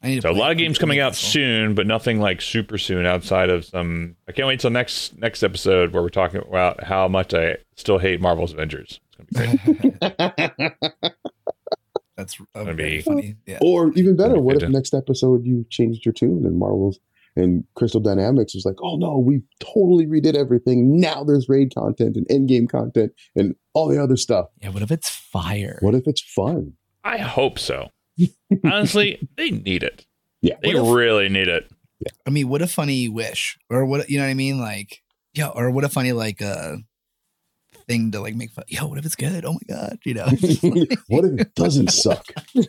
[0.00, 2.40] I need So a lot of games coming out get this soon, but nothing like
[2.40, 4.14] super soon outside of some.
[4.28, 7.98] I can't wait till next next episode where we're talking about how much I still
[7.98, 9.00] hate Marvel's Avengers.
[9.18, 10.72] It's gonna be great.
[12.16, 13.34] That's Gonna be- funny.
[13.44, 13.58] Yeah.
[13.60, 17.00] or even better what if next episode you changed your tune and marvel's
[17.38, 22.16] and crystal dynamics was like oh no we totally redid everything now there's raid content
[22.16, 24.68] and end game content and all the other stuff Yeah.
[24.70, 25.78] What if it's fire?
[25.80, 26.74] what if it's fun
[27.04, 27.88] I hope so.
[28.64, 30.04] Honestly, they need it.
[30.42, 31.70] yeah They if- really need it.
[32.26, 34.60] I mean, what a funny wish, or what you know what I mean?
[34.60, 35.02] Like,
[35.34, 36.76] yeah, or what a funny like uh
[37.88, 38.64] thing to like make fun.
[38.68, 39.44] Yo, what if it's good?
[39.44, 40.26] Oh my god, you know.
[41.08, 42.24] what if it doesn't suck?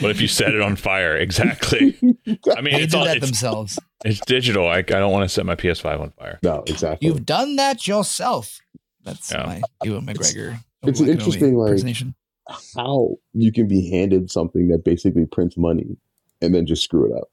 [0.00, 1.16] What if you set it on fire?
[1.16, 1.96] Exactly.
[2.56, 3.78] I mean, they it's do all that it's, themselves.
[4.04, 4.66] it's digital.
[4.66, 6.38] I, I don't want to set my PS5 on fire.
[6.42, 7.06] No, exactly.
[7.08, 8.58] You've done that yourself.
[9.04, 9.46] That's Yeah.
[9.46, 10.58] my Ewan McGregor.
[10.84, 11.84] it's an interesting, like-
[12.74, 15.96] How you can be handed something that basically prints money
[16.40, 17.28] and then just screw it up.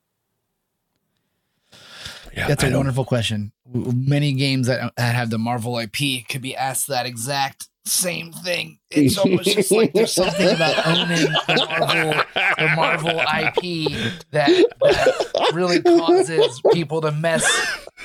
[2.35, 3.51] Yeah, That's a wonderful question.
[3.73, 8.79] Many games that, that have the Marvel IP could be asked that exact same thing.
[8.89, 12.23] It's almost just like there's something about owning the Marvel,
[12.57, 13.91] the Marvel IP
[14.31, 14.49] that,
[14.81, 17.45] that really causes people to mess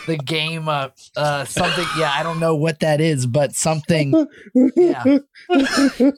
[0.07, 0.97] the game up.
[1.17, 5.19] Uh, something, yeah, I don't know what that is, but something, yeah.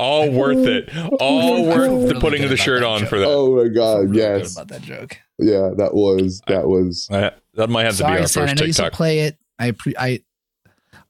[0.00, 0.88] all worth it.
[1.20, 3.08] All I feel worth the putting of the shirt on joke.
[3.08, 3.28] for that.
[3.28, 4.52] Oh my god, really yes.
[4.56, 5.18] about that joke.
[5.38, 8.42] Yeah, that was that was Uh, that might have to be Sorry, our Sam.
[8.42, 8.96] I first know you used to TikTok.
[8.96, 9.38] play it.
[9.58, 10.20] I pre I.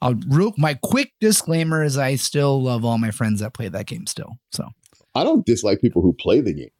[0.03, 3.87] I'll real my quick disclaimer is I still love all my friends that play that
[3.87, 4.39] game still.
[4.53, 4.69] So
[5.15, 6.71] I don't dislike people who play the game.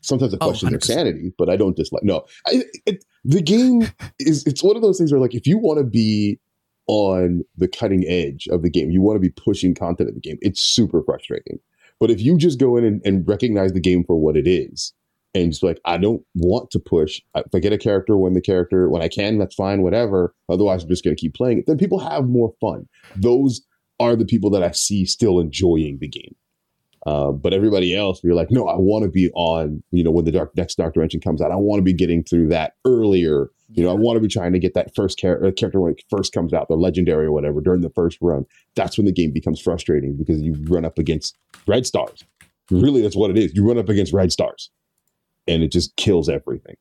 [0.00, 2.04] Sometimes I Oh, question their sanity, but I don't dislike.
[2.04, 3.88] No, I, it, the game
[4.20, 6.38] is it's one of those things where like if you want to be
[6.88, 10.20] on the cutting edge of the game, you want to be pushing content of the
[10.20, 10.38] game.
[10.40, 11.60] It's super frustrating.
[12.00, 14.92] But if you just go in and, and recognize the game for what it is,
[15.34, 17.20] and just like I don't want to push.
[17.34, 20.34] If I get a character when the character when I can, that's fine, whatever.
[20.48, 21.66] Otherwise, I'm just going to keep playing it.
[21.66, 22.88] Then people have more fun.
[23.16, 23.60] Those
[24.00, 26.34] are the people that I see still enjoying the game.
[27.06, 29.82] Uh, but everybody else, we're like, no, I want to be on.
[29.90, 32.24] You know, when the dark next Dark Dimension comes out, I want to be getting
[32.24, 33.50] through that earlier.
[33.70, 35.92] You know, I want to be trying to get that first char- uh, character when
[35.92, 38.46] it first comes out, the legendary or whatever, during the first run.
[38.74, 41.36] That's when the game becomes frustrating because you run up against
[41.66, 42.24] red stars.
[42.70, 43.54] Really, that's what it is.
[43.54, 44.70] You run up against red stars
[45.46, 46.76] and it just kills everything.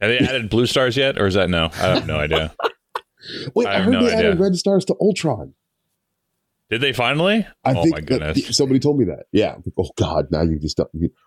[0.00, 1.70] Have they added blue stars yet, or is that no?
[1.74, 2.54] I have no idea.
[3.54, 4.28] Wait, I, I heard no they idea.
[4.28, 5.54] added red stars to Ultron.
[6.70, 7.46] Did they finally?
[7.64, 8.54] I oh think my goodness!
[8.54, 9.26] somebody told me that.
[9.32, 9.56] Yeah.
[9.78, 10.26] Oh God!
[10.30, 10.78] Now you just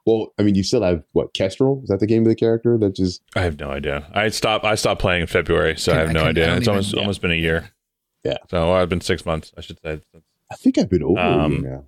[0.06, 0.28] well.
[0.38, 1.82] I mean, you still have what Kestrel?
[1.84, 3.24] Is that the game of the character that just?
[3.36, 4.08] I have no idea.
[4.14, 4.66] I stopped.
[4.66, 6.56] I stopped playing in February, so I, I have no idea.
[6.56, 7.00] It's even, almost yeah.
[7.00, 7.72] almost been a year.
[8.24, 8.38] Yeah.
[8.52, 9.52] So well, I've been six months.
[9.58, 10.02] I should say.
[10.52, 11.86] I think I've been over um, now.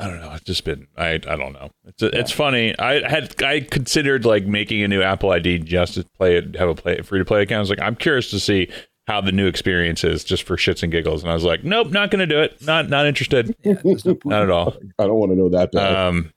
[0.00, 0.32] I don't know.
[0.32, 1.70] It's just been I I don't know.
[1.84, 2.10] It's yeah.
[2.12, 2.76] it's funny.
[2.78, 6.68] I had I considered like making a new Apple ID just to play it, have
[6.68, 7.58] a play free to play account.
[7.58, 8.68] I was like, I'm curious to see
[9.08, 11.22] how the new experience is just for shits and giggles.
[11.22, 12.60] And I was like, nope, not going to do it.
[12.64, 13.56] Not not interested.
[13.64, 14.76] Yeah, no not at all.
[14.98, 15.96] I don't want to know that bad.
[15.96, 16.32] Um,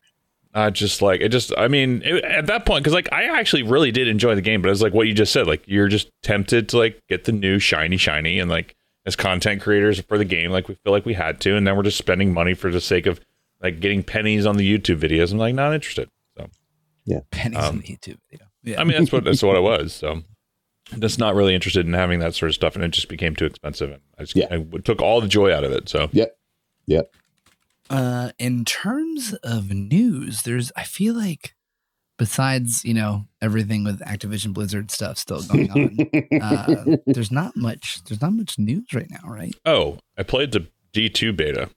[0.54, 1.30] I just like it.
[1.30, 4.42] Just I mean, it, at that point, because like I actually really did enjoy the
[4.42, 5.48] game, but it's like what you just said.
[5.48, 8.76] Like you're just tempted to like get the new shiny shiny, and like
[9.06, 11.76] as content creators for the game, like we feel like we had to, and then
[11.76, 13.20] we're just spending money for the sake of
[13.62, 15.32] like getting pennies on the YouTube videos.
[15.32, 16.10] I'm like not interested.
[16.38, 16.48] So
[17.06, 18.48] yeah, pennies um, on the YouTube video.
[18.64, 19.94] Yeah, I mean that's what that's what it was.
[19.94, 20.22] So
[21.00, 23.46] just not really interested in having that sort of stuff, and it just became too
[23.46, 24.48] expensive, and I just yeah.
[24.52, 25.90] I took all the joy out of it.
[25.90, 26.38] So yep,
[26.86, 27.14] yep.
[27.90, 31.56] Uh, in terms of news, there's I feel like
[32.18, 38.04] besides you know everything with Activision Blizzard stuff still going on, uh, there's not much.
[38.04, 39.56] There's not much news right now, right?
[39.66, 41.70] Oh, I played the D2 beta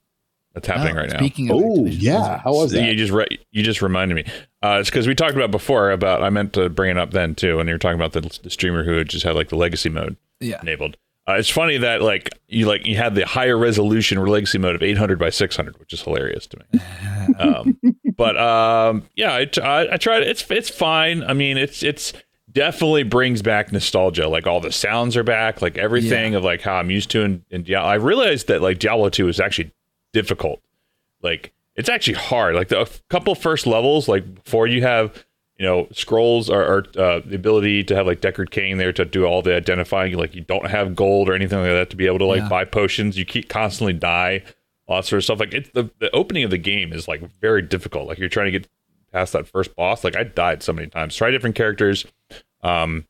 [0.55, 1.17] that's happening oh, right now.
[1.17, 2.81] Speaking of, oh yeah, how was that?
[2.81, 4.23] You just re- you just reminded me.
[4.63, 7.35] Uh, it's because we talked about before about I meant to bring it up then
[7.35, 9.89] too, when you were talking about the, the streamer who just had like the legacy
[9.89, 10.61] mode yeah.
[10.61, 10.95] enabled.
[11.27, 14.81] Uh, it's funny that like you like you had the higher resolution legacy mode of
[14.81, 17.35] 800 by 600, which is hilarious to me.
[17.39, 17.77] um,
[18.15, 20.23] but um, yeah, I, I, I tried.
[20.23, 21.21] It's it's fine.
[21.23, 22.13] I mean, it's it's
[22.55, 24.27] definitely brings back nostalgia.
[24.29, 26.37] Like all the sounds are back, like everything yeah.
[26.37, 27.89] of like how I'm used to in, in Diablo.
[27.89, 29.71] I realized that like Diablo 2 is actually
[30.15, 30.61] difficult.
[31.21, 32.55] Like it's actually hard.
[32.55, 35.25] Like the a couple first levels, like before you have
[35.57, 39.03] you know scrolls or, or uh, the ability to have like Deckard Cain there to
[39.03, 40.13] do all the identifying.
[40.13, 42.49] Like you don't have gold or anything like that to be able to like yeah.
[42.49, 43.17] buy potions.
[43.17, 44.43] You keep constantly die,
[44.87, 45.39] all that sort of stuff.
[45.41, 48.07] Like it's the the opening of the game is like very difficult.
[48.07, 48.69] Like you're trying to get
[49.11, 50.05] past that first boss.
[50.05, 51.13] Like I died so many times.
[51.13, 52.05] Try different characters.
[52.63, 53.05] Um,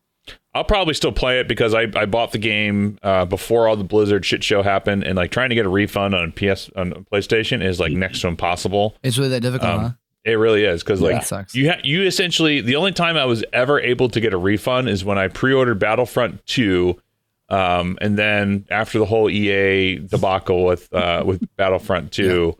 [0.55, 3.83] I'll probably still play it because I, I bought the game uh, before all the
[3.83, 7.61] Blizzard shit show happened, and like trying to get a refund on PS on PlayStation
[7.61, 8.95] is like next to impossible.
[9.03, 9.89] It's really that difficult, um, huh?
[10.23, 13.81] It really is because like you ha- you essentially the only time I was ever
[13.81, 17.01] able to get a refund is when I pre-ordered Battlefront two,
[17.49, 22.55] um, and then after the whole EA debacle with uh, with Battlefront two,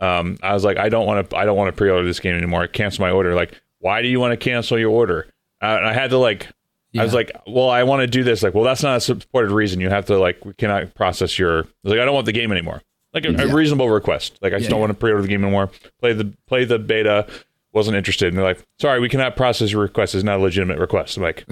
[0.00, 0.18] yeah.
[0.20, 2.36] um, I was like I don't want to I don't want to pre-order this game
[2.36, 2.62] anymore.
[2.62, 3.34] I cancel my order.
[3.34, 5.26] Like why do you want to cancel your order?
[5.60, 6.46] Uh, and I had to like
[6.92, 7.02] yeah.
[7.02, 8.42] I was like, well, I want to do this.
[8.42, 9.80] Like, well, that's not a supported reason.
[9.80, 11.66] You have to like, we cannot process your.
[11.84, 12.82] like, I don't want the game anymore.
[13.14, 13.42] Like a, yeah.
[13.42, 14.38] a reasonable request.
[14.40, 15.70] Like, I just yeah, don't want to pre-order the game anymore.
[16.00, 17.26] Play the play the beta.
[17.72, 18.28] Wasn't interested.
[18.28, 20.14] And they're like, sorry, we cannot process your request.
[20.14, 21.16] It's not a legitimate request.
[21.16, 21.46] I'm like,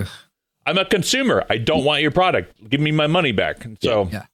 [0.67, 1.45] I'm a consumer.
[1.49, 2.69] I don't want your product.
[2.69, 3.65] Give me my money back.
[3.65, 4.25] And so, yeah.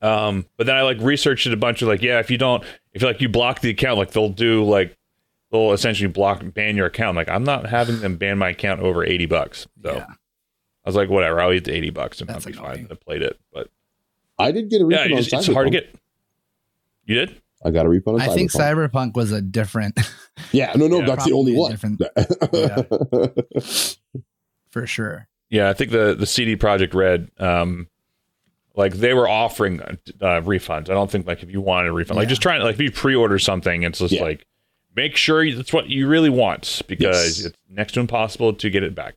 [0.00, 2.62] Um, but then I like researched it a bunch of like, yeah, if you don't,
[2.92, 4.96] if you like you block the account, like they'll do like
[5.50, 7.16] they'll essentially block ban your account.
[7.16, 9.66] Like I'm not having them ban my account over eighty bucks.
[9.82, 10.04] So.
[10.84, 10.88] Yeah.
[10.88, 12.88] I was like, whatever, I'll eat the 80 bucks and That's I'll be fine.
[12.90, 13.70] I played it, but
[14.38, 15.10] I did get a refund.
[15.10, 15.94] Yeah, just, it's hard to get.
[17.06, 17.40] You did?
[17.64, 18.20] I got a refund.
[18.20, 19.98] I think Cyberpunk was a different.
[20.52, 21.70] Yeah, no, no, yeah, that's the only one.
[21.70, 22.02] Different,
[22.52, 22.82] yeah.
[24.70, 25.28] For sure.
[25.48, 27.88] Yeah, I think the the CD Projekt Red, um,
[28.74, 30.90] like they were offering uh, refunds.
[30.90, 32.22] I don't think like if you wanted a refund, yeah.
[32.22, 34.46] like just trying to like if you pre-order something, it's just like
[34.94, 37.46] make sure that's what you really want because yes.
[37.46, 39.14] it's next to impossible to get it back.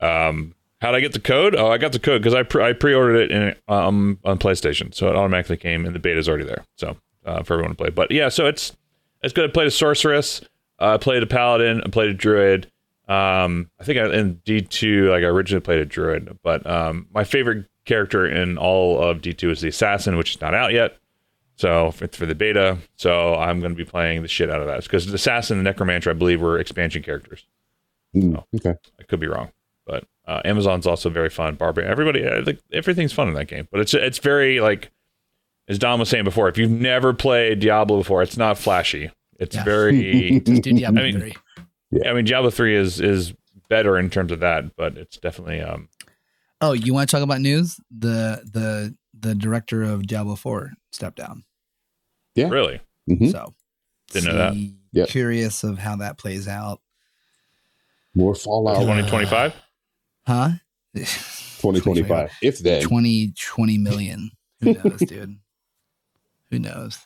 [0.00, 1.54] Um, how did I get the code?
[1.54, 4.94] Oh, I got the code because I pre- I pre-ordered it in um on PlayStation,
[4.94, 7.76] so it automatically came, and the beta is already there, so uh, for everyone to
[7.76, 7.90] play.
[7.90, 8.76] But yeah, so it's
[9.22, 9.48] it's good.
[9.48, 10.42] I played a sorceress,
[10.80, 12.70] uh, I played a paladin, I played a druid.
[13.08, 17.06] Um, I think I, in D two, like I originally played a druid, but um,
[17.14, 20.72] my favorite character in all of D two is the assassin, which is not out
[20.72, 20.96] yet.
[21.54, 22.76] So it's for the beta.
[22.96, 25.64] So I'm going to be playing the shit out of that because the Assassin and
[25.64, 27.46] Necromancer, I believe, were expansion characters.
[28.14, 28.74] Mm, okay.
[29.00, 29.50] I could be wrong,
[29.86, 31.54] but uh, Amazon's also very fun.
[31.54, 33.68] Barbarian, everybody, I think everything's fun in that game.
[33.70, 34.90] But it's it's very like,
[35.68, 39.10] as Dom was saying before, if you've never played Diablo before, it's not flashy.
[39.38, 39.64] It's Yeah.
[39.64, 40.40] very.
[40.46, 41.34] Just do Diablo I mean- 3.
[42.04, 43.32] I mean, Diablo three is is
[43.68, 45.88] better in terms of that, but it's definitely um.
[46.60, 47.78] Oh, you want to talk about news?
[47.96, 51.44] The the the director of Diablo 4 stepped down.
[52.34, 52.48] Yeah.
[52.48, 53.54] Really, hmm So
[54.10, 54.52] Didn't know that.
[54.54, 55.08] see- Yep.
[55.08, 56.80] Curious of how that plays out.
[58.14, 59.54] More Fallout twenty twenty five.
[60.26, 60.50] Huh?
[60.94, 62.30] 2025.
[62.42, 62.82] If then.
[62.82, 64.30] 20, 20 million.
[64.60, 65.38] Who knows, dude?
[66.50, 66.98] Who knows?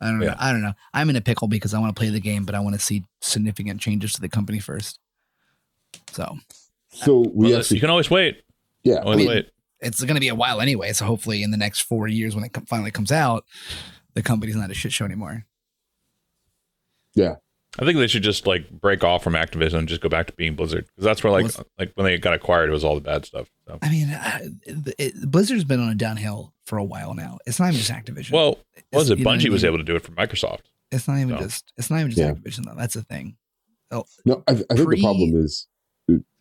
[0.00, 0.34] I don't know.
[0.38, 0.72] I don't know.
[0.92, 2.80] I'm in a pickle because I want to play the game, but I want to
[2.80, 4.98] see significant changes to the company first.
[6.10, 6.38] So
[6.90, 8.42] So we Well, actually, you can always wait.
[8.82, 8.96] yeah.
[8.96, 9.50] Always mean- wait.
[9.80, 10.92] it's going to be a while anyway.
[10.92, 13.44] So hopefully, in the next four years, when it com- finally comes out,
[14.14, 15.44] the company's not a shit show anymore.
[17.14, 17.36] Yeah.
[17.78, 20.32] I think they should just like break off from Activision and just go back to
[20.34, 22.94] being Blizzard because that's where like Was- like when they got acquired, it was all
[22.94, 23.48] the bad stuff.
[23.66, 23.78] So.
[23.80, 27.38] I mean, uh, it, it, Blizzard's been on a downhill for a while now.
[27.46, 28.32] It's not even just Activision.
[28.32, 28.58] Well,
[28.90, 29.18] what was it?
[29.18, 30.60] you know what I Bungie was able to do it for Microsoft.
[30.90, 31.44] it's not even so.
[31.44, 31.72] just.
[31.78, 32.32] It's not even just Yeah.
[32.32, 32.74] Activision though.
[32.76, 33.36] That's the thing.
[33.90, 35.66] Oh, No, I, I think Pre- the problem is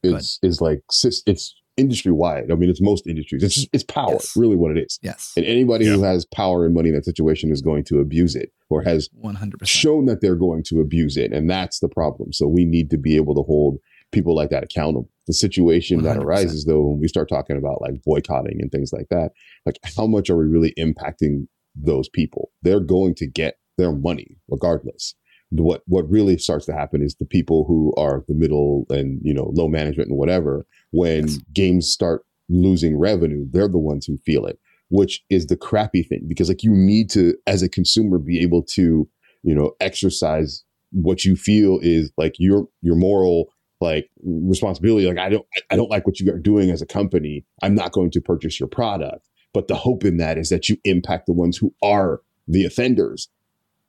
[0.04, 0.82] is is like
[1.26, 2.52] it's industry wide.
[2.52, 3.44] I mean, it's most industries.
[3.44, 4.34] It's just it's power, Yes.
[4.36, 5.00] really, what it is.
[5.02, 8.36] yes, And anybody who has power and money in that situation is going to abuse
[8.36, 9.70] it or has one hundred percent.
[9.80, 12.34] shown that they're going to abuse it, and that's the problem.
[12.34, 13.78] So we need to be able to hold
[14.12, 15.10] people like that accountable.
[15.28, 16.24] The situation that 100%.
[16.24, 19.32] arises, though, when we start talking about like boycotting and things like that,
[19.66, 22.52] like how much are we really impacting those people?
[22.64, 25.16] They're going to get their money regardless.
[25.52, 29.34] What what really starts to happen is the people who are the middle and you
[29.34, 30.66] know low management and whatever.
[30.92, 31.40] When Yes.
[31.54, 34.60] games start losing revenue, they're the ones who feel it,
[34.90, 38.64] which is the crappy thing because like you need to as a consumer be able
[38.64, 39.08] to
[39.44, 43.48] you know exercise what you feel is like your your moral
[43.80, 47.44] like responsibility like i don't i don't like what you are doing as a company
[47.64, 50.78] i'm not going to purchase your product but the hope in that is that you
[50.84, 53.30] impact the ones who are the offenders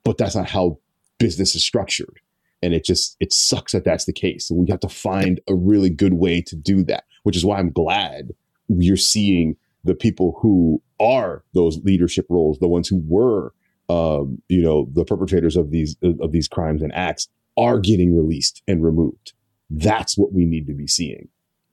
[0.05, 0.79] but that's not how
[1.23, 2.21] business is structured.
[2.63, 4.51] And it just it sucks that that's the case.
[4.51, 7.59] And we have to find a really good way to do that which is why
[7.59, 8.33] i'm glad
[8.69, 13.53] you're seeing the people who are those leadership roles the ones who were
[13.89, 17.29] um, you know the perpetrators of these of these crimes and acts
[17.59, 19.35] are getting released and removed.
[19.69, 21.29] That's what we need to be seeing.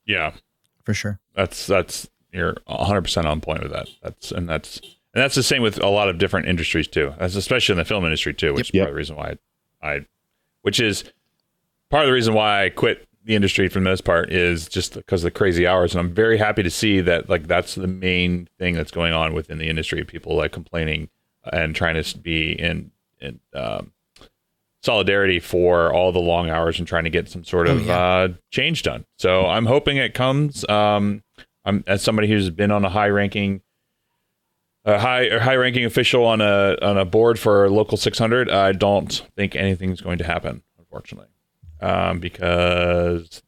[0.06, 0.34] Yeah,
[0.84, 1.20] for sure.
[1.36, 3.88] that's that's you're 100 percent on point with that.
[4.02, 4.82] That's and that's
[5.14, 7.14] and that's the same with a lot of different industries too.
[7.20, 8.76] That's especially in the film industry too, which Yep.
[8.76, 9.36] is part of the reason why
[9.82, 10.06] I, I,
[10.62, 11.04] which is
[11.90, 14.94] part of the reason why I quit the industry for the most part is just
[14.96, 15.94] because of the crazy hours.
[15.94, 19.34] And I'm very happy to see that like that's the main thing that's going on
[19.34, 20.04] within the industry.
[20.04, 21.10] People like complaining
[21.52, 23.92] and trying to be in in um,
[24.84, 28.00] solidarity for all the long hours and trying to get some sort Oh, of yeah.
[28.00, 29.06] uh, change done.
[29.18, 30.68] So I'm hoping it comes.
[30.70, 31.24] Um,
[31.66, 33.62] I'm as somebody who's been on a high ranking.
[34.86, 38.50] A high a high ranking official on a on a board for local 600.
[38.50, 41.28] I don't think anything's going to happen, unfortunately,
[41.82, 43.44] um, because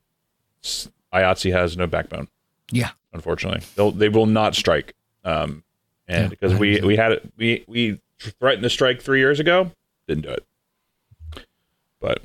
[1.14, 2.28] IATSE has no backbone.
[2.72, 2.92] Yeah.
[3.14, 4.94] unfortunately, they'll they will not strike.
[5.24, 5.64] Um,
[6.08, 6.86] and Yeah, because we 100%.
[6.86, 9.72] we had it, we we threatened to strike three years ago,
[10.08, 10.46] didn't do it.
[12.02, 12.22] But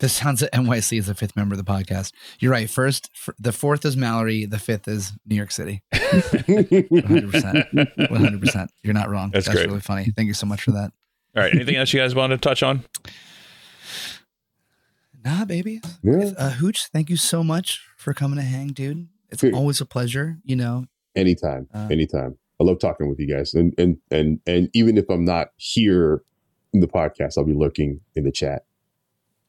[0.00, 2.12] This sounds at NYC is the fifth member of the podcast.
[2.40, 2.68] You're right.
[2.68, 4.44] First, f- the fourth is Mallory.
[4.46, 5.82] The fifth is New York City.
[5.92, 7.70] 100%.
[7.98, 8.68] 100%.
[8.82, 9.30] You're not wrong.
[9.30, 9.68] That's That's great.
[9.68, 10.06] really funny.
[10.16, 10.92] Thank you so much for that.
[11.36, 12.84] all right, anything else you guys want to touch on?
[15.22, 15.82] Nah, baby.
[16.02, 19.06] yeah Uh, Hooch, thank you so much for coming to hang, dude.
[19.28, 19.52] It's Dude.
[19.52, 20.38] always a pleasure.
[20.44, 24.70] You know, anytime Uh, anytime i love talking with you guys and and and and
[24.72, 26.22] even if i'm not here
[26.72, 28.62] in the podcast i'll be lurking in the chat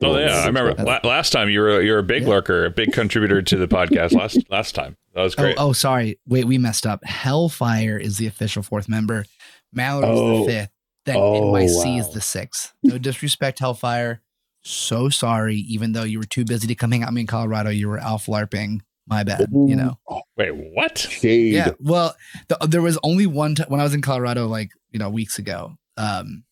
[0.03, 2.29] Oh yeah, I remember la- last time you were you're a big Yeah.
[2.29, 4.97] lurker, a big contributor to the podcast last last time.
[5.13, 5.55] That was oh, great.
[5.59, 6.19] oh, sorry.
[6.27, 7.03] Wait, we messed up.
[7.03, 9.25] Hellfire is the official fourth member.
[9.73, 10.45] Mallory's Oh.
[10.45, 10.69] the fifth.
[11.05, 12.73] Then Oh, NYC is the sixth.
[12.83, 14.21] No disrespect, Hellfire.
[14.63, 15.55] So sorry.
[15.57, 17.89] Even though you were too busy to come hang out with me in Colorado, you
[17.89, 18.81] were off LARPing.
[19.07, 19.47] My bad.
[19.51, 19.97] You know.
[20.37, 20.97] Wait, what?
[20.97, 21.71] shade Yeah.
[21.79, 22.15] Well,
[22.47, 25.39] the, there was only one time when I was in Colorado, like you know, weeks
[25.39, 25.75] ago.
[25.97, 26.43] Um,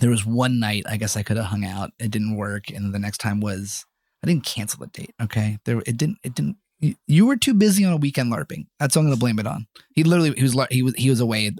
[0.00, 1.90] there was one night I guess I could have hung out.
[1.98, 3.84] It didn't work, and the next time was
[4.22, 5.14] I didn't cancel the date.
[5.22, 6.18] Okay, there it didn't.
[6.24, 6.56] It didn't.
[6.80, 8.66] you- You were too busy on a weekend larping.
[8.78, 9.66] That's what I'm gonna blame it on.
[9.94, 11.50] He literally he was lar- he was he was away.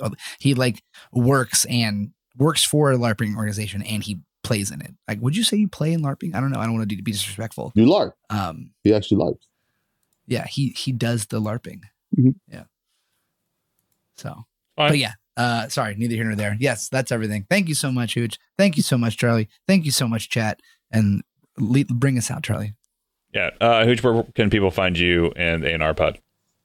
[0.40, 0.82] He like
[1.12, 4.94] works and works for a larping organization, and he plays in it.
[5.08, 6.34] Like, would you say you play in larping?
[6.34, 6.60] I don't know.
[6.60, 7.72] I don't want to be disrespectful.
[7.74, 9.46] you larp Um, he actually larps
[10.28, 11.80] yeah, he he does the larping.
[12.18, 12.34] Mhm.
[12.48, 12.64] Yeah.
[14.16, 14.44] So
[14.76, 14.90] Fine.
[14.90, 16.56] but yeah, Uh, sorry, neither here nor there.
[16.58, 17.46] Yes, that's everything.
[17.50, 18.38] Thank you so much, Hooch.
[18.56, 19.48] Thank you so much, Charlie.
[19.66, 20.60] Thank you so much, chat.
[20.90, 21.22] And
[21.58, 22.74] le- bring us out, Charlie.
[23.34, 23.50] Yeah.
[23.60, 26.18] Uh, Hooch, where can people find you and A&R Pod?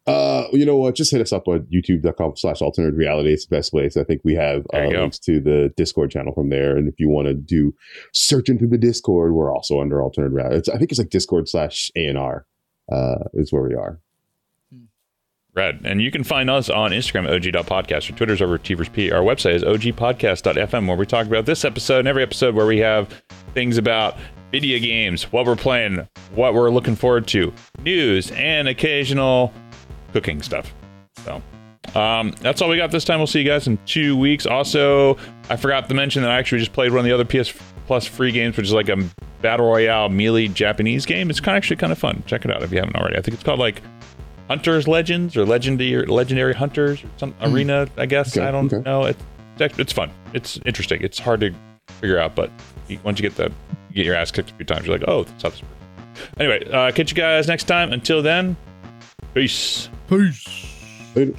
[0.07, 0.95] Uh, you know what?
[0.95, 3.33] Just hit us up on youtube.com slash alternate reality.
[3.33, 3.95] It's the best place.
[3.97, 6.75] I think we have uh, links to the Discord channel from there.
[6.75, 7.75] And if you want to do
[8.13, 10.57] searching through the Discord, we're also under alternate reality.
[10.57, 12.47] It's, I think it's like Discord slash A&R
[12.91, 13.99] uh, is where we are.
[15.53, 15.81] Red.
[15.83, 19.11] And you can find us on Instagram og.podcast or Twitter's over P.
[19.11, 22.77] Our website is ogpodcast.fm where we talk about this episode and every episode where we
[22.79, 23.21] have
[23.53, 24.17] things about
[24.51, 29.53] video games, what we're playing, what we're looking forward to, news, and occasional
[30.13, 30.73] cooking stuff.
[31.25, 31.41] So
[31.95, 33.19] um, that's all we got this time.
[33.19, 34.45] We'll see you guys in two weeks.
[34.45, 35.17] Also,
[35.49, 37.53] I forgot to mention that I actually just played one of the other PS
[37.87, 39.03] Plus free games, which is like a
[39.41, 41.29] battle royale melee Japanese game.
[41.29, 42.23] It's kind of actually kind of fun.
[42.25, 43.17] Check it out if you haven't already.
[43.17, 43.81] I think it's called like
[44.51, 47.53] Hunters Legends or Legendary Legendary Hunters or some mm.
[47.53, 47.87] arena.
[47.95, 48.83] I guess okay, I don't okay.
[48.83, 49.05] know.
[49.05, 49.23] It's
[49.79, 50.11] it's fun.
[50.33, 51.01] It's interesting.
[51.01, 51.55] It's hard to
[51.87, 52.51] figure out, but
[53.01, 53.49] once you get the
[53.91, 55.73] you get your ass kicked a few times, you're like, oh, that's how this works.
[56.37, 57.93] Anyway, uh, catch you guys next time.
[57.93, 58.57] Until then,
[59.33, 59.87] peace.
[60.09, 60.45] Peace.
[61.15, 61.33] Later.